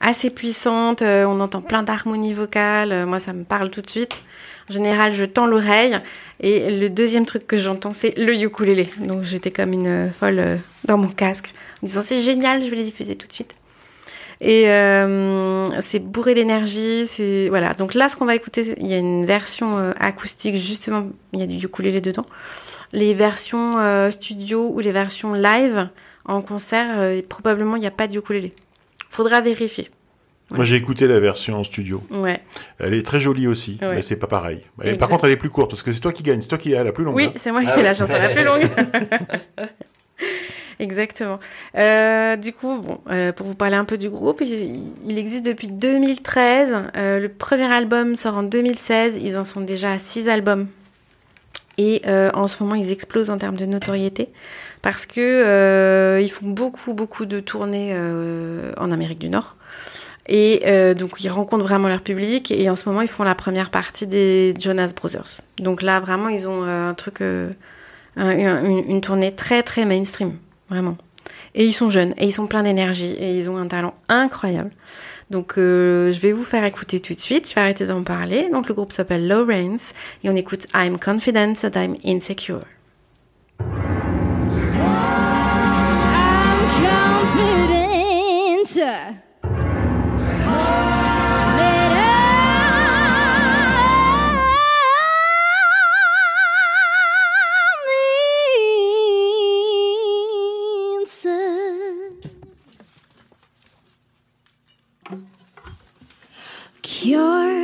assez 0.00 0.30
puissante. 0.30 1.02
euh, 1.02 1.24
on 1.24 1.40
entend 1.40 1.60
plein 1.60 1.82
d'harmonies 1.82 2.32
vocales. 2.32 2.92
euh, 2.92 3.06
moi, 3.06 3.18
ça 3.18 3.32
me 3.32 3.44
parle 3.44 3.70
tout 3.70 3.82
de 3.82 3.90
suite. 3.90 4.22
En 4.68 4.72
général, 4.72 5.12
je 5.14 5.24
tends 5.24 5.46
l'oreille. 5.46 5.98
Et 6.40 6.70
le 6.70 6.90
deuxième 6.90 7.24
truc 7.26 7.46
que 7.46 7.56
j'entends, 7.56 7.92
c'est 7.92 8.16
le 8.18 8.34
ukulélé. 8.34 8.88
Donc 8.98 9.22
j'étais 9.22 9.50
comme 9.50 9.72
une 9.72 9.86
euh, 9.86 10.08
folle 10.10 10.58
dans 10.84 10.98
mon 10.98 11.08
casque, 11.08 11.52
en 11.82 11.86
disant 11.86 12.02
c'est 12.02 12.20
génial, 12.20 12.62
je 12.62 12.70
vais 12.70 12.76
les 12.76 12.84
diffuser 12.84 13.16
tout 13.16 13.26
de 13.26 13.32
suite. 13.32 13.54
Et 14.42 14.66
c'est 15.80 15.98
bourré 15.98 16.34
d'énergie. 16.34 17.06
C'est 17.06 17.48
voilà. 17.48 17.72
Donc 17.72 17.94
là, 17.94 18.10
ce 18.10 18.16
qu'on 18.16 18.26
va 18.26 18.34
écouter, 18.34 18.74
il 18.78 18.86
y 18.86 18.92
a 18.92 18.98
une 18.98 19.24
version 19.24 19.94
acoustique 19.98 20.56
justement. 20.56 21.08
Il 21.32 21.40
y 21.40 21.42
a 21.42 21.46
du 21.46 21.56
ukulélé 21.56 22.02
dedans. 22.02 22.26
Les 22.92 23.14
versions 23.14 24.10
studio 24.10 24.70
ou 24.74 24.80
les 24.80 24.92
versions 24.92 25.32
live 25.32 25.88
en 26.26 26.42
concert, 26.42 27.22
probablement 27.30 27.76
il 27.76 27.80
n'y 27.80 27.86
a 27.86 27.90
pas 27.90 28.08
de 28.08 28.18
ukulélé. 28.18 28.52
Faudra 29.16 29.40
vérifier. 29.40 29.88
Moi, 30.50 30.64
j'ai 30.66 30.76
écouté 30.76 31.08
la 31.08 31.18
version 31.20 31.64
studio. 31.64 32.02
Ouais. 32.10 32.40
Elle 32.78 32.92
est 32.94 33.02
très 33.04 33.18
jolie 33.18 33.46
aussi, 33.48 33.78
Ouais. 33.80 33.94
mais 33.96 34.02
c'est 34.02 34.16
pas 34.16 34.26
pareil. 34.26 34.60
Et 34.84 34.92
par 34.94 35.08
contre, 35.08 35.24
elle 35.24 35.32
est 35.32 35.36
plus 35.38 35.48
courte 35.50 35.70
parce 35.70 35.82
que 35.82 35.90
c'est 35.90 36.00
toi 36.00 36.12
qui 36.12 36.22
gagne, 36.22 36.42
c'est 36.42 36.48
toi 36.48 36.58
qui 36.58 36.76
as 36.76 36.84
la 36.84 36.92
plus 36.92 37.02
longue. 37.02 37.16
Oui, 37.16 37.24
hein. 37.24 37.32
c'est 37.36 37.50
moi 37.50 37.62
qui 37.62 37.68
Ah 37.72 37.78
ai 37.80 37.82
la 37.82 37.94
chanson 37.94 38.12
la 38.12 38.28
plus 38.28 38.44
longue. 38.50 38.68
Exactement. 40.78 41.40
Euh, 41.76 42.36
du 42.36 42.52
coup, 42.52 42.78
bon, 42.82 42.98
euh, 43.10 43.32
pour 43.32 43.46
vous 43.46 43.54
parler 43.54 43.76
un 43.76 43.86
peu 43.86 43.96
du 43.96 44.10
groupe, 44.10 44.42
il, 44.42 44.92
il 45.06 45.18
existe 45.18 45.46
depuis 45.46 45.68
2013. 45.68 46.74
Euh, 46.96 47.18
le 47.18 47.28
premier 47.30 47.64
album 47.72 48.14
sort 48.16 48.36
en 48.36 48.42
2016. 48.42 49.18
Ils 49.22 49.38
en 49.38 49.44
sont 49.44 49.62
déjà 49.62 49.92
à 49.92 49.98
six 49.98 50.28
albums. 50.28 50.68
Et 51.78 52.02
euh, 52.06 52.30
en 52.34 52.46
ce 52.48 52.62
moment, 52.62 52.74
ils 52.74 52.90
explosent 52.92 53.30
en 53.30 53.38
termes 53.38 53.56
de 53.56 53.64
notoriété 53.66 54.28
parce 54.86 55.04
que 55.04 55.20
euh, 55.20 56.28
font 56.28 56.46
beaucoup, 56.46 56.94
beaucoup 56.94 57.26
de 57.26 57.40
tournées 57.40 57.90
euh, 57.92 58.72
en 58.76 58.92
Amérique 58.92 59.18
du 59.18 59.28
Nord. 59.28 59.56
Et 60.28 60.62
euh, 60.68 60.94
donc, 60.94 61.24
ils 61.24 61.28
rencontrent 61.28 61.64
vraiment 61.64 61.88
leur 61.88 62.02
public. 62.02 62.52
Et 62.52 62.70
en 62.70 62.76
ce 62.76 62.88
moment, 62.88 63.00
ils 63.00 63.08
font 63.08 63.24
la 63.24 63.34
première 63.34 63.70
partie 63.70 64.06
des 64.06 64.54
Jonas 64.56 64.92
Brothers. 64.94 65.38
Donc 65.58 65.82
là, 65.82 65.98
vraiment, 65.98 66.28
ils 66.28 66.46
ont 66.46 66.62
un 66.62 66.94
truc, 66.94 67.20
un- 67.20 67.50
une, 68.16 69.00
tournée 69.00 69.34
très, 69.34 69.64
très 69.64 69.84
mainstream, 69.86 70.34
vraiment. 70.70 70.96
Et 71.56 71.64
ils 71.66 71.74
sont 71.74 71.90
jeunes, 71.90 72.14
et 72.16 72.26
ils 72.26 72.32
sont 72.32 72.46
pleins 72.46 72.62
d'énergie, 72.62 73.10
et 73.18 73.36
ils 73.36 73.50
ont 73.50 73.56
un 73.56 73.66
talent 73.66 73.94
incroyable. 74.08 74.70
Donc, 75.30 75.54
je 75.56 76.20
vais 76.20 76.30
vous 76.30 76.44
faire 76.44 76.62
écouter 76.64 77.00
tout 77.00 77.14
de 77.14 77.20
suite. 77.20 77.48
Je 77.50 77.56
vais 77.56 77.60
arrêter 77.60 77.86
d'en 77.86 78.04
parler. 78.04 78.48
Donc, 78.52 78.68
le 78.68 78.74
groupe 78.74 78.92
s'appelle 78.92 79.26
Lawrence, 79.26 79.94
et 80.22 80.30
on 80.30 80.36
écoute 80.36 80.68
I'm 80.76 80.96
confident 80.96 81.54
that 81.54 81.72
I'm 81.74 81.96
insecure. 82.04 82.60
Confident 88.96 89.22
that 107.12 107.55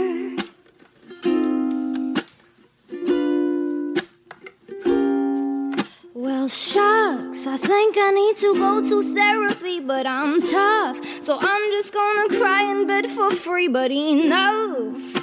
Well, 6.43 6.49
shucks, 6.49 7.47
I 7.47 7.57
think 7.57 7.95
I 7.97 8.11
need 8.11 8.35
to 8.39 8.55
go 8.55 8.83
to 8.83 9.15
therapy, 9.15 9.79
but 9.79 10.09
I'm 10.09 10.41
tough. 10.41 10.97
So 11.23 11.39
I'm 11.41 11.71
just 11.71 11.95
gonna 11.95 12.37
cry 12.37 12.65
in 12.65 12.89
bed 12.89 13.09
for 13.09 13.31
free, 13.31 13.69
but 13.69 13.93
enough. 13.93 15.23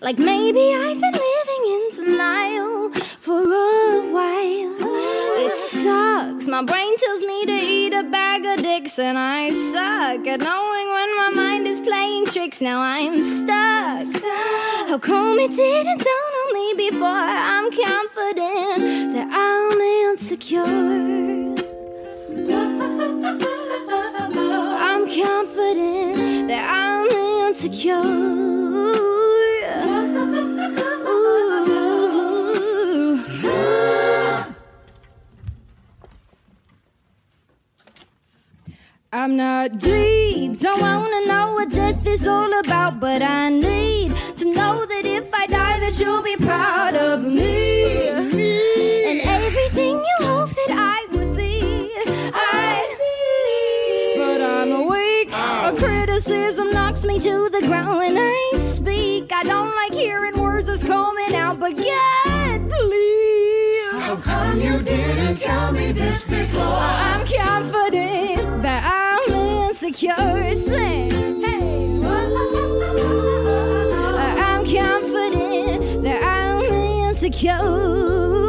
Like 0.00 0.18
maybe 0.18 0.72
I've 0.72 0.98
been 0.98 1.12
living 1.12 1.62
in 1.76 1.82
denial 1.92 2.90
for 3.20 3.42
a 3.42 4.10
while. 4.10 4.76
It 5.44 5.54
sucks. 5.54 6.46
My 6.46 6.64
brain 6.64 6.96
tells 6.96 7.20
me 7.20 7.44
to 7.44 7.52
eat 7.52 7.92
a 7.92 8.04
bag 8.04 8.46
of 8.46 8.64
dicks, 8.64 8.98
and 8.98 9.18
I 9.18 9.50
suck 9.50 10.26
at 10.26 10.40
knowing 10.40 10.88
when 10.88 11.16
my 11.18 11.32
mind 11.34 11.68
is 11.68 11.80
playing 11.80 12.28
tricks. 12.28 12.62
Now 12.62 12.80
I'm 12.80 13.22
stuck. 13.22 14.22
How 14.88 14.98
come 14.98 15.38
it 15.38 15.50
didn't 15.50 15.98
dawn 15.98 16.32
on 16.40 16.54
me 16.54 16.88
before? 16.88 17.28
I'm 17.52 17.70
confident 17.70 19.12
that 19.12 19.28
I'm 19.30 19.76
insecure. 20.28 20.64
I'm 24.88 25.06
confident 25.06 26.48
that 26.48 26.66
I'm 26.68 27.06
insecure. 27.46 27.92
I'm 39.12 39.36
not 39.36 39.78
deep, 39.78 40.58
don't 40.58 40.80
wanna 40.80 41.26
know 41.26 41.52
what 41.54 41.70
death 41.70 42.04
is 42.04 42.26
all 42.26 42.52
about, 42.58 42.98
but 42.98 43.22
I 43.22 43.50
need 43.50 44.16
to 44.36 44.44
know 44.52 44.84
that 44.86 45.04
if 45.04 45.32
I 45.32 45.46
die, 45.46 45.78
that 45.80 45.98
you'll 46.00 46.22
be 46.22 46.36
proud 46.36 46.96
of 46.96 47.22
me. 47.22 48.45
Criticism 56.26 56.72
knocks 56.72 57.04
me 57.04 57.20
to 57.20 57.48
the 57.50 57.60
ground 57.66 57.98
when 57.98 58.16
I 58.16 58.52
speak. 58.58 59.32
I 59.32 59.44
don't 59.44 59.74
like 59.76 59.92
hearing 59.92 60.36
words 60.40 60.66
that's 60.66 60.82
coming 60.82 61.34
out, 61.34 61.60
but 61.60 61.76
God, 61.76 62.68
please. 62.68 64.02
How 64.02 64.16
come 64.16 64.60
you 64.60 64.82
didn't 64.82 65.36
tell 65.36 65.72
me 65.72 65.92
this 65.92 66.24
before? 66.24 66.62
I'm 66.62 67.24
confident 67.26 68.62
that 68.62 68.82
I'm 68.84 69.34
insecure. 69.70 70.54
Say, 70.54 71.10
hey. 71.10 71.86
I'm 74.38 74.64
confident 74.64 76.02
that 76.02 76.22
I'm 76.24 76.64
insecure. 76.64 78.45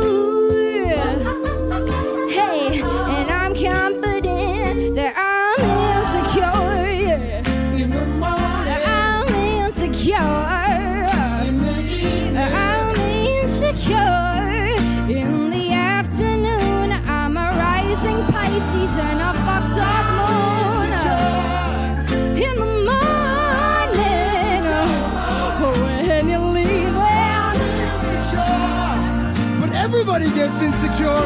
Gets 30.48 30.62
insecure 30.62 31.24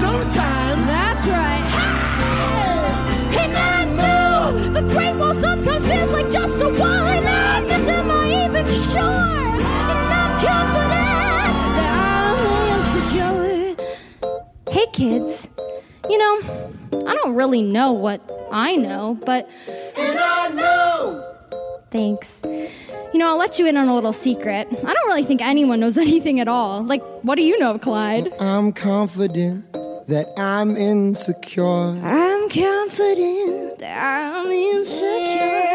sometimes. 0.00 0.86
That's 0.86 1.26
right. 1.28 1.64
Hey! 1.74 3.38
And 3.44 3.56
I 3.56 3.84
know 3.84 4.72
the 4.72 4.80
great 4.92 5.14
wall 5.14 5.34
sometimes 5.34 5.86
feels 5.86 6.10
like 6.10 6.30
just 6.32 6.60
a 6.60 6.68
wall, 6.68 7.06
and 7.06 7.26
I 7.26 7.64
guess 7.68 7.86
am 7.88 8.10
I 8.10 8.46
even 8.46 8.66
sure? 8.66 9.00
And 9.00 10.10
I'm 10.20 10.32
confident 10.44 11.54
that 11.78 11.92
I'm 12.10 12.38
insecure. 12.74 14.72
Hey, 14.72 14.86
kids. 14.92 15.48
You 16.10 16.18
know, 16.18 17.04
I 17.06 17.14
don't 17.14 17.34
really 17.36 17.62
know 17.62 17.92
what 17.92 18.20
I 18.50 18.74
know, 18.76 19.16
but. 19.24 19.48
And 19.96 20.18
I 20.18 20.48
know! 20.48 21.36
Thanks. 21.90 22.42
You 23.14 23.20
know, 23.20 23.28
I'll 23.28 23.38
let 23.38 23.60
you 23.60 23.66
in 23.68 23.76
on 23.76 23.86
a 23.86 23.94
little 23.94 24.12
secret. 24.12 24.66
I 24.68 24.92
don't 24.92 25.06
really 25.06 25.22
think 25.22 25.40
anyone 25.40 25.78
knows 25.78 25.96
anything 26.08 26.40
at 26.40 26.48
all. 26.48 26.82
Like, 26.82 27.00
what 27.22 27.36
do 27.36 27.42
you 27.42 27.56
know, 27.60 27.78
Clyde? 27.78 28.26
I'm 28.40 28.72
confident 28.72 29.72
that 30.08 30.32
I'm 30.36 30.76
insecure. 30.76 31.62
I'm 31.64 32.48
confident 32.48 33.78
that 33.78 34.34
I'm 34.36 34.50
insecure. 34.50 35.73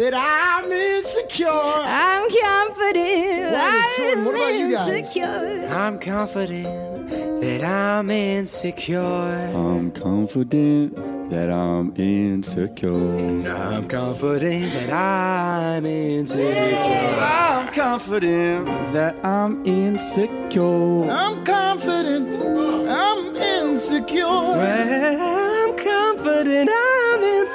I'm 0.00 0.06
confident 0.06 0.08
that 0.08 0.14
I'm 0.14 0.72
insecure. 0.72 1.46
I'm 1.46 2.30
confident. 2.30 3.52
Why, 3.52 4.14
I'm 4.14 4.24
what 4.24 4.34
about 4.34 4.54
you 4.54 4.72
guys? 4.72 4.88
insecure. 4.88 5.68
I'm 5.70 5.98
confident 5.98 7.10
that 7.42 7.64
I'm 7.64 8.10
insecure. 8.10 9.00
I'm 9.00 9.90
confident 9.92 10.96
that 11.30 11.50
I'm 11.50 11.94
insecure. 11.96 13.46
I'm 13.46 13.88
confident 13.88 14.72
that 14.72 14.90
I'm 14.90 15.84
insecure. 15.84 17.20
I'm 17.20 17.72
confident 17.74 18.66
that 18.94 19.22
I'm 19.22 19.66
insecure. 19.66 21.10
I'm 21.10 21.44
confident 21.44 22.40
I'm 22.88 23.36
insecure. 23.36 24.24
Well, 24.24 25.68
I'm 25.68 25.76
confident 25.76 26.70
I'm 26.72 26.99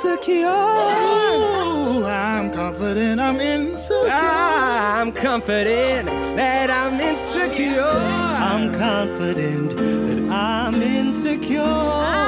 insecure. 0.05 0.47
Ooh, 0.47 2.05
I'm 2.05 2.51
confident 2.51 3.19
I'm 3.19 3.39
insecure. 3.39 4.09
Ah, 4.09 5.01
I'm 5.01 5.11
confident 5.11 6.07
that 6.37 6.69
I'm 6.69 6.99
insecure. 6.99 7.81
I'm 7.81 8.73
confident 8.73 9.71
that 9.71 10.31
I'm 10.31 10.81
insecure. 10.81 11.61
Ah. 11.61 12.24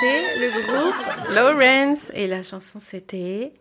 D'écouter 0.00 0.38
le 0.38 0.50
groupe 0.50 1.34
Lawrence 1.34 2.10
et 2.14 2.26
la 2.26 2.42
chanson 2.42 2.78
c'était 2.80 3.52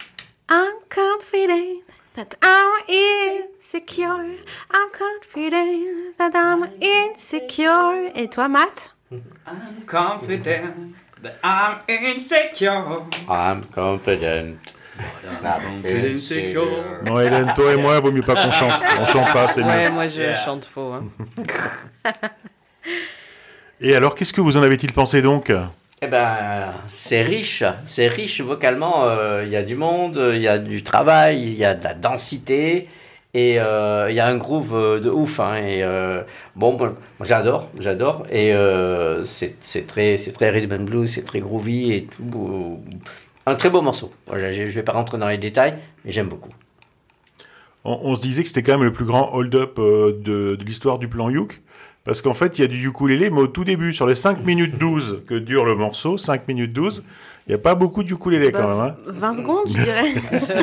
I'm 0.50 0.74
confident 0.90 1.82
that 2.16 2.36
I'm 2.44 2.84
insecure. 2.88 4.38
I'm 4.72 4.90
confident 4.92 6.16
that 6.18 6.32
I'm 6.36 6.68
insecure. 6.82 8.12
Et 8.16 8.28
toi, 8.30 8.48
Matt? 8.48 8.92
I'm 9.12 9.86
confident 9.88 10.94
that 11.24 11.34
I'm 11.44 11.80
insecure. 11.88 13.04
I'm 13.28 13.64
confident. 13.74 14.58
I'm 15.44 15.84
insecure. 15.86 17.02
Non, 17.06 17.20
Hélène, 17.20 17.52
toi 17.56 17.74
et 17.74 17.78
moi, 17.78 18.00
vaut 18.00 18.12
mieux 18.12 18.22
pas 18.22 18.36
qu'on 18.36 18.52
chante. 18.52 18.74
On 19.00 19.08
chante 19.08 19.34
pas, 19.34 19.48
c'est 19.48 19.64
Ouais, 19.64 19.88
mieux. 19.90 19.94
moi 19.96 20.08
je 20.08 20.22
Yeah. 20.22 20.34
chante 20.34 20.66
faux. 20.66 20.94
hein. 20.94 21.06
Et 23.82 23.96
alors, 23.96 24.14
qu'est-ce 24.14 24.34
que 24.34 24.42
vous 24.42 24.56
en 24.56 24.62
avez-il 24.62 24.94
pensé 24.94 25.22
donc? 25.22 25.52
Eh 26.06 26.08
ben, 26.08 26.74
c'est 26.90 27.22
riche, 27.22 27.64
c'est 27.88 28.08
riche 28.08 28.42
vocalement. 28.42 29.06
euh, 29.06 29.44
Il 29.46 29.52
y 29.54 29.56
a 29.56 29.64
du 29.64 29.76
monde, 29.78 30.20
il 30.36 30.42
y 30.42 30.50
a 30.50 30.58
du 30.58 30.84
travail, 30.84 31.42
il 31.44 31.58
y 31.58 31.64
a 31.64 31.76
de 31.76 31.84
la 31.86 31.94
densité 31.94 32.90
et 33.34 33.58
euh, 33.58 34.08
il 34.10 34.16
y 34.16 34.20
a 34.20 34.28
un 34.28 34.36
groove 34.36 34.76
euh, 34.76 35.00
de 35.00 35.10
ouf. 35.10 35.40
hein, 35.40 35.56
et 35.56 35.82
bon, 36.58 36.78
j'adore, 37.22 37.70
j'adore. 37.80 38.26
Et 38.30 38.52
c'est 39.24 39.88
très, 39.88 40.18
c'est 40.18 40.34
très 40.34 40.50
rhythm 40.50 40.74
and 40.74 40.84
blues, 40.84 41.10
c'est 41.10 41.24
très 41.24 41.40
groovy 41.40 41.94
et 41.94 42.08
Un 43.46 43.56
très 43.56 43.70
beau 43.70 43.82
morceau. 43.82 44.12
Je, 44.34 44.54
je 44.54 44.62
vais 44.72 44.84
pas 44.84 44.92
rentrer 44.92 45.18
dans 45.18 45.30
les 45.30 45.38
détails, 45.38 45.76
mais 46.04 46.12
j'aime 46.12 46.28
beaucoup. 46.28 46.52
on, 47.86 48.14
se 48.16 48.22
disait 48.22 48.42
que 48.44 48.50
c'était 48.50 48.64
quand 48.64 48.74
même 48.74 48.84
le 48.84 48.94
plus 48.94 49.06
grand 49.06 49.34
hold-up 49.34 49.78
de, 49.78 50.58
de 50.58 50.64
l'histoire 50.66 51.00
du 51.00 51.08
plan 51.08 51.30
Youk. 51.30 51.62
Parce 52.06 52.22
qu'en 52.22 52.34
fait, 52.34 52.60
il 52.60 52.62
y 52.62 52.66
a 52.66 52.68
du 52.68 52.86
ukulélé, 52.86 53.30
mais 53.30 53.40
au 53.40 53.48
tout 53.48 53.64
début, 53.64 53.94
sur 53.94 54.06
les 54.06 54.16
5 54.16 54.44
minutes 54.46 54.78
12 54.78 55.22
que 55.26 55.36
dure 55.36 55.64
le 55.64 55.76
morceau, 55.76 56.18
5 56.18 56.50
minutes 56.50 56.74
12, 56.74 57.06
il 57.48 57.50
n'y 57.50 57.56
a 57.56 57.58
pas 57.58 57.76
beaucoup 57.76 58.04
de 58.04 58.10
ukulélé 58.14 58.52
quand 58.52 58.68
même. 58.68 58.80
hein. 58.80 58.96
20 59.08 59.34
secondes, 59.34 59.66
je 59.68 59.74
dirais. 59.74 60.14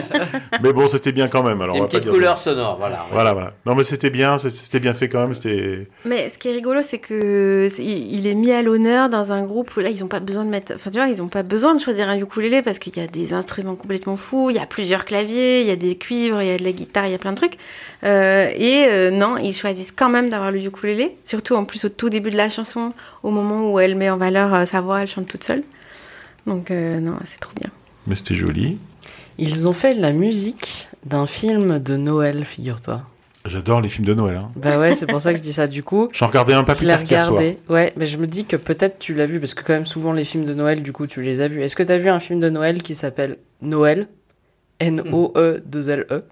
Mais 0.62 0.72
bon, 0.72 0.89
c'était 0.89 1.12
bien 1.12 1.28
quand 1.28 1.43
même. 1.43 1.61
Alors, 1.61 1.74
Il 1.76 1.78
y 1.78 1.81
a 1.81 1.85
on 1.85 1.87
une 1.87 1.93
va 1.93 1.93
pas 1.93 1.99
petite 1.99 2.03
dire 2.05 2.12
couleur 2.12 2.39
sonore, 2.39 2.76
voilà. 2.78 3.07
Voilà, 3.12 3.33
voilà. 3.33 3.53
Non, 3.66 3.74
mais 3.74 3.85
c'était 3.85 4.11
bien, 4.11 4.39
c'était- 4.39 4.81
bien 4.81 4.95
fait 4.95 5.09
quand 5.09 5.20
même. 5.20 5.35
C'était. 5.35 5.89
Mais 6.05 6.31
ce 6.31 6.39
qui 6.39 6.49
est 6.49 6.53
rigolo, 6.53 6.81
c'est 6.83 6.99
que 6.99 7.68
c'est- 7.74 7.83
il 7.85 8.26
est 8.26 8.35
mis 8.35 8.51
à 8.53 8.62
l'honneur 8.62 9.09
dans 9.09 9.33
un 9.33 9.43
groupe 9.45 9.76
où 9.76 9.81
là, 9.81 9.91
ils 9.91 10.01
n'ont 10.01 10.07
pas 10.09 10.20
besoin 10.20 10.45
de 10.45 10.51
mettre. 10.51 10.72
Enfin, 10.74 10.91
tu 10.91 10.99
vois, 10.99 11.09
ils 11.09 11.18
n'ont 11.18 11.28
pas 11.28 11.43
besoin 11.43 11.74
de 11.74 11.81
choisir 11.81 12.09
un 12.09 12.16
ukulélé 12.18 12.62
parce 12.62 12.78
qu'il 12.78 12.97
y 12.97 13.01
a 13.01 13.07
des 13.07 13.33
instruments 13.35 13.74
complètement 13.76 14.16
fous, 14.16 14.51
il 14.51 14.57
y 14.57 14.61
a 14.61 14.66
plusieurs 14.66 15.05
claviers, 15.05 15.61
il 15.61 15.66
y 15.66 15.70
a 15.70 15.76
des 15.76 15.97
cuivres, 15.97 16.41
il 16.43 16.49
y 16.49 16.53
a 16.53 16.57
de 16.57 16.64
la 16.64 16.72
guitare, 16.72 17.07
il 17.07 17.12
y 17.12 17.14
a 17.14 17.18
plein 17.18 17.33
de 17.33 17.37
trucs. 17.37 17.59
Euh, 18.05 18.49
et 18.57 18.87
euh, 18.89 19.11
non, 19.11 19.37
ils 19.37 19.53
choisissent 19.55 19.93
quand 19.95 20.09
même 20.09 20.28
d'avoir 20.31 20.51
le 20.51 20.59
ukulélé, 20.64 21.16
surtout 21.24 21.55
en 21.55 21.64
plus 21.64 21.85
au 21.85 21.89
tout 21.91 22.09
début 22.09 22.31
de 22.31 22.37
la 22.37 22.49
chanson, 22.49 22.93
au 23.22 23.31
moment 23.31 23.70
où 23.70 23.78
elle 23.78 23.95
met 23.97 24.09
en 24.11 24.16
valeur 24.16 24.55
euh, 24.55 24.64
sa 24.64 24.81
voix, 24.81 25.03
elle 25.03 25.09
chante 25.09 25.26
toute 25.26 25.45
seule. 25.45 25.62
Donc, 26.47 26.70
euh, 26.70 27.01
non, 27.01 27.16
c'est 27.24 27.41
trop 27.41 27.53
bien. 27.61 27.70
Mais 28.07 28.14
c'était 28.14 28.34
joli. 28.34 28.78
Ils 29.38 29.68
ont 29.68 29.72
fait 29.72 29.95
la 29.95 30.12
musique 30.12 30.88
d'un 31.05 31.26
film 31.26 31.78
de 31.78 31.97
Noël, 31.97 32.45
figure-toi. 32.45 33.03
J'adore 33.47 33.80
les 33.80 33.88
films 33.88 34.07
de 34.07 34.12
Noël. 34.12 34.36
Hein. 34.36 34.51
Bah 34.55 34.78
ouais, 34.78 34.95
c'est 34.95 35.07
pour 35.07 35.20
ça 35.20 35.32
que 35.32 35.38
je 35.38 35.43
dis 35.43 35.55
ça. 35.55 35.66
Du 35.66 35.82
coup, 35.82 36.11
J'en 36.12 36.26
regardais 36.26 36.53
un 36.53 36.62
pas 36.62 36.74
je 36.74 36.80
plus 36.80 36.86
l'ai 36.86 36.93
tard 36.93 37.30
regardé. 37.30 37.59
Ouais, 37.70 37.93
mais 37.97 38.05
je 38.05 38.18
me 38.18 38.26
dis 38.26 38.45
que 38.45 38.57
peut-être 38.57 38.99
tu 38.99 39.14
l'as 39.14 39.24
vu 39.24 39.41
parce 39.41 39.55
que 39.55 39.62
quand 39.62 39.72
même 39.72 39.86
souvent 39.86 40.12
les 40.12 40.24
films 40.24 40.45
de 40.45 40.53
Noël, 40.53 40.82
du 40.82 40.93
coup, 40.93 41.07
tu 41.07 41.22
les 41.22 41.41
as 41.41 41.49
vus. 41.49 41.62
Est-ce 41.62 41.74
que 41.74 41.82
tu 41.82 41.93
as 41.93 41.99
vu 41.99 42.11
un 42.11 42.20
film 42.20 42.38
de 42.38 42.51
Noël 42.51 42.82
qui 42.82 42.95
s'appelle 42.95 43.38
Noël? 43.62 44.09
N-O-E-2-L-E 44.80 46.24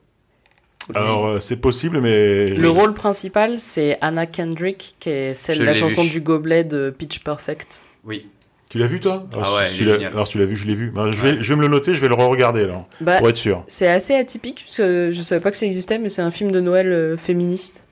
Alors, 0.95 1.27
euh, 1.27 1.41
c'est 1.41 1.57
possible, 1.57 2.01
mais. 2.01 2.47
Le 2.47 2.69
rôle 2.69 2.95
principal, 2.95 3.59
c'est 3.59 3.99
Anna 4.01 4.27
Kendrick, 4.27 4.97
qui 5.01 5.11
est 5.11 5.35
celle 5.35 5.59
de 5.59 5.65
la 5.65 5.75
chanson 5.75 6.03
vu. 6.03 6.11
du 6.11 6.21
gobelet 6.21 6.65
de 6.65 6.91
Pitch 6.91 7.21
Perfect. 7.21 7.83
Oui. 8.05 8.27
Tu 8.71 8.79
l'as 8.79 8.87
vu, 8.87 9.01
toi 9.01 9.27
Ah 9.33 9.37
Alors, 9.39 9.57
ouais, 9.57 9.69
si 9.69 9.75
il 9.75 9.77
tu 9.79 9.83
est 9.83 9.87
l'as- 9.87 9.93
génial. 9.95 10.13
Alors, 10.13 10.27
si 10.27 10.33
tu 10.33 10.39
l'as 10.39 10.45
vu, 10.45 10.57
je 10.57 10.67
l'ai 10.67 10.75
vu. 10.75 10.91
Ben, 10.91 11.11
je, 11.11 11.23
vais, 11.23 11.37
je 11.43 11.49
vais 11.53 11.57
me 11.57 11.63
le 11.63 11.69
noter, 11.69 11.95
je 11.95 12.01
vais 12.01 12.09
le 12.09 12.15
re-regarder 12.15 12.65
alors. 12.65 12.87
Bah, 13.01 13.19
pour 13.19 13.29
être 13.31 13.37
sûr. 13.37 13.65
C'est 13.67 13.89
assez 13.89 14.15
atypique, 14.15 14.63
parce 14.65 14.77
que 14.77 15.11
je 15.13 15.23
savais 15.23 15.41
pas 15.41 15.51
que 15.51 15.57
ça 15.57 15.65
existait, 15.67 15.99
mais 15.99 16.09
c'est 16.11 16.21
un 16.23 16.31
film 16.31 16.51
de 16.53 16.61
Noël 16.61 16.89
euh, 16.93 17.17
féministe. 17.17 17.83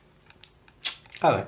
Ah 1.22 1.34
ouais. 1.36 1.44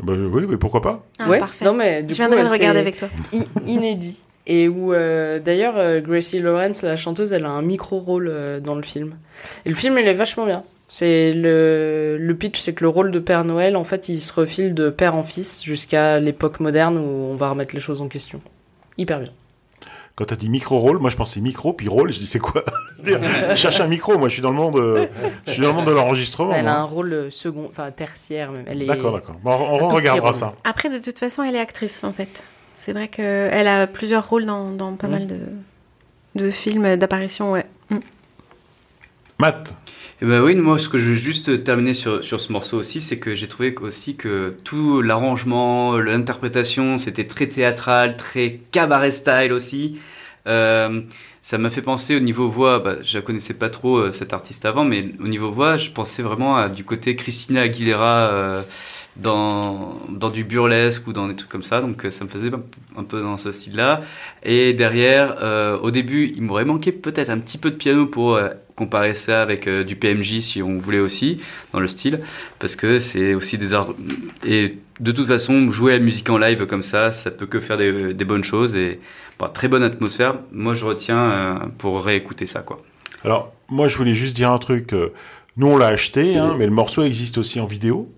Bah, 0.00 0.12
oui, 0.16 0.46
mais 0.48 0.56
pourquoi 0.56 0.82
pas 0.82 1.04
Ah, 1.18 1.28
ouais, 1.28 1.38
parfait. 1.38 1.64
non 1.64 1.74
mais 1.74 2.02
du 2.02 2.14
Je 2.14 2.22
coup, 2.22 2.28
viendrai 2.28 2.42
le 2.44 2.50
regarder 2.50 2.80
avec 2.80 2.96
toi. 2.96 3.08
i- 3.32 3.42
inédit. 3.66 4.20
Et 4.46 4.68
où 4.68 4.92
euh, 4.92 5.38
d'ailleurs 5.38 5.76
euh, 5.78 6.00
Gracie 6.00 6.38
Lawrence, 6.38 6.82
la 6.82 6.96
chanteuse, 6.96 7.32
elle 7.32 7.44
a 7.46 7.48
un 7.50 7.62
micro 7.62 7.98
rôle 7.98 8.28
euh, 8.28 8.60
dans 8.60 8.74
le 8.74 8.82
film. 8.82 9.16
Et 9.64 9.68
le 9.70 9.74
film, 9.74 9.96
il 9.98 10.06
est 10.06 10.12
vachement 10.14 10.46
bien. 10.46 10.62
C'est 10.88 11.32
le, 11.32 12.16
le 12.18 12.34
pitch, 12.36 12.60
c'est 12.60 12.72
que 12.74 12.84
le 12.84 12.88
rôle 12.90 13.10
de 13.10 13.18
Père 13.18 13.44
Noël, 13.44 13.76
en 13.76 13.84
fait, 13.84 14.08
il 14.08 14.20
se 14.20 14.32
refile 14.32 14.74
de 14.74 14.90
père 14.90 15.16
en 15.16 15.22
fils 15.22 15.64
jusqu'à 15.64 16.20
l'époque 16.20 16.60
moderne 16.60 16.96
où 16.98 17.00
on 17.32 17.36
va 17.36 17.50
remettre 17.50 17.74
les 17.74 17.80
choses 17.80 18.00
en 18.02 18.08
question. 18.08 18.40
Hyper 18.98 19.20
bien. 19.20 19.30
Quand 20.16 20.26
t'as 20.26 20.36
dit 20.36 20.48
micro-rôle, 20.48 20.98
moi 20.98 21.10
je 21.10 21.16
pensais 21.16 21.40
micro, 21.40 21.72
puis 21.72 21.88
rôle, 21.88 22.12
je 22.12 22.18
dis 22.20 22.28
c'est 22.28 22.38
quoi? 22.38 22.64
Je 23.02 23.10
veux 23.10 23.18
dire, 23.18 23.30
Je 23.50 23.56
cherche 23.56 23.80
un 23.80 23.88
micro, 23.88 24.16
moi 24.16 24.28
je 24.28 24.34
suis 24.34 24.42
dans 24.42 24.50
le 24.50 24.56
monde, 24.56 24.76
euh, 24.76 25.06
je 25.48 25.52
suis 25.54 25.60
dans 25.62 25.68
le 25.70 25.74
monde 25.74 25.86
de 25.86 25.92
l'enregistrement. 25.92 26.52
Elle 26.54 26.68
a 26.68 26.78
un 26.78 26.84
rôle 26.84 27.12
euh, 27.12 27.30
second, 27.30 27.66
enfin 27.68 27.90
tertiaire 27.90 28.52
même. 28.52 28.62
Elle 28.68 28.82
est 28.82 28.86
D'accord, 28.86 29.14
d'accord. 29.14 29.34
Bon, 29.42 29.50
on 29.50 29.88
regardera 29.88 30.32
ça. 30.32 30.52
Après, 30.62 30.88
de 30.88 30.98
toute 30.98 31.18
façon, 31.18 31.42
elle 31.42 31.56
est 31.56 31.60
actrice, 31.60 32.04
en 32.04 32.12
fait. 32.12 32.28
C'est 32.78 32.92
vrai 32.92 33.08
qu'elle 33.08 33.66
a 33.66 33.88
plusieurs 33.88 34.28
rôles 34.28 34.46
dans, 34.46 34.70
dans 34.70 34.92
pas 34.94 35.08
Mm. 35.08 35.10
mal 35.10 35.26
de, 35.26 35.38
de 36.36 36.50
films, 36.50 36.94
d'apparitions, 36.96 37.50
ouais. 37.50 37.66
Matt, 39.44 39.76
Eh 40.22 40.24
ben 40.24 40.40
oui, 40.40 40.54
moi 40.54 40.78
ce 40.78 40.88
que 40.88 40.96
je 40.96 41.10
veux 41.10 41.14
juste 41.16 41.64
terminer 41.64 41.92
sur, 41.92 42.24
sur 42.24 42.40
ce 42.40 42.50
morceau 42.50 42.78
aussi, 42.78 43.02
c'est 43.02 43.18
que 43.18 43.34
j'ai 43.34 43.46
trouvé 43.46 43.74
aussi 43.82 44.16
que 44.16 44.56
tout 44.64 45.02
l'arrangement, 45.02 45.98
l'interprétation, 45.98 46.96
c'était 46.96 47.26
très 47.26 47.46
théâtral, 47.46 48.16
très 48.16 48.60
cabaret 48.72 49.10
style 49.10 49.52
aussi. 49.52 50.00
Euh, 50.46 51.02
ça 51.44 51.58
m'a 51.58 51.68
fait 51.68 51.82
penser 51.82 52.16
au 52.16 52.20
niveau 52.20 52.48
voix, 52.48 52.78
bah, 52.78 52.96
je 53.02 53.18
la 53.18 53.22
connaissais 53.22 53.52
pas 53.52 53.68
trop 53.68 53.98
euh, 53.98 54.12
cette 54.12 54.32
artiste 54.32 54.64
avant, 54.64 54.86
mais 54.86 55.10
au 55.20 55.28
niveau 55.28 55.50
voix, 55.52 55.76
je 55.76 55.90
pensais 55.90 56.22
vraiment 56.22 56.56
à, 56.56 56.70
du 56.70 56.84
côté 56.84 57.16
Christina 57.16 57.60
Aguilera 57.60 58.30
euh, 58.32 58.62
dans, 59.16 60.00
dans 60.08 60.30
du 60.30 60.42
burlesque 60.44 61.06
ou 61.06 61.12
dans 61.12 61.28
des 61.28 61.36
trucs 61.36 61.50
comme 61.50 61.62
ça, 61.62 61.82
donc 61.82 62.06
euh, 62.06 62.10
ça 62.10 62.24
me 62.24 62.30
faisait 62.30 62.50
un, 62.96 63.04
peu 63.04 63.20
dans 63.20 63.36
ce 63.36 63.52
style-là. 63.52 64.00
Et 64.42 64.72
derrière, 64.72 65.36
au 65.82 65.90
début, 65.90 66.32
il 66.34 66.40
m'aurait 66.40 66.64
manqué 66.64 66.92
peut-être 66.92 67.28
un 67.28 67.38
petit 67.38 67.58
peu 67.58 67.70
de 67.70 67.76
piano 67.76 68.06
pour 68.06 68.40
comparer 68.76 69.14
ça 69.14 69.42
avec 69.42 69.66
euh, 69.68 69.84
du 69.84 69.96
PMJ 69.96 70.40
si 70.40 70.62
on 70.62 70.76
voulait 70.78 70.98
aussi 71.00 71.40
dans 71.72 71.80
le 71.80 71.88
style, 71.88 72.20
parce 72.58 72.74
que 72.76 72.98
c'est 73.00 73.34
aussi 73.34 73.56
des 73.58 73.72
arts. 73.74 73.94
Et 74.44 74.78
de 75.00 75.12
toute 75.12 75.26
façon, 75.26 75.70
jouer 75.70 75.92
à 75.92 75.98
la 75.98 76.04
musique 76.04 76.28
en 76.30 76.38
live 76.38 76.66
comme 76.66 76.82
ça, 76.82 77.12
ça 77.12 77.30
peut 77.30 77.46
que 77.46 77.60
faire 77.60 77.76
des, 77.78 78.14
des 78.14 78.24
bonnes 78.24 78.44
choses 78.44 78.76
et 78.76 79.00
très 79.52 79.68
bonne 79.68 79.82
atmosphère. 79.82 80.36
Moi, 80.52 80.74
je 80.74 80.84
retiens 80.86 81.18
euh, 81.18 81.54
pour 81.78 82.02
réécouter 82.02 82.46
ça, 82.46 82.60
quoi. 82.62 82.82
alors 83.24 83.52
moi 83.68 83.88
je 83.88 83.96
voulais 83.96 84.14
juste 84.14 84.34
dire 84.36 84.50
un 84.50 84.58
truc. 84.58 84.92
euh, 84.92 85.12
Nous 85.56 85.66
on 85.66 85.76
l'a 85.76 85.88
acheté, 85.88 86.36
hein, 86.36 86.54
mais 86.58 86.66
le 86.66 86.72
morceau 86.72 87.02
existe 87.02 87.38
aussi 87.38 87.60
en 87.60 87.66
vidéo. 87.66 88.08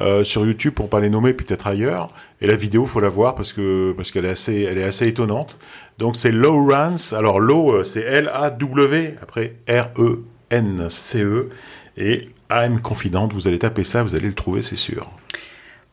euh, 0.00 0.24
sur 0.24 0.46
YouTube 0.46 0.72
pour 0.74 0.88
pas 0.88 1.00
les 1.00 1.10
nommer 1.10 1.34
peut-être 1.34 1.66
ailleurs 1.66 2.12
et 2.40 2.46
la 2.46 2.56
vidéo 2.56 2.86
faut 2.86 3.00
la 3.00 3.08
voir 3.08 3.34
parce 3.34 3.52
que 3.52 3.92
parce 3.96 4.10
qu'elle 4.10 4.24
est 4.24 4.30
assez 4.30 4.62
elle 4.62 4.78
est 4.78 4.84
assez 4.84 5.08
étonnante. 5.08 5.58
Donc 5.98 6.16
c'est 6.16 6.32
Low 6.32 6.66
Rance 6.66 7.12
alors 7.12 7.40
Low 7.40 7.72
euh, 7.72 7.84
c'est 7.84 8.02
L 8.02 8.30
A 8.32 8.50
W 8.50 9.16
après 9.22 9.56
R 9.68 9.90
E 9.98 10.24
N 10.50 10.88
C 10.90 11.22
E. 11.22 11.48
Et 11.96 12.28
I'm 12.50 12.80
Confident 12.80 13.28
vous 13.28 13.48
allez 13.48 13.58
taper 13.58 13.84
ça 13.84 14.02
vous 14.02 14.14
allez 14.14 14.28
le 14.28 14.34
trouver 14.34 14.62
c'est 14.62 14.76
sûr. 14.76 15.10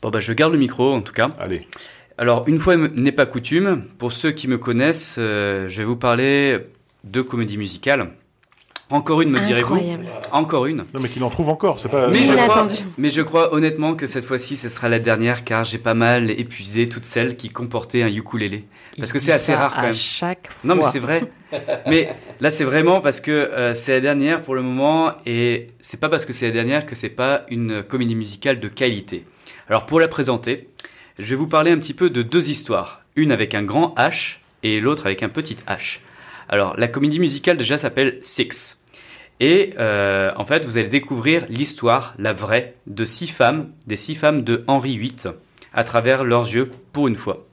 Bon, 0.02 0.10
bah, 0.12 0.20
je 0.20 0.32
garde 0.34 0.54
le 0.54 0.60
micro 0.60 0.94
en 0.94 1.02
tout 1.02 1.14
cas. 1.14 1.32
allez. 1.40 1.68
Alors, 2.20 2.46
une 2.48 2.60
fois 2.60 2.78
n'est 2.78 3.12
pas 3.12 3.26
coutume, 3.26 3.84
pour 4.00 4.12
ceux 4.12 4.32
qui 4.32 4.48
me 4.48 4.58
connaissent, 4.58 5.18
euh, 5.20 5.70
je 5.70 5.78
vais 5.78 5.84
vous 5.84 5.96
parler 5.96 6.58
de 7.04 7.22
comédie 7.22 7.58
musicale. 7.58 8.10
Encore 8.90 9.22
une, 9.22 9.30
me 9.32 9.40
direz-vous 9.40 9.74
Incroyable. 9.76 10.06
Encore 10.32 10.66
une. 10.66 10.78
non 10.94 11.00
mais 11.02 11.10
qu'il 11.10 11.22
en 11.24 11.30
trouve 11.30 11.50
encore 11.50 11.78
c'est 11.80 11.90
pas 11.90 12.08
Mais 12.08 12.26
je, 12.26 12.34
crois, 12.34 12.68
mais 12.98 13.10
je 13.10 13.22
crois 13.22 13.54
honnêtement 13.54 13.96
que 13.96 14.08
cette 14.08 14.24
fois-ci, 14.24 14.56
ce 14.56 14.70
sera 14.70 14.88
la 14.88 15.00
dernière 15.00 15.44
car 15.44 15.66
j'ai 15.66 15.78
pas 15.78 15.94
mal 15.94 16.32
épuisé 16.32 16.88
toutes 16.88 17.04
celles 17.06 17.36
qui 17.36 17.50
comportaient 17.50 18.04
un 18.04 18.08
ukulélé. 18.08 18.64
Parce 18.98 19.10
Il 19.10 19.14
que 19.14 19.20
c'est 19.20 19.34
assez 19.34 19.54
rare 19.54 19.74
quand 19.74 19.80
à 19.82 19.84
même. 19.88 19.94
chaque 19.94 20.48
fois. 20.48 20.74
Non, 20.76 20.82
mais 20.82 20.90
c'est 20.90 21.00
vrai. 21.00 21.22
mais 21.86 22.16
là, 22.40 22.50
c'est 22.50 22.64
vraiment 22.64 23.02
parce 23.02 23.20
que 23.20 23.32
euh, 23.32 23.74
c'est 23.74 23.92
la 23.92 24.00
dernière 24.00 24.42
pour 24.42 24.56
le 24.56 24.62
moment 24.62 25.12
et 25.26 25.68
c'est 25.82 26.00
pas 26.00 26.08
parce 26.10 26.26
que 26.26 26.32
c'est 26.32 26.46
la 26.46 26.54
dernière 26.54 26.86
que 26.86 26.96
c'est 26.96 27.10
pas 27.10 27.46
une 27.50 27.84
comédie 27.84 28.16
musicale 28.16 28.60
de 28.62 28.68
qualité. 28.70 29.26
Alors, 29.70 29.86
pour 29.86 30.00
la 30.00 30.08
présenter, 30.08 30.70
je 31.20 31.26
vais 31.26 31.36
vous 31.36 31.48
parler 31.48 31.72
un 31.72 31.78
petit 31.78 31.94
peu 31.94 32.10
de 32.10 32.22
deux 32.22 32.50
histoires. 32.50 33.02
Une 33.18 33.32
avec 33.34 33.54
un 33.54 33.64
grand 33.64 33.94
H 33.98 34.38
et 34.64 34.80
l'autre 34.80 35.08
avec 35.08 35.24
un 35.24 35.30
petit 35.30 35.58
H. 35.68 36.00
Alors, 36.50 36.76
la 36.78 36.88
comédie 36.88 37.20
musicale 37.20 37.58
déjà 37.58 37.78
s'appelle 37.78 38.20
Six. 38.22 38.77
Et 39.40 39.74
euh, 39.78 40.32
en 40.36 40.46
fait, 40.46 40.66
vous 40.66 40.78
allez 40.78 40.88
découvrir 40.88 41.46
l'histoire, 41.50 42.16
la 42.18 42.34
vraie, 42.34 42.76
de 42.88 43.06
six 43.06 43.28
femmes, 43.28 43.70
des 43.86 43.96
six 43.96 44.16
femmes 44.16 44.44
de 44.44 44.64
Henri 44.68 44.98
VIII, 44.98 45.34
à 45.74 45.84
travers 45.84 46.24
leurs 46.24 46.46
yeux, 46.46 46.72
pour 46.92 47.08
une 47.08 47.16
fois. 47.16 47.46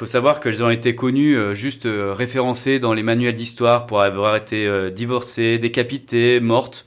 Il 0.00 0.04
faut 0.04 0.06
savoir 0.06 0.40
qu'elles 0.40 0.64
ont 0.64 0.70
été 0.70 0.94
connues 0.94 1.36
euh, 1.36 1.52
juste 1.52 1.84
euh, 1.84 2.14
référencées 2.14 2.78
dans 2.78 2.94
les 2.94 3.02
manuels 3.02 3.34
d'histoire 3.34 3.86
pour 3.86 4.00
avoir 4.00 4.34
été 4.34 4.66
euh, 4.66 4.88
divorcées, 4.88 5.58
décapitées, 5.58 6.40
mortes 6.40 6.86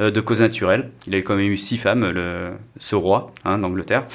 de 0.00 0.20
causes 0.20 0.40
naturelles. 0.40 0.90
Il 1.06 1.14
avait 1.14 1.22
quand 1.22 1.36
même 1.36 1.50
eu 1.50 1.58
six 1.58 1.76
femmes, 1.76 2.08
le, 2.08 2.52
ce 2.78 2.96
roi 2.96 3.32
hein, 3.44 3.58
d'Angleterre. 3.58 4.06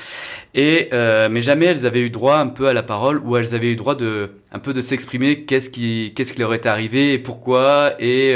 Et 0.55 0.89
mais 0.91 1.41
jamais 1.41 1.67
elles 1.67 1.85
avaient 1.85 2.01
eu 2.01 2.09
droit 2.09 2.37
un 2.37 2.47
peu 2.47 2.67
à 2.67 2.73
la 2.73 2.81
parole 2.81 3.19
ou 3.23 3.37
elles 3.37 3.53
avaient 3.53 3.71
eu 3.71 3.75
droit 3.75 3.93
de 3.93 4.31
un 4.51 4.57
peu 4.57 4.73
de 4.73 4.81
s'exprimer. 4.81 5.43
Qu'est-ce 5.43 5.69
qui 5.69 6.13
qu'est-ce 6.15 6.33
qui 6.33 6.39
leur 6.39 6.55
est 6.55 6.65
arrivé 6.65 7.13
et 7.13 7.19
pourquoi 7.19 7.93
et 7.99 8.35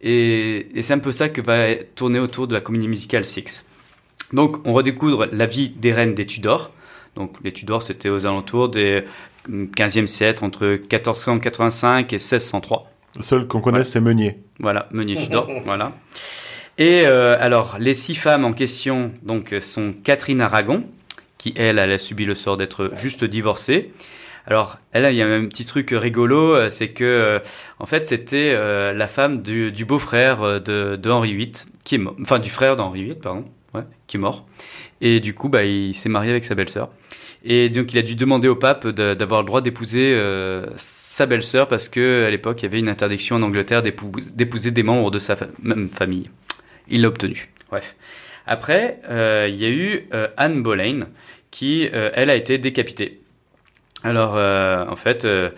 et, 0.00 0.78
et 0.78 0.82
c'est 0.82 0.92
un 0.92 0.98
peu 0.98 1.12
ça 1.12 1.28
que 1.28 1.40
va 1.40 1.74
tourner 1.94 2.18
autour 2.18 2.46
de 2.46 2.54
la 2.54 2.60
comédie 2.60 2.88
musicale 2.88 3.24
Six. 3.24 3.64
Donc 4.32 4.58
on 4.66 4.72
redécouvre 4.72 5.26
la 5.32 5.46
vie 5.46 5.70
des 5.70 5.92
reines 5.92 6.14
des 6.14 6.26
Tudors. 6.26 6.72
Donc 7.16 7.36
les 7.42 7.52
Tudors 7.52 7.82
c'était 7.82 8.08
aux 8.08 8.26
alentours 8.26 8.68
des 8.68 9.04
15e 9.48 10.06
siècle 10.06 10.44
entre 10.44 10.66
1485 10.66 12.12
et 12.12 12.16
1603. 12.16 12.90
le 13.16 13.22
seul 13.22 13.46
qu'on 13.46 13.60
connaisse 13.60 13.90
c'est 13.90 14.00
Meunier 14.00 14.38
Voilà, 14.60 14.88
Meunier 14.92 15.16
Tudor, 15.16 15.48
voilà. 15.64 15.92
Et 16.78 17.02
euh, 17.06 17.36
alors, 17.40 17.76
les 17.80 17.94
six 17.94 18.14
femmes 18.14 18.44
en 18.44 18.52
question 18.52 19.12
donc, 19.22 19.52
sont 19.62 19.94
Catherine 20.04 20.40
Aragon, 20.40 20.84
qui 21.36 21.52
elle, 21.56 21.78
elle 21.80 21.90
a 21.90 21.98
subi 21.98 22.24
le 22.24 22.36
sort 22.36 22.56
d'être 22.56 22.92
juste 22.94 23.24
divorcée. 23.24 23.92
Alors, 24.48 24.78
elle, 24.92 25.04
il 25.12 25.16
y 25.16 25.22
a 25.22 25.26
un 25.26 25.44
petit 25.44 25.66
truc 25.66 25.90
rigolo, 25.92 26.54
euh, 26.54 26.70
c'est 26.70 26.88
que, 26.88 27.04
euh, 27.04 27.38
en 27.78 27.84
fait, 27.84 28.06
c'était 28.06 28.54
euh, 28.54 28.94
la 28.94 29.06
femme 29.06 29.42
du, 29.42 29.84
beau-frère 29.84 30.62
de, 30.62 31.10
Henri 31.10 31.34
VIII, 31.34 31.52
qui 31.84 31.96
est 31.96 31.98
mort, 31.98 32.16
enfin, 32.22 32.38
du 32.38 32.48
frère 32.48 32.74
d'Henri 32.74 33.04
VIII, 33.04 33.16
pardon, 33.16 33.44
qui 34.06 34.16
est 34.16 34.20
mort. 34.20 34.46
Et 35.02 35.20
du 35.20 35.34
coup, 35.34 35.50
bah, 35.50 35.64
il 35.64 35.94
s'est 35.94 36.08
marié 36.08 36.30
avec 36.30 36.46
sa 36.46 36.54
belle-sœur. 36.54 36.88
Et 37.44 37.68
donc, 37.68 37.92
il 37.92 37.98
a 37.98 38.02
dû 38.02 38.14
demander 38.14 38.48
au 38.48 38.56
pape 38.56 38.88
d'avoir 38.88 39.42
le 39.42 39.46
droit 39.46 39.60
d'épouser 39.60 40.18
sa 40.76 41.26
belle-sœur 41.26 41.68
parce 41.68 41.90
que 41.90 42.24
à 42.26 42.30
l'époque, 42.30 42.62
il 42.62 42.64
y 42.64 42.66
avait 42.66 42.78
une 42.78 42.88
interdiction 42.88 43.36
en 43.36 43.42
Angleterre 43.42 43.82
d'épou- 43.82 44.12
d'épouser 44.32 44.70
des 44.70 44.82
membres 44.82 45.10
de 45.10 45.18
sa 45.18 45.36
même 45.62 45.90
famille. 45.90 46.30
Il 46.88 47.02
l'a 47.02 47.08
obtenu. 47.08 47.50
Bref. 47.70 47.94
Après, 48.46 48.98
il 49.46 49.56
y 49.56 49.66
a 49.66 49.68
eu 49.68 50.08
Anne 50.38 50.62
Boleyn 50.62 51.06
qui, 51.50 51.82
elle, 51.92 52.30
a 52.30 52.34
été 52.34 52.56
décapitée. 52.56 53.20
Alors, 54.04 54.34
euh, 54.36 54.84
en 54.88 54.96
fait, 54.96 55.24
euh, 55.24 55.50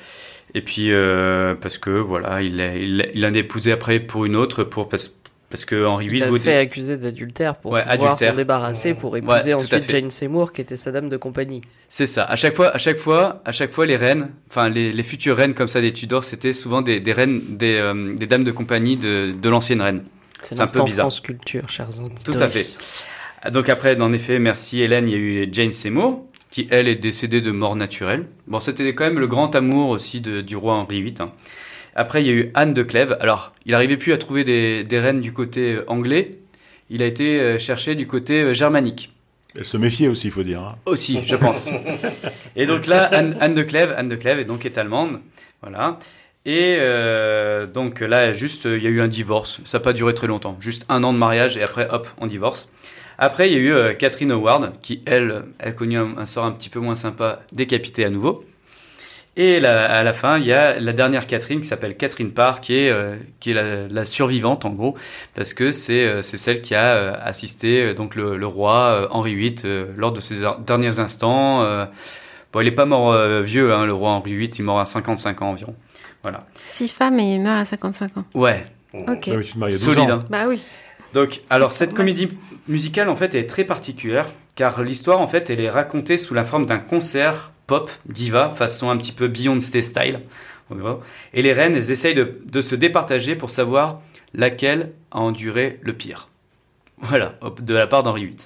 et 0.55 0.63
puis 0.63 0.91
euh, 0.93 1.55
parce 1.55 1.79
que 1.79 1.91
voilà, 1.91 2.43
il 2.43 2.57
l'a 2.57 2.75
il, 2.77 3.11
il 3.15 3.21
l'a 3.21 3.29
épousé 3.31 3.73
après 3.73 4.01
pour 4.01 4.25
une 4.25 4.35
autre, 4.37 4.65
pour 4.65 4.89
parce, 4.89 5.13
parce 5.51 5.65
que 5.65 5.85
Henri 5.85 6.07
Il 6.07 6.11
VIII 6.13 6.23
a 6.23 6.27
voulait- 6.29 6.41
fait 6.41 6.57
accuser 6.57 6.97
d'adultère 6.97 7.57
pour 7.57 7.73
Ouais, 7.73 7.85
pouvoir 7.85 8.19
s'en 8.19 8.33
débarrasser 8.35 8.95
pour 8.95 9.17
épouser 9.17 9.53
ensuite. 9.55 9.91
Jane 9.91 10.11
Seymour 10.11 10.53
qui 10.53 10.61
était 10.63 10.77
sa 10.77 10.91
dame 10.91 11.09
de 11.09 11.17
compagnie. 11.17 11.61
C'est 11.89 12.07
ça. 12.07 12.25
À 12.25 12.37
chaque 12.37 12.55
fois, 12.55 12.69
à 12.75 12.79
chaque 12.79 12.99
fois, 12.99 13.43
à 13.45 13.53
chaque 13.53 13.73
fois, 13.73 13.85
les 13.85 13.97
reines, 13.97 14.31
enfin 14.49 14.69
les, 14.69 14.93
les 14.93 15.03
futures 15.03 15.37
reines 15.37 15.55
comme 15.55 15.69
ça 15.69 15.81
des 15.81 15.93
Tudors, 15.93 16.25
c'était 16.25 16.53
souvent 16.53 16.83
des, 16.83 17.01
des 17.01 17.13
reines, 17.13 17.41
des, 17.57 17.83
des 18.17 18.27
dames 18.27 18.45
de 18.45 18.53
compagnie 18.53 18.97
de, 18.97 19.33
de 19.33 19.49
l'ancienne 19.51 19.83
reine. 19.83 20.05
C'est 20.41 20.59
un 20.59 20.67
peu 20.67 20.83
bizarre. 20.85 21.05
France 21.05 21.21
Culture, 21.21 21.69
chers 21.69 21.89
auditeurs. 22.01 22.35
Tout 22.35 22.43
à 22.43 22.49
fait. 22.49 22.79
Donc 23.53 23.69
après, 23.69 24.01
en 24.01 24.13
effet, 24.13 24.39
merci 24.39 24.81
Hélène, 24.83 25.09
il 25.09 25.13
y 25.13 25.15
a 25.15 25.19
eu 25.19 25.49
Jane 25.53 25.73
Seymour, 25.73 26.25
qui 26.51 26.67
elle 26.71 26.89
est 26.89 26.97
décédée 26.97 27.41
de 27.41 27.51
mort 27.51 27.77
naturelle. 27.77 28.27
Bon, 28.47 28.61
c'était 28.61 28.95
quand 28.95 29.05
même 29.05 29.19
le 29.21 29.27
grand 29.27 29.55
amour 29.55 29.91
aussi 29.91 30.21
de- 30.21 30.41
du 30.41 30.57
roi 30.57 30.75
Henri 30.75 31.01
VIII. 31.03 31.15
hein. 31.21 31.33
Après, 31.95 32.23
il 32.23 32.27
y 32.27 32.31
a 32.31 32.33
eu 32.35 32.51
Anne 32.55 32.73
de 32.75 32.83
Clèves. 32.83 33.17
Alors, 33.21 33.53
il 33.67 33.73
n'arrivait 33.73 33.97
plus 33.97 34.13
à 34.13 34.19
trouver 34.19 34.45
des, 34.45 34.85
des 34.85 35.01
reines 35.01 35.21
du 35.21 35.33
côté 35.33 35.75
euh, 35.75 35.85
anglais. 35.89 36.31
Il 36.89 37.03
a 37.03 37.07
été 37.07 37.41
euh, 37.41 37.59
cherché 37.59 37.95
du 37.95 38.07
côté 38.07 38.43
euh, 38.43 38.55
germanique. 38.55 39.13
elle 39.57 39.65
se 39.67 39.77
méfiait 39.77 40.09
aussi 40.09 40.29
il 40.29 40.31
faut 40.33 40.43
dire 40.45 40.61
hein. 40.63 40.77
Aussi, 40.87 41.21
je 41.27 41.37
pense. 41.37 41.69
et 42.57 42.67
donc 42.67 42.87
là, 42.87 43.05
Anne, 43.05 43.37
Anne 43.41 43.55
de 43.55 43.63
Clèves, 43.63 43.93
Anne 43.97 44.09
de 44.09 44.17
Clèves 44.17 44.39
est 44.39 44.45
donc 44.45 44.65
est 44.67 44.79
allemande, 44.79 45.21
voilà. 45.63 45.99
Et 46.47 46.77
euh, 46.81 47.67
donc 47.67 48.01
là, 48.01 48.33
juste, 48.33 48.65
il 48.65 48.83
y 48.83 48.87
a 48.87 48.91
eu 48.91 49.01
un 49.01 49.09
divorce. 49.09 49.61
Ça 49.65 49.79
n'a 49.79 49.85
pas 49.85 49.93
duré 49.93 50.15
très 50.15 50.27
longtemps, 50.27 50.57
juste 50.61 50.87
un 50.89 51.05
an 51.05 51.13
de 51.13 51.19
mariage 51.19 51.57
et 51.57 51.63
après, 51.63 51.89
hop, 51.91 52.09
on 52.19 52.27
divorce. 52.27 52.69
Après, 53.23 53.49
il 53.49 53.53
y 53.53 53.57
a 53.57 53.59
eu 53.61 53.73
euh, 53.73 53.93
Catherine 53.93 54.33
Howard, 54.33 54.73
qui 54.83 55.03
elle, 55.07 55.45
elle 55.59 55.75
connut 55.77 55.99
un, 55.99 56.17
un 56.19 56.25
sort 56.25 56.45
un 56.47 56.53
petit 56.53 56.71
peu 56.71 56.81
moins 56.81 56.97
sympa, 56.97 57.41
décapitée 57.53 58.05
à 58.05 58.11
nouveau. 58.11 58.45
Et 59.37 59.61
là, 59.61 59.85
à 59.85 60.03
la 60.03 60.13
fin, 60.13 60.39
il 60.39 60.47
y 60.47 60.53
a 60.53 60.81
la 60.81 60.93
dernière 60.93 61.27
Catherine 61.27 61.61
qui 61.61 61.69
s'appelle 61.69 61.97
Catherine 61.97 62.33
Parr, 62.33 62.61
qui 62.61 62.75
est, 62.77 62.91
euh, 62.91 63.15
qui 63.39 63.53
est 63.53 63.55
la, 63.55 63.87
la 63.89 64.05
survivante 64.05 64.65
en 64.65 64.71
gros, 64.71 64.97
parce 65.35 65.55
que 65.55 65.71
c'est 65.71 66.05
euh, 66.05 66.21
c'est 66.23 66.37
celle 66.37 66.63
qui 66.63 66.75
a 66.75 66.95
euh, 66.97 67.13
assisté 67.23 67.95
donc 67.95 68.17
le, 68.17 68.37
le 68.37 68.47
roi 68.47 68.75
euh, 68.81 69.07
Henri 69.11 69.35
VIII 69.37 69.55
euh, 69.67 69.87
lors 69.97 70.13
de 70.13 70.21
ses 70.21 70.37
derniers 70.67 70.99
instants. 70.99 71.63
euh. 71.63 71.87
bon, 72.53 72.61
il 72.61 72.65
n'est 72.65 72.71
pas 72.73 72.87
mort 72.87 73.13
euh, 73.13 73.41
vieux, 73.43 73.73
hein, 73.73 73.87
le 73.87 73.93
roi 73.93 74.11
Henri 74.11 74.35
VIII, 74.37 74.51
il 74.53 74.61
est 74.61 74.65
mort 74.65 74.81
à 74.81 74.85
55 74.85 75.43
ans 75.43 75.51
environ. 75.51 75.77
Voilà. 76.23 76.47
Six 76.67 76.89
femmes 76.89 77.21
et 77.21 77.35
il 77.35 77.41
meurt 77.41 77.61
à 77.61 77.65
55 77.65 78.17
ans. 78.17 78.25
Ouais. 78.35 78.65
Ok. 78.93 79.29
Ah 79.33 79.37
oui, 79.37 79.45
tu 79.45 79.53
te 79.53 79.59
maries 79.59 79.75
à 79.75 79.79
12 79.79 79.85
Solide. 79.85 80.11
ans. 80.11 80.15
hein. 80.19 80.25
Bah 80.29 80.45
oui. 80.49 80.61
Donc, 81.15 81.43
alors 81.51 81.73
cette 81.73 81.95
comédie 81.95 82.29
musicale 82.69 83.09
en 83.09 83.17
fait 83.17 83.35
est 83.35 83.49
très 83.49 83.65
particulière 83.65 84.31
car 84.55 84.83
l'histoire 84.83 85.21
en 85.21 85.29
fait 85.29 85.51
elle 85.51 85.61
est 85.61 85.71
racontée 85.71 86.19
sous 86.19 86.35
la 86.35 86.45
forme 86.45 86.67
d'un 86.67 86.79
concert 86.79 87.53
pop 87.67 87.91
diva 88.07 88.51
façon 88.51 88.91
un 88.91 88.97
petit 88.97 89.13
peu 89.13 89.29
Beyoncé 89.29 89.83
style. 89.83 90.21
Et 91.35 91.43
les 91.43 91.53
reines 91.53 91.75
elles 91.75 91.91
essayent 91.91 92.15
de, 92.15 92.41
de 92.45 92.61
se 92.63 92.75
départager 92.75 93.35
pour 93.35 93.51
savoir 93.51 94.01
laquelle 94.35 94.93
a 95.11 95.21
enduré 95.21 95.81
le 95.83 95.93
pire. 95.93 96.29
Voilà, 97.03 97.35
de 97.61 97.75
la 97.75 97.87
part 97.87 98.03
d'Henri 98.03 98.27
VIII. 98.27 98.37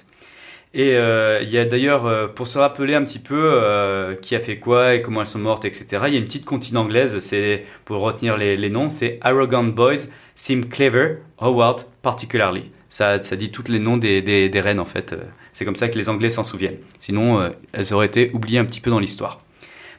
Et 0.73 0.95
euh, 0.95 1.39
il 1.41 1.49
y 1.49 1.57
a 1.57 1.63
d'ailleurs, 1.63 2.05
euh, 2.05 2.27
pour 2.27 2.47
se 2.47 2.57
rappeler 2.57 2.95
un 2.95 3.03
petit 3.03 3.19
peu 3.19 3.39
euh, 3.39 4.13
qui 4.15 4.35
a 4.35 4.41
fait 4.41 4.59
quoi 4.59 4.93
et 4.93 5.01
comment 5.01 5.21
elles 5.21 5.27
sont 5.27 5.39
mortes, 5.39 5.63
etc., 5.63 6.03
il 6.07 6.13
y 6.13 6.17
a 6.17 6.19
une 6.19 6.25
petite 6.25 6.43
comptine 6.43 6.75
anglaise, 6.75 7.19
c'est 7.19 7.63
pour 7.85 8.01
retenir 8.01 8.35
les, 8.35 8.57
les 8.57 8.69
noms, 8.69 8.89
c'est 8.89 9.17
Arrogant 9.21 9.63
Boys 9.63 10.07
Seem 10.35 10.65
Clever, 10.65 11.17
Howard 11.39 11.85
Particularly. 12.01 12.71
Ça, 12.89 13.19
ça 13.19 13.35
dit 13.35 13.51
tous 13.51 13.69
les 13.69 13.79
noms 13.79 13.97
des, 13.97 14.21
des, 14.21 14.61
reines 14.61 14.79
en 14.79 14.85
fait. 14.85 15.13
Euh, 15.13 15.23
C'est 15.53 15.65
comme 15.65 15.75
ça 15.75 15.87
que 15.89 15.97
les 15.97 16.09
Anglais 16.09 16.29
s'en 16.29 16.43
souviennent. 16.43 16.77
Sinon, 16.99 17.39
euh, 17.39 17.49
elles 17.73 17.93
auraient 17.93 18.05
été 18.05 18.31
oubliées 18.33 18.59
un 18.59 18.65
petit 18.65 18.81
peu 18.81 18.89
dans 18.89 18.99
l'histoire. 18.99 19.41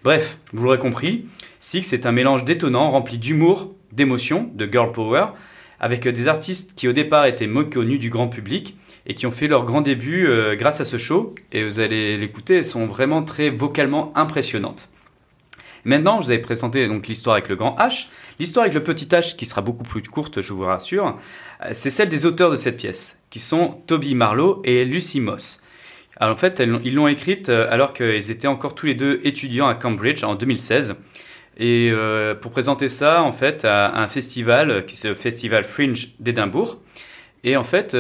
Bref, 0.05 0.39
vous 0.53 0.63
l'aurez 0.63 0.79
compris, 0.79 1.27
Six 1.59 1.93
est 1.93 2.07
un 2.07 2.13
mélange 2.13 2.45
détonnant, 2.45 2.91
rempli 2.91 3.19
d'humour, 3.19 3.75
d'émotion, 3.93 4.51
de 4.55 4.69
girl 4.71 4.93
power, 4.93 5.27
avec 5.81 6.07
des 6.07 6.29
artistes 6.29 6.75
qui 6.77 6.87
au 6.87 6.93
départ 6.93 7.27
étaient 7.27 7.47
méconnus 7.47 7.99
du 7.99 8.11
grand 8.11 8.29
public 8.29 8.77
et 9.07 9.15
qui 9.15 9.27
ont 9.27 9.31
fait 9.31 9.49
leur 9.49 9.65
grand 9.65 9.81
début 9.81 10.27
euh, 10.27 10.55
grâce 10.55 10.81
à 10.81 10.85
ce 10.85 10.99
show. 10.99 11.35
Et 11.53 11.65
vous 11.65 11.81
allez 11.81 12.17
l'écouter, 12.19 12.57
elles 12.57 12.65
sont 12.65 12.87
vraiment 12.87 13.23
très 13.23 13.51
vocalement 13.51 14.13
impressionnantes. 14.15 14.89
Maintenant, 15.87 16.21
je 16.21 16.27
vous 16.27 16.33
avais 16.33 16.41
présenté 16.41 16.89
donc 16.89 17.07
l'histoire 17.07 17.37
avec 17.37 17.49
le 17.49 17.55
grand 17.55 17.77
H. 17.79 18.09
L'histoire 18.41 18.65
avec 18.65 18.75
le 18.75 18.83
petit 18.83 19.05
H, 19.05 19.37
qui 19.37 19.47
sera 19.47 19.61
beaucoup 19.61 19.85
plus 19.85 20.03
courte, 20.03 20.41
je 20.41 20.53
vous 20.53 20.65
rassure, 20.65 21.17
euh, 21.65 21.69
c'est 21.71 21.91
celle 21.91 22.09
des 22.09 22.27
auteurs 22.27 22.51
de 22.51 22.57
cette 22.57 22.77
pièce, 22.77 23.23
qui 23.31 23.39
sont 23.39 23.81
Toby 23.87 24.17
Marlowe 24.17 24.61
et 24.65 24.85
Lucy 24.85 25.21
Moss. 25.21 25.63
En 26.21 26.35
fait, 26.35 26.61
ils 26.85 26.93
l'ont 26.93 27.07
écrite 27.07 27.51
euh, 27.51 27.69
alors 27.71 27.95
qu'ils 27.95 28.33
étaient 28.33 28.49
encore 28.49 28.75
tous 28.75 28.87
les 28.87 28.97
deux 28.97 29.21
étudiants 29.23 29.69
à 29.69 29.75
Cambridge 29.75 30.25
en 30.25 30.35
2016. 30.35 30.97
Et 31.57 31.91
euh, 31.93 32.35
pour 32.35 32.51
présenter 32.51 32.89
ça, 32.89 33.23
en 33.23 33.33
fait, 33.33 33.65
à 33.65 33.97
un 33.97 34.09
festival 34.09 34.87
qui 34.87 35.07
est 35.07 35.11
le 35.11 35.15
Festival 35.15 35.63
Fringe 35.63 36.09
d'Édimbourg. 36.19 36.79
Et 37.45 37.57
en 37.57 37.63
fait, 37.63 37.95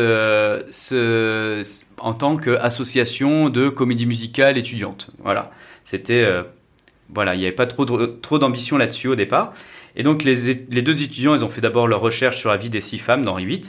en 1.98 2.14
tant 2.14 2.36
qu'association 2.36 3.48
de 3.48 3.68
comédie 3.68 4.06
musicale 4.06 4.58
étudiante. 4.58 5.10
Voilà. 5.22 5.52
C'était. 5.84 6.26
Voilà, 7.08 7.34
il 7.34 7.38
n'y 7.38 7.46
avait 7.46 7.54
pas 7.54 7.66
trop, 7.66 7.84
trop 7.84 8.38
d'ambition 8.38 8.76
là-dessus 8.76 9.08
au 9.08 9.14
départ. 9.14 9.54
Et 9.94 10.02
donc, 10.02 10.24
les, 10.24 10.66
les 10.68 10.82
deux 10.82 11.02
étudiants, 11.02 11.34
ils 11.34 11.44
ont 11.44 11.48
fait 11.48 11.60
d'abord 11.60 11.88
leur 11.88 12.00
recherche 12.00 12.36
sur 12.36 12.50
la 12.50 12.56
vie 12.56 12.70
des 12.70 12.80
six 12.80 12.98
femmes 12.98 13.24
d'Henri 13.24 13.46
VIII. 13.46 13.62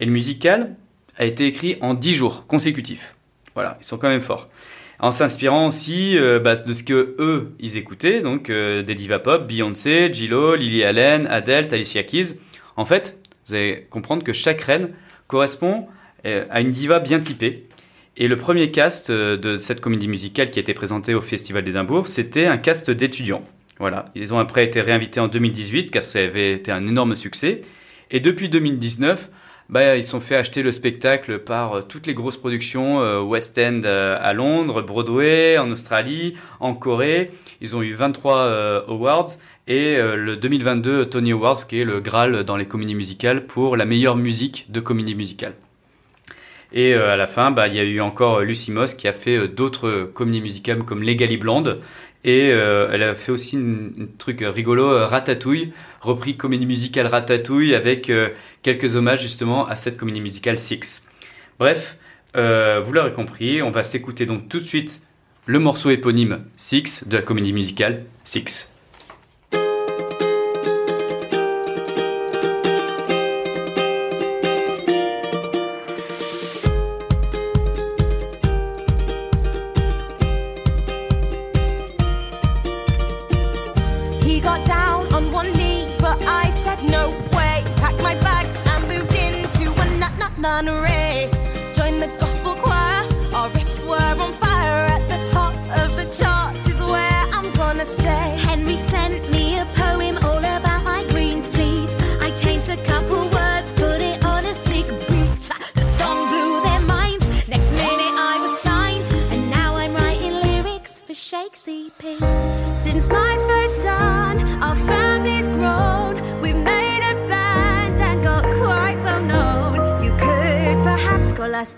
Et 0.00 0.06
le 0.06 0.12
musical 0.12 0.76
a 1.16 1.24
été 1.24 1.46
écrit 1.46 1.76
en 1.80 1.94
dix 1.94 2.14
jours 2.14 2.46
consécutifs. 2.46 3.16
Voilà, 3.54 3.78
ils 3.80 3.84
sont 3.84 3.98
quand 3.98 4.08
même 4.08 4.20
forts. 4.20 4.48
En 5.00 5.12
s'inspirant 5.12 5.68
aussi 5.68 6.16
euh, 6.16 6.38
bah, 6.38 6.54
de 6.54 6.72
ce 6.72 6.82
que 6.82 7.16
eux 7.18 7.52
ils 7.58 7.76
écoutaient, 7.76 8.20
donc 8.20 8.48
euh, 8.48 8.82
des 8.82 8.94
divas 8.94 9.18
pop, 9.18 9.46
Beyoncé, 9.46 10.12
J-Lo, 10.12 10.54
Lily 10.54 10.84
Allen, 10.84 11.26
Adele, 11.26 11.68
Alicia 11.72 12.02
Keys. 12.04 12.38
En 12.76 12.84
fait, 12.84 13.18
vous 13.46 13.54
allez 13.54 13.86
comprendre 13.90 14.22
que 14.24 14.32
chaque 14.32 14.60
reine 14.60 14.90
correspond 15.26 15.88
euh, 16.26 16.46
à 16.50 16.60
une 16.60 16.70
diva 16.70 17.00
bien 17.00 17.20
typée. 17.20 17.66
Et 18.16 18.28
le 18.28 18.36
premier 18.36 18.70
cast 18.70 19.10
euh, 19.10 19.36
de 19.36 19.58
cette 19.58 19.80
comédie 19.80 20.08
musicale 20.08 20.50
qui 20.50 20.58
a 20.58 20.62
été 20.62 20.74
présentée 20.74 21.14
au 21.14 21.20
Festival 21.20 21.64
d'Édimbourg, 21.64 22.08
c'était 22.08 22.46
un 22.46 22.58
cast 22.58 22.90
d'étudiants. 22.90 23.42
Voilà, 23.80 24.04
ils 24.14 24.32
ont 24.32 24.38
après 24.38 24.64
été 24.64 24.80
réinvités 24.80 25.18
en 25.18 25.28
2018 25.28 25.90
car 25.90 26.04
ça 26.04 26.20
avait 26.20 26.52
été 26.52 26.70
un 26.70 26.86
énorme 26.86 27.16
succès. 27.16 27.62
Et 28.10 28.20
depuis 28.20 28.48
2019, 28.48 29.30
bah, 29.70 29.96
ils 29.96 30.04
sont 30.04 30.20
fait 30.20 30.36
acheter 30.36 30.62
le 30.62 30.72
spectacle 30.72 31.38
par 31.38 31.72
euh, 31.72 31.82
toutes 31.82 32.06
les 32.06 32.14
grosses 32.14 32.36
productions 32.36 33.00
euh, 33.00 33.20
West 33.20 33.58
End 33.58 33.82
à 33.84 34.32
Londres, 34.32 34.82
Broadway 34.82 35.58
en 35.58 35.70
Australie, 35.70 36.34
en 36.60 36.74
Corée. 36.74 37.30
Ils 37.60 37.74
ont 37.74 37.82
eu 37.82 37.94
23 37.94 38.38
euh, 38.38 38.82
awards 38.88 39.30
et 39.66 39.96
le 39.96 40.36
2022 40.36 41.06
Tony 41.06 41.32
Awards 41.32 41.66
qui 41.66 41.80
est 41.80 41.86
le 41.86 42.00
Graal 42.00 42.44
dans 42.44 42.58
les 42.58 42.66
comédies 42.66 42.94
musicales 42.94 43.46
pour 43.46 43.78
la 43.78 43.86
meilleure 43.86 44.14
musique 44.14 44.66
de 44.70 44.78
comédie 44.80 45.14
musicale. 45.14 45.54
Et 46.72 46.94
euh, 46.94 47.12
à 47.12 47.16
la 47.16 47.26
fin, 47.26 47.50
bah, 47.50 47.68
il 47.68 47.74
y 47.74 47.78
a 47.78 47.84
eu 47.84 48.00
encore 48.00 48.38
euh, 48.38 48.44
Lucy 48.44 48.72
Moss 48.72 48.94
qui 48.94 49.06
a 49.08 49.12
fait 49.12 49.36
euh, 49.36 49.48
d'autres 49.48 50.10
comédies 50.12 50.40
musicales 50.40 50.82
comme 50.84 51.02
Legally 51.02 51.36
Blonde. 51.36 51.80
Et 52.26 52.48
elle 52.48 53.02
a 53.02 53.14
fait 53.14 53.32
aussi 53.32 53.58
un 53.58 54.06
truc 54.16 54.42
rigolo, 54.42 55.06
Ratatouille, 55.06 55.74
repris 56.00 56.38
comédie 56.38 56.64
musicale 56.64 57.06
Ratatouille 57.06 57.74
avec 57.74 58.10
quelques 58.62 58.96
hommages 58.96 59.20
justement 59.20 59.68
à 59.68 59.76
cette 59.76 59.98
comédie 59.98 60.22
musicale 60.22 60.58
Six. 60.58 61.04
Bref, 61.58 61.98
vous 62.34 62.92
l'aurez 62.94 63.12
compris, 63.12 63.60
on 63.60 63.70
va 63.70 63.82
s'écouter 63.82 64.24
donc 64.24 64.48
tout 64.48 64.58
de 64.58 64.64
suite 64.64 65.02
le 65.44 65.58
morceau 65.58 65.90
éponyme 65.90 66.46
Six 66.56 67.06
de 67.06 67.18
la 67.18 67.22
comédie 67.22 67.52
musicale 67.52 68.06
Six. 68.22 68.73
Got 84.56 84.66
down 84.66 85.12
on 85.12 85.32
one 85.32 85.52
knee, 85.52 85.86
but 85.98 86.22
I 86.26 86.50
said 86.50 86.82
no 86.84 87.10
way. 87.36 87.64
Packed 87.76 88.02
my 88.02 88.14
bags 88.20 88.56
and 88.66 88.86
moved 88.88 89.14
into 89.14 89.72
a 89.82 89.98
nut 89.98 90.12
nut 90.18 90.38
nunnery. 90.38 90.93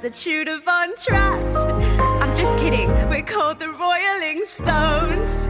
The 0.07 0.12
Tudor 0.12 0.59
Von 0.61 0.94
Traps. 0.94 1.57
I'm 2.22 2.36
just 2.36 2.57
kidding, 2.59 2.88
we're 3.09 3.24
called 3.24 3.59
the 3.59 3.70
Royaling 3.70 4.44
Stones. 4.46 5.48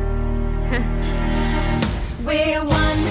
We're 2.24 2.64
one 2.64 3.05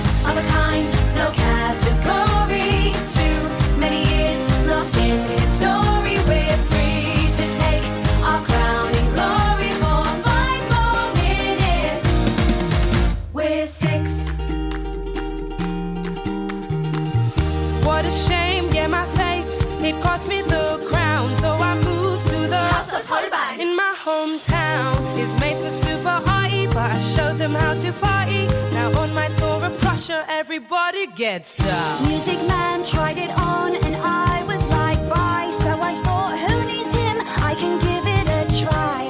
to 27.85 27.93
party. 27.99 28.47
Now 28.73 28.89
on 28.99 29.13
my 29.13 29.27
tour 29.39 29.63
of 29.63 29.77
Prussia, 29.79 30.25
everybody 30.27 31.05
gets 31.07 31.53
down. 31.53 32.07
Music 32.07 32.39
Man 32.47 32.83
tried 32.83 33.17
it 33.17 33.31
on, 33.37 33.75
and 33.75 33.95
I 33.97 34.43
was 34.47 34.63
like, 34.69 34.99
bye. 35.07 35.51
So 35.63 35.71
I 35.91 35.93
thought, 36.03 36.33
who 36.43 36.55
needs 36.65 36.93
him? 37.01 37.17
I 37.49 37.53
can 37.61 37.75
give 37.87 38.05
it 38.17 38.25
a 38.39 38.41
try. 38.63 39.01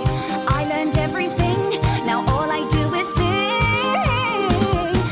I 0.60 0.62
learned 0.72 0.98
everything, 0.98 1.60
now 2.06 2.20
all 2.34 2.50
I 2.60 2.62
do 2.78 2.84
is 3.02 3.08
sing. 3.16 4.02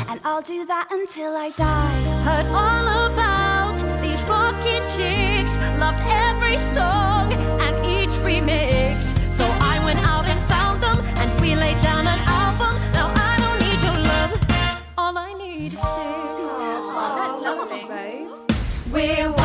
And 0.09 0.19
I'll 0.25 0.41
do 0.41 0.65
that 0.65 0.87
until 0.91 1.35
I 1.35 1.49
die. 1.51 2.01
Heard 2.27 2.47
all 2.47 2.87
about 3.11 3.77
these 4.01 4.21
rocky 4.23 4.79
chicks, 4.93 5.53
loved 5.79 6.01
every 6.27 6.57
song 6.75 7.31
and 7.65 7.75
each 7.85 8.15
remix. 8.27 8.92
We're 19.03 19.31
one 19.31 19.42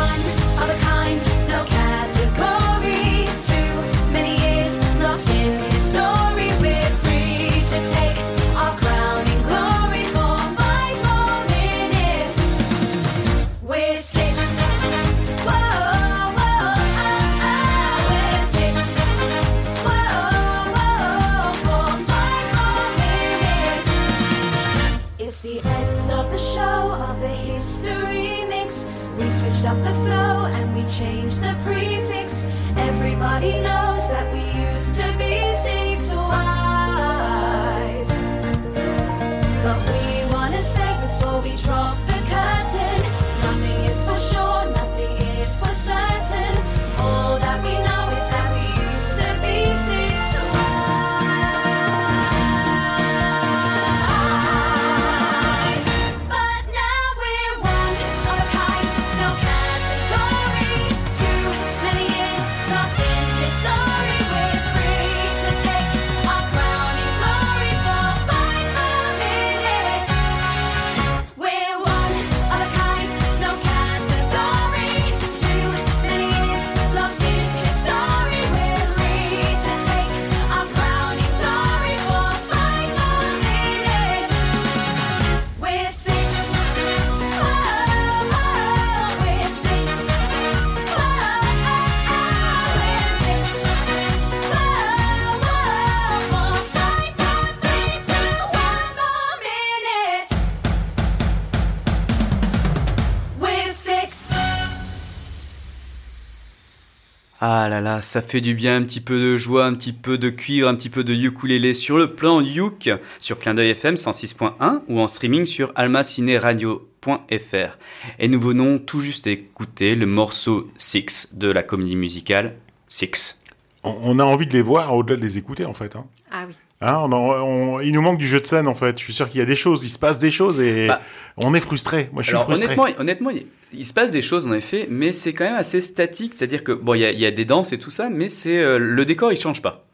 là 107.81 107.97
là, 107.97 108.03
ça 108.03 108.23
fait 108.23 108.41
du 108.41 108.55
bien, 108.55 108.77
un 108.77 108.83
petit 108.83 109.01
peu 109.01 109.21
de 109.21 109.37
joie, 109.37 109.67
un 109.67 109.75
petit 109.75 109.93
peu 109.93 110.19
de 110.19 110.31
cuivre, 110.31 110.69
un 110.69 110.75
petit 110.75 110.89
peu 110.89 111.05
de 111.05 111.15
ukulélé 111.15 111.75
sur 111.75 111.97
le 111.97 112.15
plan 112.15 112.41
Youk, 112.41 112.91
sur 113.21 113.39
Clin 113.39 113.55
d'œil 113.55 113.71
FM 113.71 113.95
106.1 113.95 114.83
ou 114.89 115.01
en 115.01 115.07
streaming 115.07 115.47
sur 115.47 115.73
almacineradio.fr. 115.75 117.79
Et 118.19 118.29
nous 118.29 118.41
venons 118.41 118.79
tout 118.79 119.01
juste 119.01 119.27
écouter 119.27 119.95
le 119.95 120.07
morceau 120.07 120.69
Six 120.77 121.31
de 121.35 121.49
la 121.49 121.63
comédie 121.63 121.97
musicale 121.97 122.57
Six. 122.89 123.39
On, 123.85 123.97
on 124.03 124.19
a 124.19 124.25
envie 124.25 124.47
de 124.47 124.53
les 124.53 124.63
voir 124.63 124.95
au-delà 124.95 125.17
de 125.17 125.23
les 125.23 125.39
écouter, 125.39 125.65
en 125.65 125.75
fait. 125.75 125.95
Hein. 125.95 126.07
Ah 126.33 126.45
oui. 126.49 126.55
Hein, 126.81 127.09
on 127.11 127.81
il 127.81 127.93
nous 127.93 128.03
manque 128.03 128.19
du 128.19 128.27
jeu 128.29 128.41
de 128.41 128.47
scène, 128.47 128.69
en 128.69 128.75
fait. 128.75 128.99
Je 128.99 129.05
suis 129.05 129.13
sûr 129.13 129.29
qu'il 129.29 129.41
y 129.41 129.43
a 129.43 129.47
des 129.47 129.57
choses, 129.57 129.83
il 129.85 129.89
se 129.89 129.99
passe 129.99 130.19
des 130.19 130.31
choses 130.31 130.61
et 130.61 130.87
Bah, 130.87 131.01
on 131.37 131.53
est 131.55 131.61
frustré. 131.61 132.09
Moi, 132.13 132.23
je 132.23 132.29
suis 132.29 132.37
Alors 132.37 132.45
frustré. 132.47 132.67
honnêtement, 132.67 133.01
honnêtement, 133.01 133.31
il, 133.73 133.85
se 133.87 133.93
passe 133.93 134.13
des 134.13 134.23
choses 134.23 134.47
en 134.47 134.53
effet, 134.53 134.87
mais 134.91 135.13
c'est 135.13 135.33
quand 135.33 135.45
même 135.45 135.57
assez 135.57 135.81
statique. 135.81 136.35
C'est-à-dire 136.35 136.63
que 136.63 136.73
bon, 136.73 136.95
il 136.95 137.01
y 137.01 137.05
a, 137.05 137.11
il 137.11 137.21
y 137.21 137.27
a 137.27 137.31
des 137.33 137.45
danses 137.45 137.73
et 137.73 137.79
tout 137.79 137.91
ça, 137.91 138.11
mais 138.11 138.29
c'est 138.29 138.59
euh, 138.59 138.79
le 138.79 139.05
décor, 139.05 139.33
il 139.33 139.41
change 139.41 139.61
pas. 139.61 139.85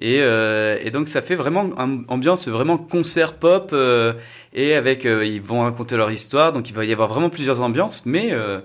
Et, 0.00 0.18
euh, 0.20 0.78
et 0.84 0.92
donc 0.92 1.08
ça 1.08 1.22
fait 1.22 1.34
vraiment 1.34 1.64
une 1.76 2.04
ambiance 2.06 2.46
vraiment 2.46 2.78
concert 2.78 3.34
pop 3.34 3.70
euh, 3.72 4.12
et 4.54 4.74
avec 4.74 5.04
euh, 5.04 5.26
ils 5.26 5.42
vont 5.42 5.62
raconter 5.62 5.96
leur 5.96 6.12
histoire, 6.12 6.52
donc 6.52 6.70
il 6.70 6.74
va 6.74 6.84
y 6.84 6.92
avoir 6.92 7.08
vraiment 7.08 7.30
plusieurs 7.30 7.60
ambiances, 7.62 8.06
mais 8.06 8.28
euh, 8.30 8.60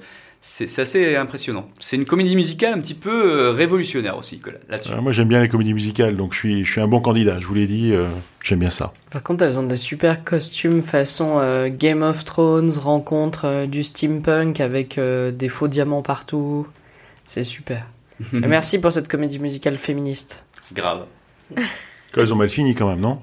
c'est 0.46 0.68
c'est 0.68 0.82
assez 0.82 1.16
impressionnant. 1.16 1.70
C'est 1.80 1.96
une 1.96 2.04
comédie 2.06 2.36
musicale 2.36 2.74
un 2.74 2.80
petit 2.82 2.94
peu 2.94 3.32
euh, 3.32 3.52
révolutionnaire 3.52 4.18
aussi 4.18 4.42
là- 4.46 4.52
là-dessus. 4.70 4.92
Euh, 4.92 5.00
moi, 5.02 5.14
j'aime 5.14 5.30
bien 5.30 5.40
les 5.42 5.48
comédies 5.48 5.74
musicales, 5.74 6.18
donc 6.18 6.34
je 6.34 6.40
suis, 6.40 6.66
je 6.66 6.70
suis 6.72 6.82
un 6.82 6.88
bon 6.88 7.00
candidat. 7.00 7.40
Je 7.40 7.48
vous 7.48 7.54
l'ai 7.54 7.66
dit, 7.66 7.94
euh, 7.94 8.10
j'aime 8.44 8.60
bien 8.60 8.70
ça. 8.70 8.92
Par 9.10 9.24
contre, 9.24 9.46
elles 9.46 9.58
ont 9.58 9.64
des 9.66 9.78
super 9.78 10.24
costumes 10.26 10.84
façon 10.84 11.40
euh, 11.40 11.70
Game 11.72 12.04
of 12.04 12.26
Thrones, 12.26 12.72
rencontre 12.78 13.46
euh, 13.46 13.66
du 13.68 13.84
steampunk 13.84 14.60
avec 14.60 14.98
euh, 14.98 15.32
des 15.32 15.48
faux 15.50 15.70
diamants 15.70 16.02
partout. 16.04 16.68
C'est 17.26 17.46
super. 17.46 17.88
Et 18.34 18.48
merci 18.48 18.80
pour 18.80 18.92
cette 18.92 19.08
comédie 19.08 19.40
musicale 19.40 19.78
féministe. 19.78 20.46
Grave. 20.74 21.06
Ils 22.18 22.34
ont 22.34 22.36
mal 22.36 22.50
fini, 22.50 22.76
quand 22.76 22.88
même, 22.90 23.00
non? 23.00 23.20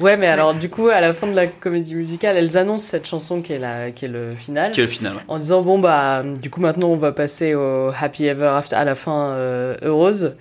Ouais, 0.00 0.16
mais 0.16 0.26
alors 0.26 0.54
du 0.54 0.68
coup, 0.68 0.88
à 0.88 1.00
la 1.00 1.12
fin 1.12 1.26
de 1.26 1.36
la 1.36 1.46
comédie 1.46 1.94
musicale, 1.94 2.36
elles 2.36 2.56
annoncent 2.56 2.86
cette 2.86 3.06
chanson 3.06 3.42
qui 3.42 3.52
est, 3.52 3.58
la, 3.58 3.90
qui 3.90 4.04
est 4.06 4.08
le 4.08 4.34
final. 4.34 4.72
Qui 4.72 4.80
est 4.80 4.84
le 4.84 4.90
final, 4.90 5.14
ouais. 5.14 5.22
En 5.28 5.38
disant, 5.38 5.62
bon, 5.62 5.78
bah, 5.78 6.22
du 6.22 6.50
coup, 6.50 6.60
maintenant, 6.60 6.88
on 6.88 6.96
va 6.96 7.12
passer 7.12 7.54
au 7.54 7.90
Happy 7.98 8.24
Ever 8.24 8.46
After, 8.46 8.76
à 8.76 8.84
la 8.84 8.94
fin 8.94 9.30
euh, 9.30 9.76
heureuse. 9.82 10.36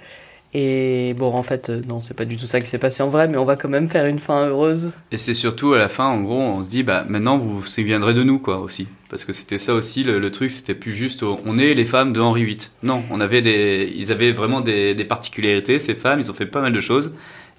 Et 0.54 1.14
bon, 1.18 1.34
en 1.34 1.44
fait, 1.44 1.70
euh, 1.70 1.82
non, 1.88 2.02
c'est 2.02 2.14
pas 2.14 2.26
du 2.26 2.36
tout 2.36 2.46
ça 2.46 2.60
qui 2.60 2.68
s'est 2.68 2.78
passé 2.78 3.02
en 3.04 3.08
vrai, 3.08 3.30
mais 3.30 3.38
on 3.38 3.46
va 3.46 3.56
quand 3.56 3.70
même 3.70 3.88
faire 3.88 4.06
une 4.06 4.20
fin 4.20 4.48
heureuse. 4.48 4.92
Et 5.12 5.18
c'est 5.18 5.34
surtout 5.34 5.74
à 5.74 5.78
la 5.78 5.88
fin, 5.88 6.06
en 6.08 6.20
gros, 6.20 6.42
on 6.42 6.64
se 6.64 6.70
dit, 6.70 6.84
bah 6.84 7.06
maintenant 7.08 7.38
vous 7.38 7.60
vous 7.60 7.66
souviendrez 7.66 8.14
de 8.14 8.24
nous, 8.24 8.38
quoi, 8.38 8.60
aussi. 8.60 8.88
Parce 9.10 9.24
que 9.24 9.32
c'était 9.32 9.58
ça 9.58 9.74
aussi, 9.74 10.04
le, 10.04 10.20
le 10.20 10.32
truc, 10.32 10.52
c'était 10.52 10.76
plus 10.76 10.92
juste, 10.94 11.24
oh, 11.24 11.40
on 11.46 11.58
est 11.58 11.74
les 11.74 11.86
femmes 11.86 12.12
de 12.12 12.20
Henri 12.20 12.44
VIII. 12.44 12.58
Non, 12.84 13.02
on 13.12 13.22
avait 13.22 13.42
des, 13.42 13.94
ils 13.96 14.12
avaient 14.12 14.34
vraiment 14.34 14.60
des, 14.60 14.94
des 14.94 15.06
particularités, 15.06 15.80
ces 15.80 15.96
femmes, 15.96 16.20
ils 16.20 16.30
ont 16.30 16.34
fait 16.34 16.46
pas 16.46 16.60
mal 16.60 16.74
de 16.74 16.80
choses. 16.82 17.14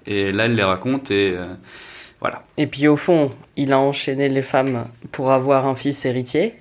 Et 0.05 0.31
là, 0.31 0.45
elles 0.45 0.55
les 0.55 0.63
racontent 0.63 1.13
et 1.13 1.33
euh, 1.35 1.53
voilà. 2.19 2.43
Et 2.57 2.67
puis 2.67 2.87
au 2.87 2.95
fond, 2.95 3.31
il 3.55 3.73
a 3.73 3.79
enchaîné 3.79 4.29
les 4.29 4.41
femmes 4.41 4.87
pour 5.11 5.31
avoir 5.31 5.67
un 5.67 5.75
fils 5.75 6.05
héritier, 6.05 6.55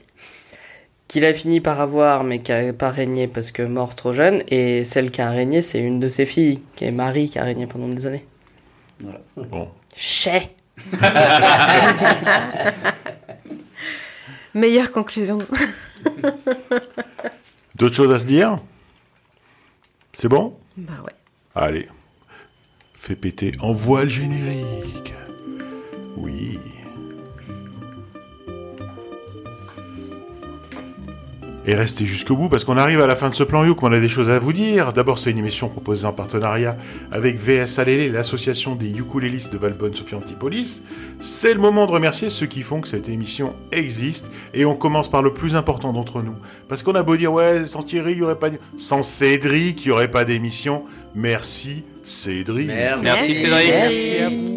qu'il 1.09 1.25
a 1.25 1.33
fini 1.33 1.61
par 1.61 1.81
avoir, 1.81 2.25
mais 2.25 2.41
qui 2.41 2.53
n'a 2.53 2.73
pas 2.73 2.91
régné 2.91 3.29
parce 3.29 3.53
que 3.53 3.63
mort 3.63 3.95
trop 3.95 4.13
jeune. 4.13 4.43
Et 4.49 4.85
celle 4.85 5.11
qui 5.11 5.21
a 5.21 5.31
régné, 5.31 5.61
c'est 5.61 5.79
une 5.79 6.01
de 6.01 6.09
ses 6.09 6.27
filles, 6.27 6.61
qui 6.75 6.85
est 6.85 6.91
Marie, 6.91 7.29
qui 7.29 7.39
a 7.39 7.45
régné 7.45 7.67
pendant 7.67 7.89
des 7.89 8.07
années. 8.07 8.25
Voilà. 9.01 9.21
Bon. 9.37 9.69
Chais 9.97 10.51
Meilleure 14.55 14.91
conclusion. 14.93 15.39
D'autres 17.75 17.95
choses 17.95 18.13
à 18.13 18.19
se 18.19 18.27
dire? 18.27 18.57
C'est 20.13 20.29
bon? 20.29 20.57
Bah 20.77 20.95
ouais. 21.05 21.13
Allez. 21.55 21.89
Fais 23.03 23.17
péter. 23.17 23.51
Envoie 23.59 24.05
le 24.05 24.11
générique. 24.11 25.13
Oui. 26.17 26.61
Et 31.67 31.75
restez 31.75 32.07
jusqu'au 32.07 32.37
bout 32.37 32.49
parce 32.49 32.65
qu'on 32.65 32.77
arrive 32.77 33.01
à 33.01 33.09
la 33.09 33.17
fin 33.17 33.29
de 33.29 33.35
ce 33.35 33.43
plan 33.43 33.65
Youk, 33.65 33.83
on 33.83 33.91
a 33.93 33.99
des 33.99 34.09
choses 34.09 34.31
à 34.31 34.39
vous 34.39 34.53
dire. 34.53 34.93
D'abord, 34.93 35.19
c'est 35.19 35.33
une 35.33 35.39
émission 35.39 35.69
proposée 35.69 36.07
en 36.07 36.13
partenariat 36.13 36.77
avec 37.11 37.39
VS 37.39 37.81
Alélé, 37.81 38.09
l'association 38.09 38.77
des 38.77 38.91
ukulélistes 38.91 39.53
de 39.53 39.59
Valbonne 39.59 39.95
Sophie 39.95 40.15
Antipolis. 40.15 40.83
C'est 41.19 41.55
le 41.55 41.61
moment 41.61 41.87
de 41.87 41.91
remercier 41.91 42.31
ceux 42.31 42.47
qui 42.47 42.63
font 42.63 42.81
que 42.81 42.89
cette 42.89 43.09
émission 43.09 43.55
existe 43.73 44.31
et 44.55 44.65
on 44.65 44.77
commence 44.77 45.11
par 45.11 45.23
le 45.23 45.35
plus 45.35 45.57
important 45.57 45.93
d'entre 45.93 46.23
nous. 46.23 46.37
Parce 46.69 46.85
qu'on 46.85 46.95
a 46.95 47.03
beau 47.03 47.17
dire, 47.17 47.33
ouais, 47.33 47.65
sans 47.65 47.83
Thierry, 47.83 48.13
il 48.13 48.19
n'y 48.19 48.23
aurait 48.23 48.39
pas. 48.39 48.51
Sans 48.79 49.03
Cédric, 49.03 49.85
il 49.85 49.89
n'y 49.89 49.93
aurait 49.93 50.11
pas 50.11 50.25
d'émission. 50.25 50.85
Merci 51.15 51.85
Cédric. 52.05 52.69
Merci. 52.69 53.03
Merci, 53.03 53.35
Cédric. 53.35 53.69
Merci 53.69 54.17
à 54.19 54.29
vous. 54.29 54.53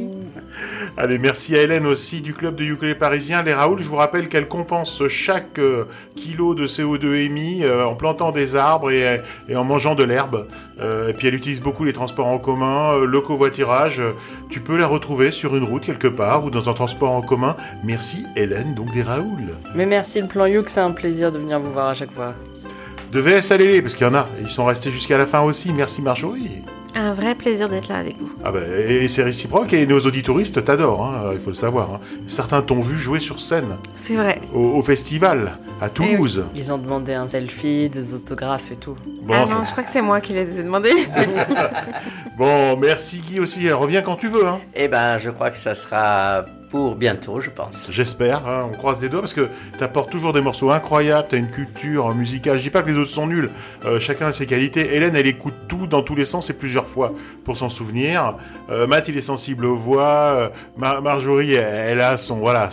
Allez, 0.97 1.19
merci 1.19 1.57
à 1.57 1.61
Hélène 1.61 1.85
aussi 1.85 2.21
du 2.21 2.33
club 2.33 2.55
de 2.55 2.63
ukulélé 2.63 2.95
parisien. 2.95 3.43
Les 3.43 3.53
Raoul, 3.53 3.81
je 3.81 3.87
vous 3.89 3.97
rappelle 3.97 4.29
qu'elle 4.29 4.47
compense 4.47 5.05
chaque 5.09 5.59
euh, 5.59 5.83
kilo 6.15 6.55
de 6.55 6.67
CO2 6.67 7.15
émis 7.15 7.63
euh, 7.63 7.85
en 7.85 7.95
plantant 7.95 8.31
des 8.31 8.55
arbres 8.55 8.91
et, 8.91 9.19
et 9.49 9.57
en 9.57 9.65
mangeant 9.65 9.93
de 9.93 10.05
l'herbe. 10.05 10.47
Euh, 10.79 11.09
et 11.09 11.13
puis 11.13 11.27
elle 11.27 11.35
utilise 11.35 11.61
beaucoup 11.61 11.83
les 11.83 11.91
transports 11.91 12.27
en 12.27 12.37
commun, 12.37 12.93
euh, 12.93 13.05
le 13.05 13.19
covoiturage. 13.19 14.01
Tu 14.49 14.61
peux 14.61 14.77
la 14.77 14.87
retrouver 14.87 15.31
sur 15.31 15.57
une 15.57 15.65
route 15.65 15.85
quelque 15.85 16.07
part 16.07 16.45
ou 16.45 16.49
dans 16.49 16.69
un 16.69 16.73
transport 16.73 17.11
en 17.11 17.21
commun. 17.21 17.57
Merci 17.83 18.25
Hélène, 18.37 18.73
donc 18.73 18.93
des 18.93 19.03
Raoul. 19.03 19.49
Mais 19.75 19.85
merci 19.85 20.21
le 20.21 20.27
plan 20.27 20.45
Youk, 20.45 20.69
c'est 20.69 20.79
un 20.79 20.91
plaisir 20.91 21.29
de 21.29 21.39
venir 21.39 21.59
vous 21.59 21.73
voir 21.73 21.89
à 21.89 21.93
chaque 21.93 22.13
fois. 22.13 22.35
De 23.15 23.21
VS 23.21 23.53
Alélé, 23.53 23.81
parce 23.81 23.95
qu'il 23.95 24.05
y 24.05 24.09
en 24.09 24.13
a. 24.13 24.27
Ils 24.41 24.49
sont 24.49 24.65
restés 24.65 24.91
jusqu'à 24.91 25.17
la 25.17 25.25
fin 25.25 25.39
aussi. 25.39 25.71
Merci 25.71 26.01
Marjorie. 26.01 26.61
Un 26.95 27.13
vrai 27.13 27.33
plaisir 27.33 27.69
d'être 27.69 27.87
là 27.87 27.95
avec 27.95 28.17
vous. 28.19 28.29
Ah 28.43 28.51
bah, 28.51 28.59
et 28.89 29.07
c'est 29.07 29.23
réciproque 29.23 29.71
et 29.71 29.85
nos 29.87 30.01
auditoristes 30.01 30.65
t'adorent, 30.65 31.05
hein, 31.05 31.29
il 31.33 31.39
faut 31.39 31.49
le 31.49 31.55
savoir. 31.55 31.93
hein. 31.93 31.99
Certains 32.27 32.61
t'ont 32.61 32.81
vu 32.81 32.97
jouer 32.97 33.21
sur 33.21 33.39
scène 33.39 33.77
C'est 33.95 34.15
vrai. 34.15 34.41
au, 34.53 34.59
au 34.59 34.81
festival 34.81 35.59
à 35.79 35.87
Toulouse. 35.89 36.45
Ils 36.55 36.73
ont 36.73 36.77
demandé 36.77 37.13
un 37.13 37.29
selfie, 37.29 37.89
des 37.89 38.13
autographes 38.13 38.73
et 38.73 38.75
tout. 38.75 38.95
Bon, 39.23 39.33
ah 39.33 39.45
non, 39.49 39.63
je 39.63 39.71
crois 39.71 39.83
que 39.85 39.91
c'est 39.91 40.01
moi 40.01 40.19
qui 40.19 40.33
les 40.33 40.59
ai 40.59 40.63
demandé. 40.63 40.89
bon, 42.37 42.75
merci 42.77 43.19
Guy 43.19 43.39
aussi. 43.39 43.71
Reviens 43.71 44.01
quand 44.01 44.17
tu 44.17 44.27
veux. 44.27 44.45
Hein. 44.45 44.59
Eh 44.73 44.89
ben, 44.89 45.17
je 45.19 45.29
crois 45.29 45.51
que 45.51 45.57
ça 45.57 45.73
sera 45.73 46.45
pour 46.69 46.95
bientôt, 46.95 47.39
je 47.39 47.49
pense. 47.49 47.87
J'espère, 47.89 48.47
hein, 48.47 48.69
on 48.71 48.75
croise 48.77 48.99
des 48.99 49.09
doigts 49.09 49.21
parce 49.21 49.33
que 49.33 49.47
t'apportes 49.79 50.11
toujours 50.11 50.33
des 50.33 50.41
morceaux 50.41 50.71
incroyables, 50.71 51.27
t'as 51.29 51.37
une 51.37 51.49
culture 51.49 52.13
musicale. 52.13 52.57
Je 52.57 52.63
dis 52.63 52.69
pas 52.69 52.81
que 52.81 52.89
les 52.89 52.97
autres 52.97 53.11
sont 53.11 53.27
nuls, 53.27 53.49
euh, 53.85 53.99
chacun 53.99 54.27
a 54.27 54.33
ses 54.33 54.45
qualités. 54.45 54.95
Hélène, 54.95 55.15
elle 55.15 55.27
écoute 55.27 55.53
tout 55.67 55.87
dans 55.87 56.01
tous 56.01 56.15
les 56.15 56.25
sens 56.25 56.49
et 56.49 56.53
plusieurs 56.53 56.87
fois 56.87 57.13
pour 57.43 57.55
s'en 57.57 57.69
souvenir. 57.69 58.35
Euh, 58.69 58.87
Matt, 58.87 59.07
il 59.07 59.17
est 59.17 59.21
sensible 59.21 59.65
aux 59.65 59.75
voix. 59.77 60.03
Euh, 60.05 60.49
Mar- 60.77 61.01
Marjorie, 61.01 61.53
elle, 61.53 61.75
elle 61.91 62.01
a 62.01 62.17
son 62.17 62.37
voilà 62.37 62.69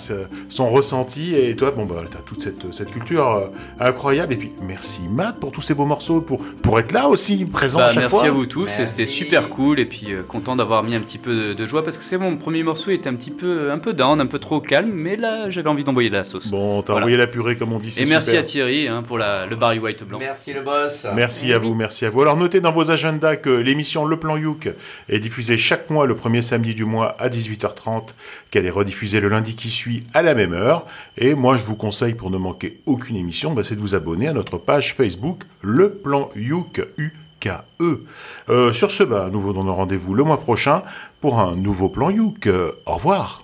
son 0.49 0.69
ressenti 0.71 1.35
et 1.37 1.55
toi, 1.57 1.71
bon 1.71 1.85
bah 1.85 1.97
t'as 2.11 2.19
toute 2.21 2.43
cette, 2.43 2.73
cette 2.75 2.91
culture 2.91 3.29
euh, 3.31 3.47
incroyable. 3.81 4.33
Et 4.33 4.37
puis 4.37 4.53
merci 4.63 5.03
Matt 5.11 5.39
pour 5.39 5.53
tous 5.53 5.61
ces 5.63 5.75
beaux 5.75 5.87
morceaux, 5.87 6.21
pour 6.21 6.41
pour 6.63 6.79
être 6.79 6.93
là 6.93 7.09
aussi 7.09 7.45
présent 7.45 7.79
Bah, 7.79 7.87
à 7.87 7.93
chaque 7.93 7.99
merci 8.05 8.17
fois. 8.17 8.27
à 8.27 8.31
vous 8.31 8.47
tous, 8.47 8.69
c'était 8.87 9.07
super 9.07 9.49
cool 9.51 9.79
et 9.81 9.87
puis 9.87 10.13
euh, 10.13 10.23
content 10.23 10.57
d'avoir 10.57 10.83
mis 10.83 10.95
un 10.95 11.01
petit 11.01 11.19
peu 11.19 11.49
de, 11.49 11.55
de 11.55 11.67
joie 11.67 11.85
parce 11.85 11.99
que 11.99 12.05
c'est 12.05 12.19
mon 12.19 12.37
premier 12.37 12.63
morceau 12.63 12.91
il 12.91 12.95
était 12.95 13.09
un 13.09 13.15
petit 13.15 13.31
peu 13.31 13.71
un 13.71 13.79
peu 13.83 13.93
down, 13.93 14.19
un 14.21 14.27
peu 14.27 14.39
trop 14.39 14.61
calme, 14.61 14.91
mais 14.91 15.17
là 15.17 15.51
j'avais 15.51 15.69
envie 15.69 15.85
d'envoyer 15.85 16.09
de 16.09 16.15
la 16.15 16.25
sauce. 16.25 16.49
Bon, 16.51 16.81
t'as 16.81 16.95
envoyé 16.95 17.19
la 17.19 17.27
purée 17.27 17.57
comme 17.57 17.73
on 17.75 17.79
dit. 17.79 17.91
c'est 17.91 18.03
Et 18.03 18.07
merci 18.07 18.31
super. 18.31 18.41
à 18.41 18.45
Thierry 18.45 18.89
hein, 18.89 19.03
pour 19.03 19.19
la, 19.19 19.45
le 19.45 19.57
Barry 19.57 19.79
White 19.79 20.05
blanc. 20.05 20.19
Merci 20.19 20.55
le 20.55 20.63
boss. 20.63 21.07
Merci 21.15 21.53
à 21.53 21.59
vous, 21.59 21.75
merci 21.75 22.07
à 22.07 22.11
vous. 22.11 22.23
Alors 22.23 22.39
notez 22.39 22.61
dans 22.61 22.73
vos 22.73 22.91
agendas 22.91 23.37
que 23.37 23.51
l'émission 23.51 24.07
Le 24.07 24.17
Plan 24.19 24.39
Youk 24.39 24.71
est 25.11 25.19
diffusée 25.19 25.59
chaque 25.59 25.91
mois 25.91 26.07
le 26.07 26.17
premier 26.17 26.41
samedi 26.41 26.75
du 26.75 26.87
mois 26.87 27.15
à 27.19 27.29
18h30, 27.29 28.09
qu'elle 28.51 28.65
est 28.65 28.71
rediffusée 28.71 29.21
le 29.21 29.29
lundi 29.29 29.55
qui 29.55 29.69
suit 29.69 30.05
à 30.15 30.23
la 30.23 30.35
même 30.35 30.55
heure. 30.55 30.87
Et 31.19 31.35
moi 31.35 31.59
je 31.59 31.65
vous 31.65 31.77
conseille 31.77 32.15
pour 32.15 32.31
ne 32.31 32.39
manquer 32.39 32.81
aucune 32.87 33.17
émission, 33.17 33.53
bah, 33.53 33.63
c'est 33.65 33.75
de 33.77 33.81
vous 33.81 33.95
abonner 33.95 34.29
à 34.29 34.33
notre 34.33 34.57
page 34.59 34.95
Facebook 34.95 35.43
Le 35.61 35.91
Plan 35.91 36.31
Youk. 36.37 36.81
U-K-E. 36.97 38.05
Euh, 38.49 38.73
sur 38.73 38.91
ce, 38.91 39.03
bah, 39.03 39.29
nous 39.33 39.41
vous 39.41 39.53
donnons 39.53 39.75
rendez-vous 39.75 40.15
le 40.15 40.25
mois 40.25 40.41
prochain 40.41 40.83
pour 41.21 41.41
un 41.41 41.57
nouveau 41.57 41.89
plan 41.89 42.11
Youk. 42.11 42.47
Euh, 42.47 42.73
au 42.87 42.95
revoir. 42.95 43.42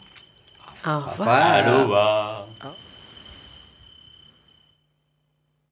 Au 0.86 1.00
revoir. 1.10 2.47